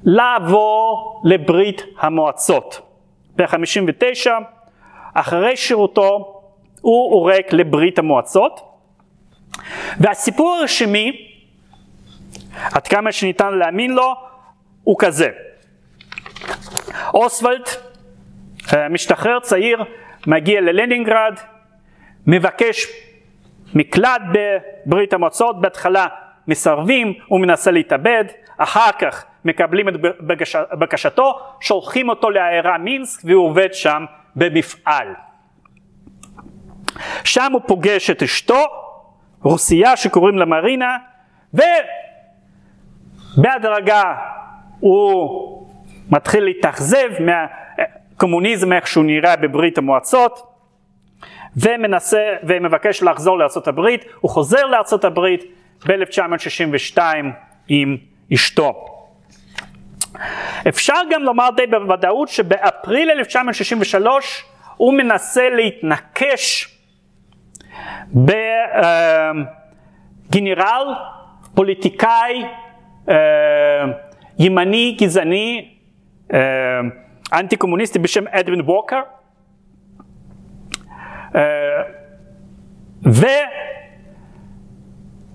לעבור 0.05 1.23
לברית 1.25 1.83
המועצות. 2.01 2.81
ב-59, 3.37 4.31
אחרי 5.15 5.57
שירותו, 5.57 6.41
הוא 6.81 7.15
עורק 7.15 7.53
לברית 7.53 7.99
המועצות. 7.99 8.61
והסיפור 10.01 10.55
הרשמי, 10.55 11.13
עד 12.73 12.89
כמה 12.89 13.13
שניתן 13.13 13.55
להאמין 13.55 13.91
לו, 13.91 14.15
הוא 14.85 14.97
כזה. 14.99 15.29
אוסוולד, 17.15 17.69
אה, 18.75 18.89
משתחרר 18.89 19.41
צעיר, 19.41 19.85
מגיע 20.27 20.61
ללנינגרד, 20.61 21.35
מבקש 22.27 22.87
מקלט 23.75 24.23
בברית 24.33 25.13
המועצות, 25.13 25.61
בהתחלה 25.61 26.07
מסרבים, 26.49 27.13
הוא 27.27 27.41
מנסה 27.41 27.71
להתאבד, 27.71 28.25
אחר 28.59 28.91
כך 28.99 29.25
מקבלים 29.45 29.89
את 29.89 29.95
בקשתו, 30.79 31.39
שולחים 31.61 32.09
אותו 32.09 32.31
לעיירה 32.31 32.79
מינסק 32.79 33.21
והוא 33.25 33.47
עובד 33.47 33.75
שם 33.75 34.05
במפעל. 34.37 35.15
שם 37.25 37.53
הוא 37.53 37.61
פוגש 37.67 38.11
את 38.11 38.23
אשתו, 38.23 38.65
רוסייה 39.43 39.97
שקוראים 39.97 40.39
לה 40.39 40.45
מרינה, 40.45 40.97
ובהדרגה 43.39 44.15
הוא 44.81 45.66
מתחיל 46.11 46.45
להתאכזב 46.45 47.09
מהקומוניזם 47.21 48.73
איך 48.73 48.87
שהוא 48.87 49.05
נראה 49.05 49.37
בברית 49.37 49.79
המועצות, 49.79 50.57
ומנסה 51.57 52.35
ומבקש 52.43 53.03
לחזור 53.03 53.39
לארה"ב, 53.39 53.81
הוא 54.21 54.31
חוזר 54.31 54.67
לארה"ב 54.67 55.21
ב-1962 55.87 56.99
עם 57.69 57.97
אשתו. 58.35 58.85
אפשר 60.69 61.01
גם 61.11 61.23
לומר 61.23 61.49
די 61.57 61.67
בוודאות 61.67 62.29
שבאפריל 62.29 63.11
1963 63.11 64.45
הוא 64.77 64.95
מנסה 64.95 65.49
להתנקש 65.49 66.79
בגנרל, 70.31 70.95
פוליטיקאי 71.55 72.45
אה, 73.09 73.15
ימני 74.39 74.97
גזעני 75.01 75.76
אה, 76.35 76.39
אנטי 77.33 77.57
קומוניסטי 77.57 77.99
בשם 77.99 78.29
אדווין 78.29 78.61
ווקר 78.61 79.01
אה, 81.35 81.41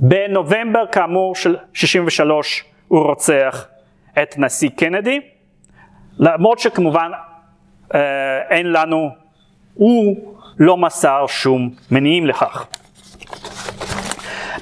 ובנובמבר 0.01 0.85
כאמור 0.91 1.35
של 1.35 1.57
63 1.73 2.65
הוא 2.87 3.03
רוצח 3.03 3.67
את 4.23 4.37
נשיא 4.37 4.69
קנדי, 4.77 5.19
למרות 6.17 6.59
שכמובן 6.59 7.11
אה, 7.95 8.39
אין 8.49 8.71
לנו, 8.71 9.09
הוא 9.73 10.35
לא 10.59 10.77
מסר 10.77 11.25
שום 11.27 11.69
מניעים 11.91 12.27
לכך. 12.27 12.67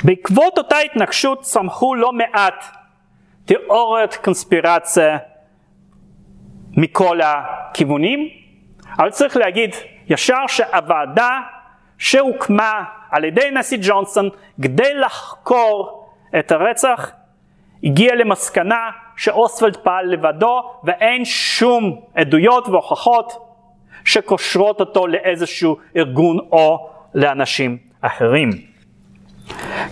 בעקבות 0.04 0.58
אותה 0.58 0.78
התנגשות 0.78 1.42
צמחו 1.42 1.96
לא 1.96 2.14
מעט 2.14 2.66
תיאוריות 3.46 4.16
קונספירציה 4.16 5.18
מכל 6.78 7.20
הכיוונים, 7.24 8.30
אבל 8.98 9.10
צריך 9.10 9.38
להגיד 9.38 9.76
ישר 10.10 10.48
שהוועדה 10.48 11.40
שהוקמה 11.98 12.84
על 13.12 13.24
ידי 13.24 13.50
נשיא 13.52 13.78
ג'ונסון 13.82 14.30
כדי 14.62 14.94
לחקור 14.94 16.06
את 16.40 16.52
הרצח 16.52 17.12
הגיעה 17.84 18.16
למסקנה 18.16 18.90
שאוסוולד 19.18 19.78
פעל 19.78 20.06
לבדו 20.06 20.62
ואין 20.84 21.26
שום 21.26 22.02
עדויות 22.16 22.68
והוכחות 22.68 23.46
שקושרות 24.06 24.80
אותו 24.80 25.08
לאיזשהו 25.08 25.78
ארגון 25.96 26.40
או 26.52 26.90
לאנשים 27.16 27.78
אחרים. 28.02 28.50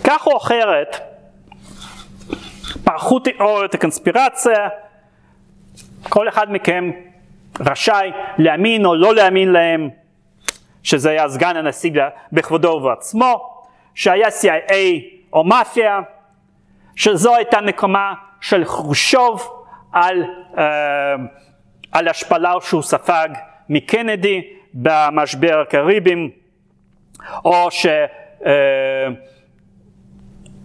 כך 0.04 0.26
או 0.26 0.36
אחרת, 0.36 0.96
פרחו 2.84 3.18
תיאוריות 3.18 3.74
הקונספירציה, 3.74 4.68
כל 6.08 6.28
אחד 6.28 6.52
מכם 6.52 6.90
רשאי 7.60 8.10
להאמין 8.38 8.86
או 8.86 8.94
לא 8.94 9.14
להאמין 9.14 9.52
להם, 9.52 9.88
שזה 10.82 11.10
היה 11.10 11.28
סגן 11.28 11.56
הנשיא 11.56 11.90
בכבודו 12.32 12.68
ובעצמו, 12.68 13.62
שהיה 13.94 14.28
CIA 14.28 14.74
או 15.32 15.44
מאפיה, 15.44 16.00
שזו 16.96 17.36
הייתה 17.36 17.60
נקמה 17.60 18.14
של 18.40 18.64
חרושוב 18.64 19.50
על, 19.92 20.24
uh, 20.54 20.58
על 21.92 22.08
השפלה 22.08 22.52
שהוא 22.60 22.82
ספג 22.82 23.28
מקנדי 23.68 24.42
במשבר 24.74 25.60
הקריבים, 25.62 26.30
או 27.44 27.68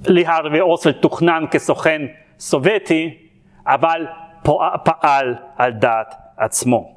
שליהרווי 0.06 0.60
uh, 0.60 0.64
אוסוולד 0.64 0.96
תוכנן 0.96 1.46
כסוכן 1.52 2.02
סובייטי, 2.40 3.18
אבל 3.68 4.06
פעל 4.84 5.36
על 5.58 5.72
דעת 5.72 6.16
עצמו. 6.38 6.94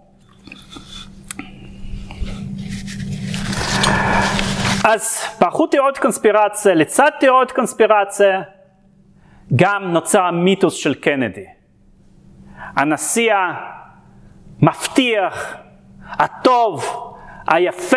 אז 4.84 5.24
פרחו 5.38 5.66
תיאוריות 5.66 5.98
קונספירציה, 5.98 6.74
לצד 6.74 7.10
תיאוריות 7.20 7.52
קונספירציה 7.52 8.42
גם 9.56 9.82
נוצר 9.92 10.22
המיתוס 10.22 10.74
של 10.74 10.94
קנדי. 10.94 11.46
הנשיא 12.76 13.32
המבטיח, 14.62 15.56
הטוב, 16.08 16.84
היפה, 17.48 17.96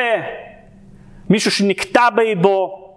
מישהו 1.29 1.51
שנקטע 1.51 2.09
באיבו, 2.09 2.95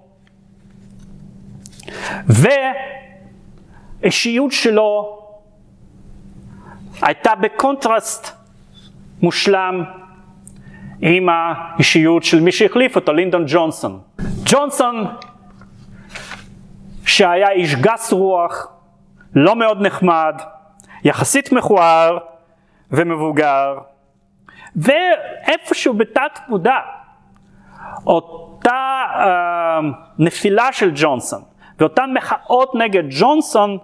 והאישיות 4.01 4.53
שלו 4.53 5.22
הייתה 7.03 7.35
בקונטרסט 7.35 8.37
מושלם 9.23 9.85
עם 11.01 11.29
האישיות 11.29 12.23
של 12.23 12.41
מי 12.41 12.53
שהחליף 12.53 12.97
אותו, 12.97 13.13
לינדון 13.13 13.45
ג'ונסון. 13.47 14.01
ג'ונסון 14.45 15.07
שהיה 17.07 17.51
איש 17.51 17.75
גס 17.75 18.13
רוח, 18.13 18.69
לא 19.35 19.57
מאוד 19.57 19.83
נחמד, 19.83 20.35
יחסית 21.05 21.53
מכוער 21.53 22.19
ומבוגר, 22.91 23.79
ואיפשהו 24.77 25.95
בתת 25.95 26.39
מודע, 26.49 26.79
אותה 28.07 29.03
אה, 29.15 29.81
נפילה 30.19 30.73
של 30.73 30.93
ג'ונסון 30.95 31.43
ואותן 31.79 32.11
מחאות 32.15 32.75
נגד 32.75 33.03
ג'ונסון, 33.11 33.79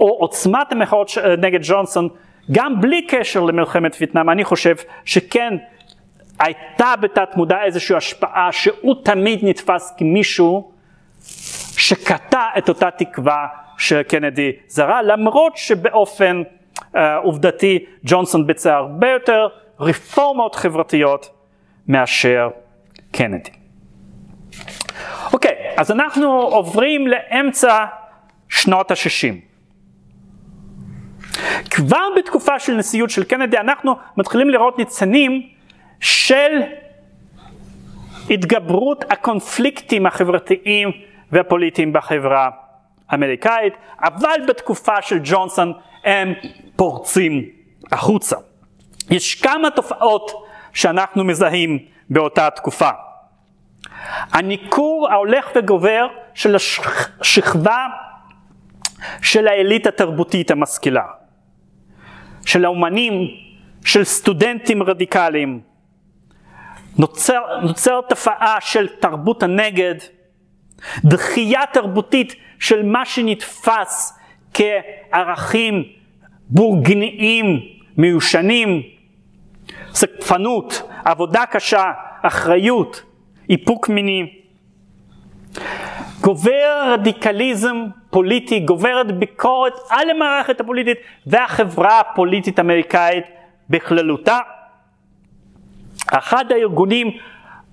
או 0.00 0.08
עוצמת 0.08 0.72
המחאות 0.72 1.10
נגד 1.38 1.60
ג'ונסון, 1.62 2.08
גם 2.52 2.80
בלי 2.80 3.06
קשר 3.06 3.40
למלחמת 3.40 3.96
וייטנאם, 4.00 4.30
אני 4.30 4.44
חושב 4.44 4.74
שכן 5.04 5.54
הייתה 6.38 6.94
בתת 7.00 7.28
מודע 7.36 7.62
איזושהי 7.64 7.96
השפעה 7.96 8.52
שהוא 8.52 8.94
תמיד 9.04 9.38
נתפס 9.42 9.94
כמישהו 9.98 10.72
שקטע 11.76 12.42
את 12.58 12.68
אותה 12.68 12.90
תקווה 12.90 13.46
שקנדי 13.78 14.52
זרה, 14.68 15.02
למרות 15.02 15.56
שבאופן 15.56 16.42
uh, 16.78 16.98
עובדתי 17.22 17.84
ג'ונסון 18.04 18.46
ביצע 18.46 18.74
הרבה 18.74 19.10
יותר 19.10 19.48
רפורמות 19.80 20.56
מאשר 21.88 22.48
קנדי. 23.12 23.50
אוקיי, 25.32 25.74
אז 25.76 25.90
אנחנו 25.90 26.40
עוברים 26.40 27.06
לאמצע 27.06 27.84
שנות 28.48 28.90
ה-60. 28.90 29.34
כבר 31.78 32.08
בתקופה 32.16 32.58
של 32.58 32.72
נשיאות 32.72 33.10
של 33.10 33.24
קנדי 33.24 33.58
אנחנו 33.58 33.94
מתחילים 34.16 34.50
לראות 34.50 34.78
ניצנים 34.78 35.48
של 36.00 36.62
התגברות 38.30 39.04
הקונפליקטים 39.10 40.06
החברתיים 40.06 40.90
והפוליטיים 41.32 41.92
בחברה 41.92 42.50
האמריקאית, 43.08 43.72
אבל 44.00 44.40
בתקופה 44.48 45.02
של 45.02 45.20
ג'ונסון 45.22 45.72
הם 46.04 46.32
פורצים 46.76 47.44
החוצה. 47.92 48.36
יש 49.10 49.34
כמה 49.34 49.70
תופעות 49.70 50.30
שאנחנו 50.72 51.24
מזהים 51.24 51.78
באותה 52.10 52.50
תקופה. 52.50 52.90
הניכור 54.32 55.08
ההולך 55.10 55.50
וגובר 55.54 56.06
של 56.34 56.56
השכבה 57.20 57.86
של 59.22 59.48
העילית 59.48 59.86
התרבותית 59.86 60.50
המשכילה, 60.50 61.02
של 62.48 62.64
האומנים, 62.64 63.12
של 63.84 64.04
סטודנטים 64.04 64.82
רדיקליים. 64.82 65.60
נוצר, 66.98 67.40
נוצר 67.62 68.00
תופעה 68.08 68.56
של 68.60 68.88
תרבות 69.00 69.42
הנגד, 69.42 69.94
דחייה 71.04 71.60
תרבותית 71.72 72.34
של 72.58 72.86
מה 72.86 73.04
שנתפס 73.04 74.18
כערכים 74.54 75.82
בורגניים, 76.48 77.60
מיושנים, 77.96 78.82
סקפנות, 79.92 80.82
עבודה 81.04 81.46
קשה, 81.46 81.84
אחריות, 82.22 83.02
איפוק 83.50 83.88
מיני. 83.88 84.32
גובר 86.20 86.92
רדיקליזם 86.92 87.76
פוליטי, 88.10 88.60
גוברת 88.60 89.12
ביקורת 89.12 89.72
על 89.90 90.10
המערכת 90.10 90.60
הפוליטית 90.60 90.98
והחברה 91.26 92.00
הפוליטית 92.00 92.58
האמריקאית 92.58 93.24
בכללותה. 93.70 94.38
אחד 96.12 96.52
הארגונים 96.52 97.10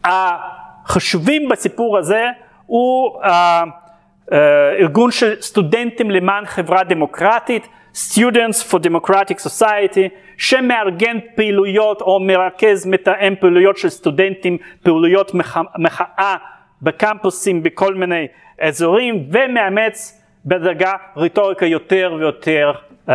החשובים 0.04 1.50
בסיפור 1.50 1.98
הזה 1.98 2.26
הוא 2.66 3.22
uh, 3.22 3.26
uh, 3.26 4.34
ארגון 4.80 5.12
של 5.12 5.42
סטודנטים 5.42 6.12
למען 6.12 6.46
חברה 6.46 6.84
דמוקרטית, 6.84 7.68
Students 7.96 8.62
for 8.70 8.80
Democratic 8.80 9.40
Society, 9.40 10.10
שמארגן 10.38 11.18
פעילויות 11.36 12.02
או 12.02 12.20
מרכז 12.20 12.86
מתאם 12.86 13.34
פעילויות 13.40 13.78
של 13.78 13.90
סטודנטים, 13.90 14.58
פעילויות 14.84 15.32
מחאה 15.78 16.36
בקמפוסים 16.82 17.64
בכל 17.64 17.96
מיני 17.96 18.28
אזורים 18.62 19.30
ומאמץ 19.32 20.22
בדרגה 20.46 20.94
רטוריקה 21.18 21.66
יותר 21.66 22.16
ויותר 22.20 22.72
uh, 23.08 23.12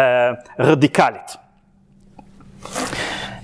רדיקלית. 0.59 1.37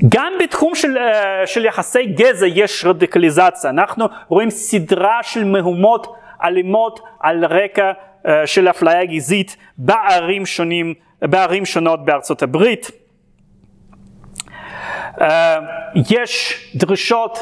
גם 0.09 0.33
בתחום 0.41 0.75
של, 0.75 0.97
uh, 0.97 1.47
של 1.47 1.65
יחסי 1.65 2.07
גזע 2.07 2.47
יש 2.47 2.85
רדיקליזציה, 2.85 3.71
אנחנו 3.71 4.07
רואים 4.29 4.51
סדרה 4.51 5.23
של 5.23 5.45
מהומות 5.45 6.17
אלימות 6.45 7.01
על 7.21 7.45
רקע 7.45 7.93
uh, 7.93 8.29
של 8.47 8.69
אפליה 8.69 9.05
גזעית 9.05 9.57
בערים, 9.79 10.47
שונים, 10.47 10.95
בערים 11.23 11.65
שונות 11.65 12.05
בארצות 12.05 12.43
הברית. 12.43 12.91
Uh, 15.19 15.23
יש 16.11 16.63
דרישות 16.75 17.39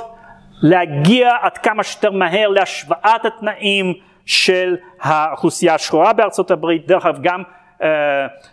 להגיע 0.62 1.30
עד 1.40 1.59
כמה 1.59 1.82
שיותר 1.82 2.11
מהר 2.11 2.49
להשוואת 2.49 3.24
התנאים 3.24 3.95
של 4.27 4.77
האוכלוסייה 5.01 5.75
השחורה 5.75 6.12
בארצות 6.12 6.51
הברית, 6.51 6.87
דרך 6.87 7.07
אגב 7.07 7.18
גם 7.22 7.43
uh, 7.81 7.85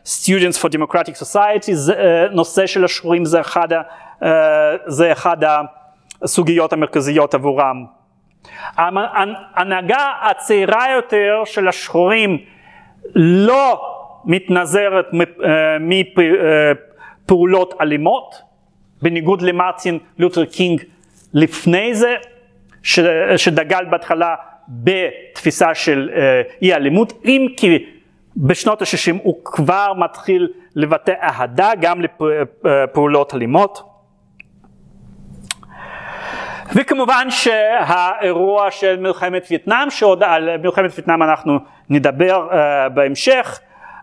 Students 0.05 0.57
for 0.61 0.69
Democratic 0.69 1.15
Society, 1.23 1.71
זה, 1.73 1.93
uh, 1.93 2.33
נושא 2.33 2.65
של 2.65 2.85
השחורים 2.85 3.25
זה 3.25 3.41
אחד, 3.41 3.67
uh, 3.73 4.25
זה 4.85 5.11
אחד 5.11 5.37
הסוגיות 6.21 6.73
המרכזיות 6.73 7.33
עבורם. 7.33 7.85
ההנהגה 8.77 10.11
הצעירה 10.21 10.91
יותר 10.95 11.41
של 11.45 11.67
השחורים 11.67 12.37
לא 13.15 13.81
מתנזרת 14.25 15.05
מפעולות 15.79 17.73
אלימות, 17.81 18.41
בניגוד 19.01 19.41
למרטין 19.41 19.99
לותר 20.19 20.45
קינג 20.45 20.83
לפני 21.33 21.95
זה, 21.95 22.15
שדגל 23.37 23.85
בהתחלה 23.89 24.35
בתפיסה 24.71 25.75
של 25.75 26.09
אה, 26.15 26.41
אי 26.61 26.73
אלימות, 26.73 27.13
אם 27.25 27.47
כי 27.57 27.85
בשנות 28.37 28.81
ה-60 28.81 29.17
הוא 29.23 29.35
כבר 29.45 29.93
מתחיל 29.97 30.47
לבטא 30.75 31.13
אהדה 31.21 31.71
גם 31.81 32.01
לפעולות 32.01 33.33
אלימות. 33.33 33.83
וכמובן 36.75 37.27
שהאירוע 37.29 38.71
של 38.71 38.99
מלחמת 38.99 39.47
וייטנאם, 39.49 39.89
שעוד 39.89 40.23
על 40.23 40.57
מלחמת 40.57 40.91
וייטנאם 40.95 41.23
אנחנו 41.23 41.59
נדבר 41.89 42.47
uh, 42.49 42.89
בהמשך, 42.89 43.59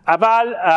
אבל 0.09 0.55
uh, 0.55 0.69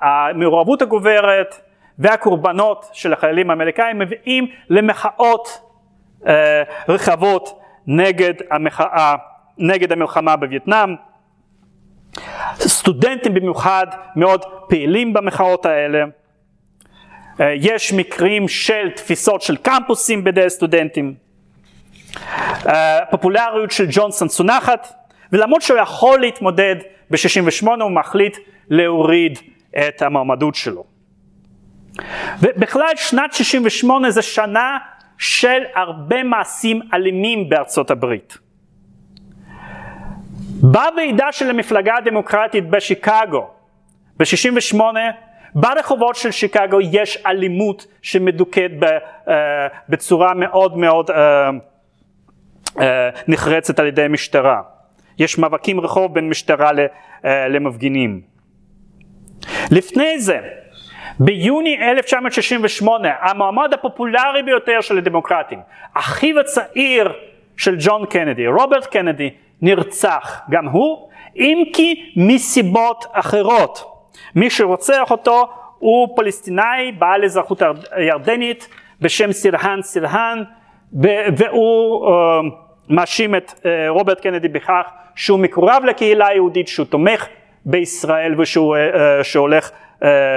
המעורבות 0.00 0.82
הגוברת 0.82 1.60
והקורבנות 1.98 2.90
של 2.92 3.12
החיילים 3.12 3.50
האמריקאים 3.50 3.98
מביאים 3.98 4.46
למחאות 4.70 5.60
uh, 6.22 6.26
רחבות 6.88 7.61
נגד 7.86 8.34
המחאה, 8.50 9.14
נגד 9.58 9.92
המלחמה 9.92 10.36
בווייטנאם. 10.36 10.94
סטודנטים 12.58 13.34
במיוחד 13.34 13.86
מאוד 14.16 14.44
פעילים 14.68 15.12
במחאות 15.12 15.66
האלה. 15.66 16.04
אה, 17.40 17.54
יש 17.56 17.92
מקרים 17.92 18.48
של 18.48 18.90
תפיסות 18.96 19.42
של 19.42 19.56
קמפוסים 19.56 20.24
בידי 20.24 20.50
סטודנטים. 20.50 21.14
אה, 22.66 22.98
פופולריות 23.10 23.70
של 23.70 23.86
ג'ונסון 23.90 24.28
צונחת, 24.28 24.92
ולמרות 25.32 25.62
שהוא 25.62 25.78
יכול 25.78 26.20
להתמודד 26.20 26.76
ב-68 27.10 27.66
הוא 27.80 27.90
מחליט 27.90 28.36
להוריד 28.70 29.38
את 29.78 30.02
המועמדות 30.02 30.54
שלו. 30.54 30.84
ובכלל 32.40 32.92
שנת 32.96 33.32
68 33.32 34.10
זה 34.10 34.22
שנה 34.22 34.78
של 35.22 35.62
הרבה 35.74 36.22
מעשים 36.22 36.80
אלימים 36.94 37.48
בארצות 37.48 37.90
הברית. 37.90 38.38
בוועידה 40.60 41.32
של 41.32 41.50
המפלגה 41.50 41.96
הדמוקרטית 41.96 42.70
בשיקגו 42.70 43.46
ב-68 44.16 44.80
ברחובות 45.54 46.16
של 46.16 46.30
שיקגו 46.30 46.80
יש 46.80 47.16
אלימות 47.26 47.86
שמדוכאת 48.02 48.70
uh, 48.80 49.30
בצורה 49.88 50.34
מאוד 50.34 50.76
מאוד 50.76 51.10
uh, 51.10 51.14
uh, 52.68 52.80
נחרצת 53.28 53.78
על 53.78 53.86
ידי 53.86 54.02
המשטרה. 54.02 54.62
יש 55.18 55.38
מאבקים 55.38 55.80
רחוב 55.80 56.14
בין 56.14 56.28
משטרה 56.28 56.70
למפגינים. 57.24 58.20
לפני 59.70 60.20
זה 60.20 60.40
ביוני 61.20 61.90
1968 61.90 63.08
המועמד 63.20 63.74
הפופולרי 63.74 64.42
ביותר 64.44 64.80
של 64.80 64.98
הדמוקרטים, 64.98 65.58
אחיו 65.94 66.40
הצעיר 66.40 67.12
של 67.56 67.76
ג'ון 67.78 68.06
קנדי, 68.06 68.46
רוברט 68.46 68.86
קנדי, 68.86 69.30
נרצח 69.62 70.40
גם 70.50 70.66
הוא, 70.66 71.08
אם 71.36 71.62
כי 71.72 72.12
מסיבות 72.16 73.04
אחרות. 73.12 73.92
מי 74.34 74.50
שרוצח 74.50 75.10
אותו 75.10 75.48
הוא 75.78 76.16
פלסטינאי 76.16 76.92
בעל 76.98 77.24
אזרחות 77.24 77.62
ירדנית 77.98 78.68
בשם 79.00 79.32
סירהן 79.32 79.82
סירהן 79.82 80.44
והוא 81.36 82.08
uh, 82.08 82.10
מאשים 82.88 83.34
את 83.34 83.50
uh, 83.50 83.64
רוברט 83.88 84.20
קנדי 84.20 84.48
בכך 84.48 84.90
שהוא 85.14 85.38
מקורב 85.38 85.82
לקהילה 85.84 86.26
היהודית, 86.26 86.68
שהוא 86.68 86.86
תומך 86.86 87.26
בישראל 87.66 88.40
ושהוא 88.40 88.76
שהולך 89.22 89.68
uh, 89.68 89.72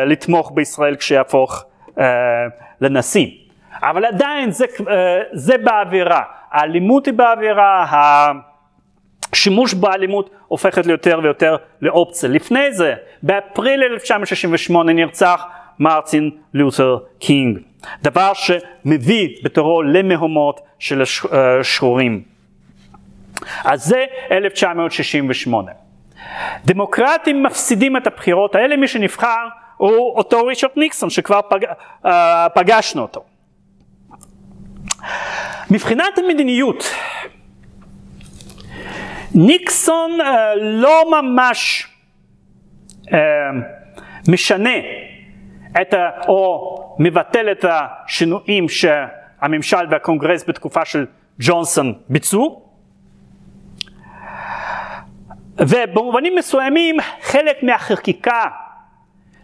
לתמוך 0.05 0.51
בישראל 0.55 0.95
כשיהפוך 0.95 1.63
uh, 1.89 2.01
לנשיא. 2.81 3.27
אבל 3.81 4.05
עדיין 4.05 4.51
זה, 4.51 4.65
uh, 4.65 4.83
זה 5.33 5.57
באווירה, 5.57 6.21
האלימות 6.51 7.05
היא 7.05 7.13
באווירה, 7.13 7.85
השימוש 9.33 9.73
באלימות 9.73 10.29
הופכת 10.47 10.85
ליותר 10.85 11.19
ויותר 11.23 11.55
לאופציה. 11.81 12.29
לפני 12.29 12.71
זה, 12.71 12.93
באפריל 13.23 13.83
1968 13.83 14.93
נרצח 14.93 15.45
מרטין 15.79 16.31
לותר 16.53 16.97
קינג, 17.19 17.59
דבר 18.01 18.31
שמביא 18.33 19.29
בתורו 19.43 19.83
למהומות 19.83 20.59
של 20.79 21.01
השחורים. 21.01 22.23
אז 23.63 23.83
זה 23.85 24.05
1968. 24.31 25.84
דמוקרטים 26.65 27.43
מפסידים 27.43 27.97
את 27.97 28.07
הבחירות 28.07 28.55
האלה, 28.55 28.77
מי 28.77 28.87
שנבחר 28.87 29.47
הוא 29.77 30.15
אותו 30.15 30.45
ריצ'רד 30.45 30.69
ניקסון 30.75 31.09
שכבר 31.09 31.39
פג, 31.49 31.59
אה, 32.05 32.09
פגשנו 32.55 33.01
אותו. 33.01 33.23
מבחינת 35.71 36.17
המדיניות, 36.17 36.83
ניקסון 39.35 40.11
uh, 40.21 40.23
לא 40.61 41.11
ממש 41.11 41.87
uh, 43.05 43.11
משנה 44.27 44.75
את 45.81 45.93
ה, 45.93 46.09
או 46.27 46.95
מבטל 46.99 47.51
את 47.51 47.65
השינויים 47.69 48.69
שהממשל 48.69 49.85
והקונגרס 49.91 50.49
בתקופה 50.49 50.85
של 50.85 51.05
ג'ונסון 51.39 51.93
ביצעו, 52.09 52.64
ובמובנים 55.57 56.35
מסוימים 56.35 56.97
חלק 57.21 57.63
מהחקיקה 57.63 58.43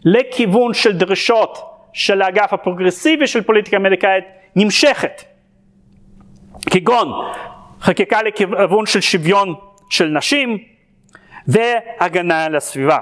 לכיוון 0.06 0.74
של 0.74 0.98
דרישות 0.98 1.58
של 1.94 2.22
האגף 2.22 2.54
הפרוגרסיבי 2.54 3.28
של 3.28 3.42
פוליטיקה 3.42 3.78
אמריקאית 3.78 4.24
נמשכת. 4.56 5.24
כגון 6.72 7.12
חקיקה 7.82 8.24
לכיוון 8.24 8.86
של 8.86 9.02
שוויון 9.02 9.54
של 9.90 10.08
נשים 10.08 10.58
והגנה 11.48 12.46
על 12.46 12.56
הסביבה. 12.56 12.98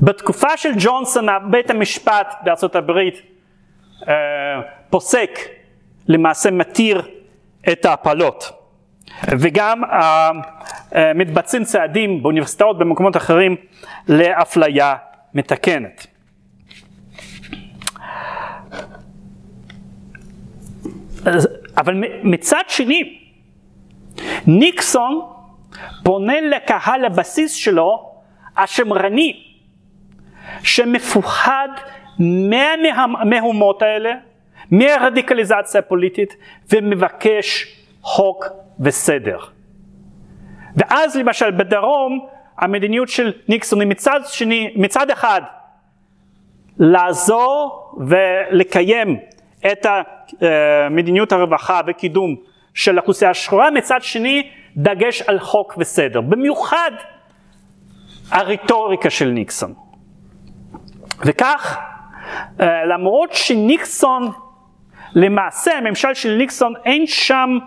בתקופה 0.00 0.56
של 0.56 0.70
ג'ונסון 0.78 1.26
בית 1.50 1.70
המשפט 1.70 2.34
בארצות 2.44 2.76
הברית 2.76 3.22
אה, 4.08 4.14
פוסק 4.90 5.38
למעשה 6.08 6.50
מתיר 6.50 7.02
את 7.72 7.84
ההפלות. 7.84 8.64
וגם 9.38 9.84
uh, 9.84 9.86
מתבצעים 11.14 11.64
צעדים 11.64 12.22
באוניברסיטאות 12.22 12.78
במקומות 12.78 13.16
אחרים 13.16 13.56
לאפליה 14.08 14.94
מתקנת. 15.34 16.06
אבל 21.76 21.94
מצד 22.22 22.62
שני, 22.68 23.18
ניקסון 24.46 25.20
פונה 26.04 26.40
לקהל 26.40 27.04
הבסיס 27.04 27.54
שלו, 27.54 28.12
השמרני, 28.56 29.42
שמפוחד 30.62 31.68
מהמהומות 32.18 33.82
האלה, 33.82 34.12
מהרדיקליזציה 34.70 35.78
הפוליטית, 35.78 36.36
ומבקש 36.72 37.76
חוק 38.02 38.44
וסדר. 38.80 39.38
ואז 40.76 41.16
למשל 41.16 41.50
בדרום 41.50 42.26
המדיניות 42.58 43.08
של 43.08 43.32
ניקסון 43.48 43.80
היא 43.80 43.88
מצד 43.88 44.20
שני, 44.26 44.72
מצד 44.76 45.10
אחד 45.10 45.42
לעזור 46.78 47.94
ולקיים 48.08 49.18
את 49.72 49.86
מדיניות 50.90 51.32
הרווחה 51.32 51.80
וקידום 51.86 52.36
של 52.74 52.98
האוכלוסייה 52.98 53.30
השחורה, 53.30 53.70
מצד 53.70 54.02
שני 54.02 54.50
דגש 54.76 55.22
על 55.22 55.38
חוק 55.38 55.74
וסדר, 55.78 56.20
במיוחד 56.20 56.90
הרטוריקה 58.30 59.10
של 59.10 59.28
ניקסון. 59.28 59.74
וכך, 61.24 61.78
אה, 62.60 62.84
למרות 62.84 63.32
שניקסון, 63.32 64.30
למעשה 65.14 65.78
הממשל 65.78 66.14
של 66.14 66.36
ניקסון 66.36 66.74
אין 66.84 67.06
שם 67.06 67.58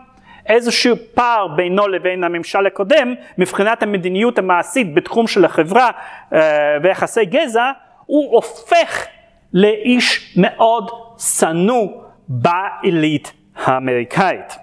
איזשהו 0.48 0.96
פער 1.14 1.48
בינו 1.48 1.88
לבין 1.88 2.24
הממשל 2.24 2.66
הקודם 2.68 3.14
מבחינת 3.38 3.84
המדיניות 3.84 4.38
המעשית 4.40 4.94
בתחום 4.94 5.28
של 5.28 5.46
החברה 5.46 5.90
אה, 6.34 6.40
ויחסי 6.84 7.26
גזע, 7.26 7.72
הוא 8.06 8.36
הופך 8.36 9.06
לאיש 9.54 10.38
מאוד 10.38 10.92
שנוא 11.18 11.88
בעילית 12.28 13.34
האמריקאית. 13.56 14.58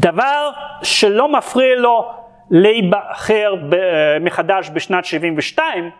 דבר 0.00 0.50
שלא 0.82 1.32
מפריע 1.32 1.76
לו 1.76 2.10
להיבחר 2.50 3.54
אה, 3.72 4.18
מחדש 4.20 4.70
בשנת 4.74 5.04
72, 5.04 5.90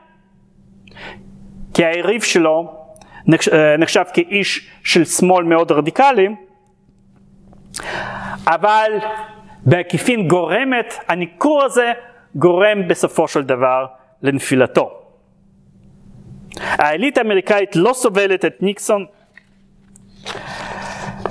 כי 1.74 1.84
היריב 1.84 2.22
שלו 2.22 2.74
אה, 3.52 3.76
נחשב 3.76 4.04
כאיש 4.12 4.70
של 4.84 5.04
שמאל 5.04 5.44
מאוד 5.44 5.72
רדיקלי, 5.72 6.28
אבל 8.46 8.92
בעקיפין 9.66 10.28
גורמת, 10.28 10.94
הניכור 11.09 11.62
הזה 11.64 11.92
גורם 12.34 12.88
בסופו 12.88 13.28
של 13.28 13.42
דבר 13.42 13.86
לנפילתו. 14.22 15.01
העילית 16.60 17.18
האמריקאית 17.18 17.76
לא 17.76 17.92
סובלת 17.92 18.44
את 18.44 18.62
ניקסון 18.62 19.06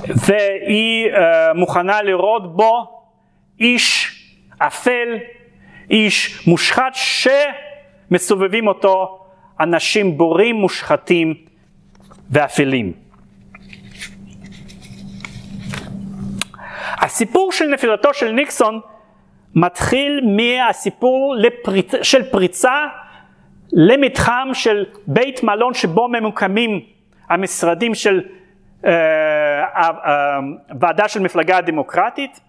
והיא 0.08 1.06
uh, 1.12 1.18
מוכנה 1.54 2.02
לראות 2.02 2.56
בו 2.56 3.02
איש 3.60 4.14
אפל, 4.58 5.08
איש 5.90 6.46
מושחת 6.46 6.92
שמסובבים 8.10 8.66
אותו 8.68 9.24
אנשים 9.60 10.18
בורים, 10.18 10.56
מושחתים 10.56 11.34
ואפלים. 12.30 13.03
הסיפור 17.04 17.52
של 17.52 17.66
נפילתו 17.66 18.14
של 18.14 18.32
ניקסון 18.32 18.80
מתחיל 19.54 20.20
מהסיפור 20.36 21.34
לפריצ... 21.38 21.92
של 22.02 22.30
פריצה 22.30 22.86
למתחם 23.72 24.48
של 24.52 24.84
בית 25.06 25.42
מלון 25.42 25.74
שבו 25.74 26.08
ממוקמים 26.08 26.80
המשרדים 27.30 27.94
של 27.94 28.20
הוועדה 30.70 31.02
אה, 31.02 31.08
של 31.08 31.20
מפלגה 31.20 31.56
הדמוקרטית 31.56 32.40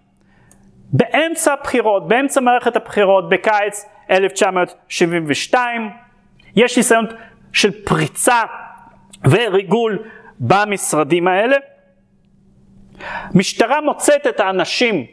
באמצע 0.94 1.53
הבחירות, 1.53 2.07
באמצע 2.07 2.41
מערכת 2.41 2.76
הבחירות 2.76 3.30
בקיץ 3.30 3.86
1972 4.11 5.90
יש 6.56 6.77
ניסיון 6.77 7.06
של 7.53 7.72
פריצה 7.86 8.41
וריגול 9.30 9.99
במשרדים 10.40 11.27
האלה. 11.27 11.57
משטרה 13.34 13.81
מוצאת 13.81 14.27
את 14.27 14.39
האנשים 14.39 15.05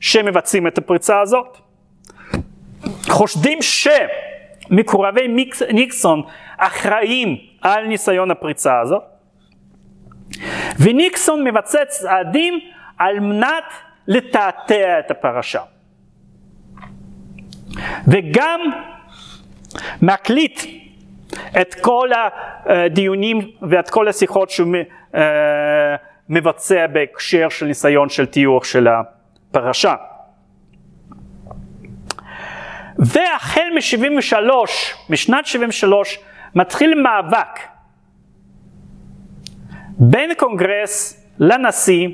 שמבצעים 0.00 0.66
את 0.66 0.78
הפריצה 0.78 1.20
הזאת, 1.20 1.58
חושדים 3.08 3.58
שמקורבי 3.62 5.28
ניקסון 5.72 6.22
אחראים 6.56 7.36
על 7.60 7.86
ניסיון 7.86 8.30
הפריצה 8.30 8.80
הזאת, 8.80 9.02
וניקסון 10.78 11.44
מבצע 11.44 11.84
צעדים 11.84 12.60
על 12.98 13.20
מנת 13.20 13.64
לתעתע 14.06 14.98
את 14.98 15.10
הפרשה. 15.10 15.60
וגם 18.08 18.60
מקליט 20.02 20.60
את 21.60 21.74
כל 21.74 22.10
הדיונים 22.66 23.50
ואת 23.70 23.90
כל 23.90 24.08
השיחות 24.08 24.50
שהוא 24.50 24.74
אה, 25.14 25.96
מבצע 26.28 26.86
בהקשר 26.86 27.48
של 27.48 27.66
ניסיון 27.66 28.08
של 28.08 28.26
טיוח 28.26 28.64
של 28.64 28.88
הפרשה. 28.88 29.94
והחל 32.98 33.68
מ-73, 33.74 34.50
משנת 35.10 35.46
73, 35.46 36.18
מתחיל 36.54 37.02
מאבק 37.02 37.60
בין 39.98 40.30
הקונגרס 40.30 41.26
לנשיא 41.38 42.08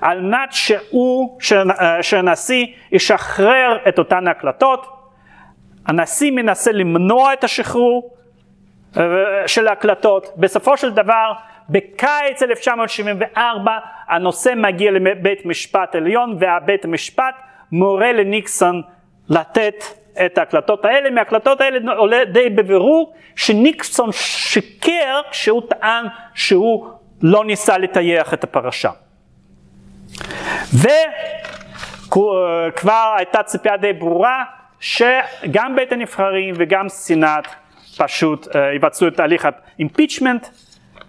על 0.00 0.20
מנת 0.20 0.52
שהוא, 0.52 1.38
אה, 1.80 2.02
שהנשיא 2.02 2.66
ישחרר 2.92 3.78
את 3.88 3.98
אותן 3.98 4.28
הקלטות. 4.28 4.86
הנשיא 5.86 6.30
מנסה 6.30 6.72
למנוע 6.72 7.32
את 7.32 7.44
השחרור 7.44 8.14
אה, 8.96 9.02
של 9.46 9.68
ההקלטות. 9.68 10.28
בסופו 10.36 10.76
של 10.76 10.90
דבר, 10.90 11.32
בקיץ 11.68 12.42
1974 12.42 13.72
הנושא 14.08 14.52
מגיע 14.56 14.90
לבית 14.90 15.46
משפט 15.46 15.94
עליון 15.94 16.36
והבית 16.40 16.84
המשפט 16.84 17.34
מורה 17.72 18.12
לניקסון 18.12 18.82
לתת 19.28 19.84
את 20.26 20.38
ההקלטות 20.38 20.84
האלה. 20.84 21.10
מההקלטות 21.10 21.60
האלה 21.60 21.92
עולה 21.92 22.24
די 22.24 22.50
בבירור 22.50 23.14
שניקסון 23.36 24.12
שיקר 24.12 25.20
כשהוא 25.30 25.62
טען 25.68 26.06
שהוא 26.34 26.88
לא 27.22 27.44
ניסה 27.44 27.78
לטייח 27.78 28.34
את 28.34 28.44
הפרשה. 28.44 28.90
וכבר 32.08 33.14
הייתה 33.16 33.42
ציפייה 33.42 33.76
די 33.76 33.92
ברורה 33.92 34.44
שגם 34.80 35.76
בית 35.76 35.92
הנבחרים 35.92 36.54
וגם 36.58 36.88
סנאט 36.88 37.46
פשוט 37.98 38.46
אה, 38.46 38.58
יבצעו 38.76 39.08
את 39.08 39.16
תהליך 39.16 39.48
ה 39.76 39.82
impeachment 39.82 40.46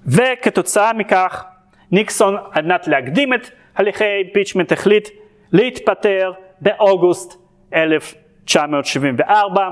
וכתוצאה 0.09 0.93
מכך 0.93 1.45
ניקסון 1.91 2.37
על 2.51 2.65
מנת 2.65 2.87
להקדים 2.87 3.33
את 3.33 3.49
הליכי 3.75 4.03
ה 4.03 4.09
impeachment 4.09 4.71
החליט 4.71 5.09
להתפטר 5.51 6.31
באוגוסט 6.61 7.33
1974 7.73 9.69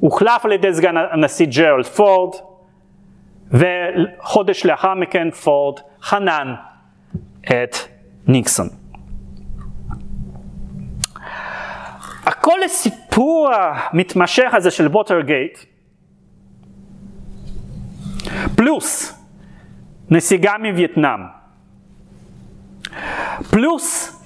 הוחלף 0.00 0.44
על 0.44 0.52
ידי 0.52 0.74
סגן 0.74 0.94
הנשיא 0.96 1.46
ג'רלד 1.56 1.86
פורד 1.86 2.34
וחודש 3.50 4.66
לאחר 4.66 4.94
מכן 4.94 5.30
פורד 5.30 5.80
חנן 6.02 6.54
את 7.44 7.76
ניקסון. 8.26 8.68
הכל 12.26 12.62
הסיפור 12.64 13.50
המתמשך 13.54 14.50
הזה 14.54 14.70
של 14.70 14.86
ווטרגייט, 14.86 15.58
פלוס 18.56 19.20
נסיגה 20.10 20.52
מווייטנאם, 20.58 21.20
פלוס 23.50 24.20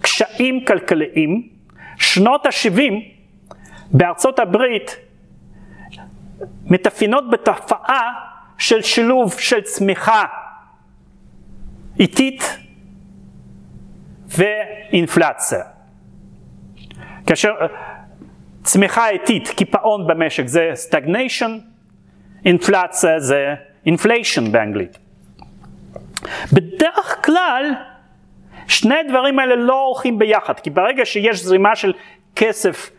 קשיים 0.00 0.64
כלכליים, 0.64 1.48
שנות 1.96 2.46
ה-70 2.46 2.92
בארצות 3.90 4.38
הברית 4.38 4.96
מתאפיינות 6.64 7.30
בתופעה 7.30 8.12
של 8.58 8.82
שילוב 8.82 9.38
של 9.38 9.60
צמיחה 9.60 10.24
איטית 12.00 12.42
ואינפלציה. 14.26 15.62
כאשר 17.26 17.52
צמיחה 18.62 19.08
איטית, 19.08 19.48
קיפאון 19.48 20.06
במשק 20.06 20.46
זה 20.46 20.70
stagnation, 20.74 21.58
אינפלציה 22.44 23.20
זה 23.20 23.54
inflation 23.86 24.52
באנגלית. 24.52 24.98
בדרך 26.52 27.24
כלל 27.24 27.70
שני 28.68 28.94
הדברים 28.94 29.38
האלה 29.38 29.56
לא 29.56 29.80
הולכים 29.80 30.18
ביחד, 30.18 30.60
כי 30.60 30.70
ברגע 30.70 31.04
שיש 31.04 31.42
זרימה 31.42 31.76
של 31.76 31.92
כסף 32.36 32.90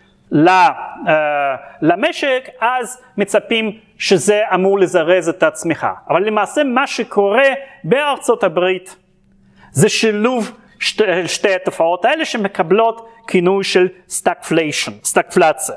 למשק, 1.81 2.49
אז 2.61 3.01
מצפים 3.17 3.79
שזה 3.97 4.41
אמור 4.53 4.79
לזרז 4.79 5.29
את 5.29 5.43
הצמיחה. 5.43 5.93
אבל 6.09 6.27
למעשה 6.27 6.63
מה 6.63 6.87
שקורה 6.87 7.47
בארצות 7.83 8.43
הברית 8.43 8.95
זה 9.71 9.89
שילוב 9.89 10.57
שתי, 10.79 11.27
שתי 11.27 11.55
התופעות 11.55 12.05
האלה 12.05 12.25
שמקבלות 12.25 13.09
כינוי 13.27 13.63
של 13.63 13.87
stagflation, 14.09 14.91
סטגפלציה. 15.03 15.75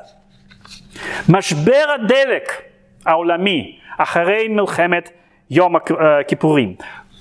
משבר 1.29 1.85
הדלק 1.95 2.63
העולמי 3.07 3.79
אחרי 3.99 4.49
מלחמת 4.49 5.11
יום 5.51 5.77
הכיפורים. 5.77 6.75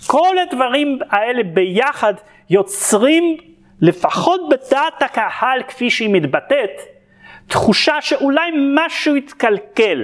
כל 0.07 0.37
הדברים 0.37 0.99
האלה 1.09 1.43
ביחד 1.43 2.13
יוצרים 2.49 3.37
לפחות 3.81 4.41
בדעת 4.49 5.01
הקהל 5.01 5.63
כפי 5.67 5.89
שהיא 5.89 6.09
מתבטאת, 6.09 6.81
תחושה 7.47 8.01
שאולי 8.01 8.51
משהו 8.75 9.15
יתקלקל 9.15 10.03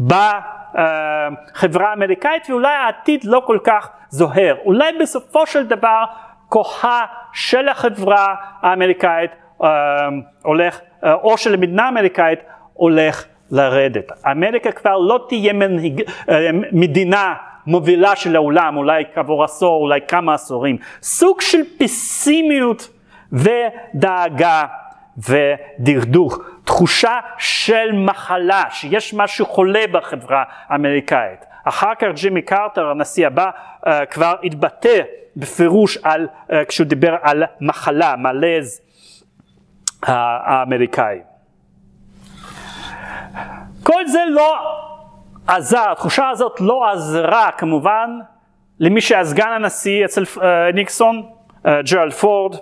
בחברה 0.00 1.90
האמריקאית 1.90 2.50
ואולי 2.50 2.74
העתיד 2.74 3.24
לא 3.24 3.42
כל 3.46 3.58
כך 3.64 3.88
זוהר. 4.08 4.56
אולי 4.64 4.92
בסופו 5.00 5.46
של 5.46 5.66
דבר 5.66 6.04
כוחה 6.48 7.04
של 7.32 7.68
החברה 7.68 8.34
האמריקאית 8.60 9.30
אה, 9.64 9.68
הולך, 10.42 10.80
אה, 11.04 11.14
או 11.14 11.38
של 11.38 11.54
המדינה 11.54 11.84
האמריקאית 11.84 12.38
הולך 12.72 13.26
לרדת. 13.50 14.12
אמריקה 14.26 14.72
כבר 14.72 14.98
לא 14.98 15.24
תהיה 15.28 15.52
מנהיג, 15.52 16.02
אה, 16.28 16.50
מדינה 16.72 17.34
מובילה 17.66 18.16
של 18.16 18.36
העולם, 18.36 18.76
אולי 18.76 19.04
כעבור 19.14 19.44
עשור, 19.44 19.82
אולי 19.82 20.00
כמה 20.08 20.34
עשורים. 20.34 20.76
סוג 21.02 21.40
של 21.40 21.58
פסימיות 21.78 22.88
ודאגה 23.32 24.64
ודכדוך, 25.28 26.38
תחושה 26.64 27.18
של 27.38 27.92
מחלה, 27.92 28.64
שיש 28.70 29.14
משהו 29.14 29.46
חולה 29.46 29.84
בחברה 29.92 30.44
האמריקאית. 30.68 31.44
אחר 31.64 31.94
כך 31.98 32.06
ג'ימי 32.14 32.42
קרטר, 32.42 32.86
הנשיא 32.90 33.26
הבא, 33.26 33.50
uh, 33.50 33.88
כבר 34.10 34.34
התבטא 34.44 35.00
בפירוש 35.36 35.98
על, 36.02 36.28
uh, 36.50 36.54
כשהוא 36.68 36.86
דיבר 36.86 37.16
על 37.22 37.42
מחלה, 37.60 38.16
מלז 38.16 38.80
האמריקאי. 40.02 41.29
כל 43.82 44.06
זה 44.06 44.20
לא 44.28 44.54
עזר, 45.46 45.90
התחושה 45.92 46.28
הזאת 46.28 46.60
לא 46.60 46.90
עזרה 46.90 47.50
כמובן 47.58 48.10
למי 48.80 49.00
שהיה 49.00 49.24
סגן 49.24 49.48
הנשיא 49.48 50.04
אצל 50.04 50.22
uh, 50.22 50.40
ניקסון, 50.74 51.22
uh, 51.22 51.68
ג'רלד 51.90 52.12
פורד, 52.12 52.56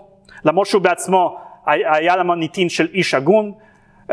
למרות 0.44 0.66
שהוא 0.66 0.82
בעצמו 0.82 1.40
היה 1.66 2.16
לו 2.16 2.24
מוניטין 2.24 2.68
של 2.68 2.88
איש 2.94 3.14
הגון, 3.14 3.52
uh, 4.08 4.12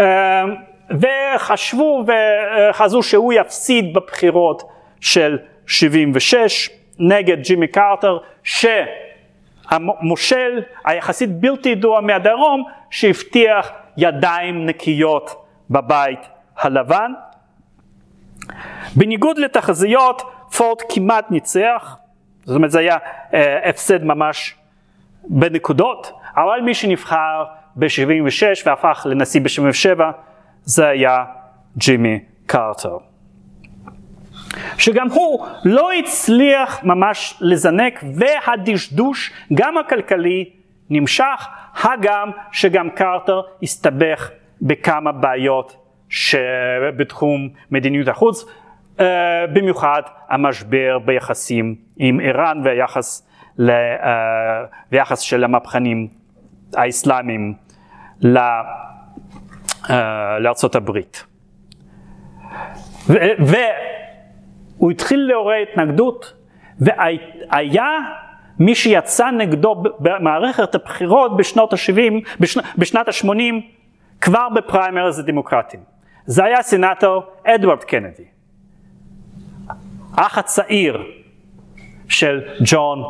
וחשבו 0.91 2.05
וחזו 2.07 3.03
שהוא 3.03 3.33
יפסיד 3.33 3.93
בבחירות 3.93 4.63
של 5.01 5.37
76 5.67 6.69
נגד 6.99 7.41
ג'ימי 7.41 7.67
קרטר, 7.67 8.17
שהמושל 9.63 10.61
היחסית 10.85 11.39
בלתי 11.39 11.69
ידוע 11.69 12.01
מהדרום, 12.01 12.63
שהבטיח 12.89 13.71
ידיים 13.97 14.65
נקיות 14.65 15.45
בבית 15.69 16.34
הלבן. 16.57 17.11
בניגוד 18.95 19.37
לתחזיות, 19.37 20.21
פורט 20.57 20.81
כמעט 20.89 21.31
ניצח, 21.31 21.97
זאת 22.45 22.55
אומרת 22.55 22.71
זה 22.71 22.79
היה 22.79 22.97
אה, 23.33 23.69
הפסד 23.69 24.03
ממש 24.03 24.55
בנקודות, 25.23 26.11
אבל 26.35 26.61
מי 26.61 26.73
שנבחר 26.73 27.43
ב-76 27.75 28.43
והפך 28.65 29.07
לנשיא 29.09 29.41
ב-77 29.41 30.01
זה 30.63 30.87
היה 30.87 31.23
ג'ימי 31.77 32.19
קרטר. 32.45 32.97
שגם 34.77 35.07
הוא 35.09 35.45
לא 35.65 35.91
הצליח 35.93 36.83
ממש 36.83 37.37
לזנק 37.41 38.03
והדשדוש 38.15 39.33
גם 39.53 39.77
הכלכלי 39.77 40.49
נמשך, 40.89 41.47
הגם 41.83 42.31
שגם 42.51 42.89
קרטר 42.89 43.41
הסתבך 43.63 44.29
בכמה 44.61 45.11
בעיות 45.11 45.84
שבתחום 46.09 47.49
מדיניות 47.71 48.07
החוץ, 48.07 48.45
uh, 48.97 49.01
במיוחד 49.53 50.01
המשבר 50.29 50.99
ביחסים 51.05 51.75
עם 51.97 52.19
איראן 52.19 52.61
והיחס, 52.63 53.27
ל, 53.57 53.69
uh, 53.69 53.73
ויחס 54.91 55.19
של 55.19 55.43
המהפכנים 55.43 56.07
האסלאמיים 56.73 57.53
uh, 58.23 58.27
לארצות 60.39 60.75
הברית. 60.75 61.25
והוא 63.07 64.91
התחיל 64.91 65.19
לעורר 65.19 65.55
התנגדות 65.71 66.33
והיה 66.79 67.89
מי 68.59 68.75
שיצא 68.75 69.31
נגדו 69.31 69.83
במערכת 69.99 70.75
הבחירות 70.75 71.37
בשנות 71.37 71.73
ה-70, 71.73 72.39
בשנ, 72.39 72.61
בשנת 72.77 73.07
ה-80 73.07 73.53
כבר 74.21 74.49
בפריימריז 74.55 75.19
הדמוקרטיים. 75.19 75.94
זה 76.25 76.43
היה 76.43 76.59
הסנאטור 76.59 77.23
אדוארד 77.43 77.83
קנדי, 77.83 78.23
אח 80.15 80.37
הצעיר 80.37 81.03
של 82.09 82.41
ג'ון 82.65 83.03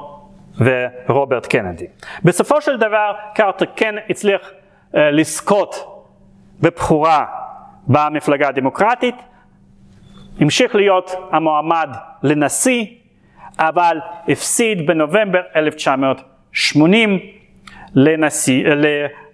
ורוברט 1.08 1.46
קנדי. 1.46 1.86
בסופו 2.24 2.62
של 2.62 2.78
דבר 2.78 3.14
קרטר 3.36 3.66
כן 3.76 3.96
הצליח 4.10 4.42
uh, 4.42 4.98
לזכות 4.98 5.76
בבחורה 6.62 7.26
במפלגה 7.88 8.48
הדמוקרטית, 8.48 9.16
המשיך 10.40 10.76
להיות 10.76 11.12
המועמד 11.32 11.90
לנשיא, 12.24 12.86
אבל 13.60 13.98
הפסיד 14.28 14.88
בנובמבר 14.88 15.42
1980 15.56 17.20
לנשיא, 17.96 18.64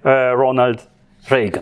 לרונלד 0.06 0.82
רייגן. 1.32 1.62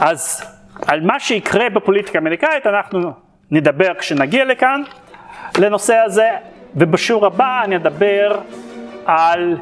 אז 0.00 0.42
על 0.86 1.00
מה 1.00 1.20
שיקרה 1.20 1.70
בפוליטיקה 1.70 2.18
האמריקאית 2.18 2.66
אנחנו 2.66 3.12
נדבר 3.50 3.94
כשנגיע 3.98 4.44
לכאן 4.44 4.82
לנושא 5.58 5.94
הזה, 5.94 6.28
ובשיעור 6.76 7.26
הבא 7.26 7.62
אני 7.64 7.76
אדבר 7.76 8.38
על 9.06 9.56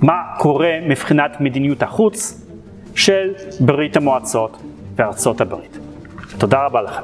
מה 0.00 0.22
קורה 0.38 0.72
מבחינת 0.82 1.40
מדיניות 1.40 1.82
החוץ 1.82 2.46
של 2.94 3.34
ברית 3.60 3.96
המועצות 3.96 4.62
וארצות 4.96 5.40
הברית. 5.40 5.78
תודה 6.38 6.64
רבה 6.64 6.82
לכם. 6.82 7.02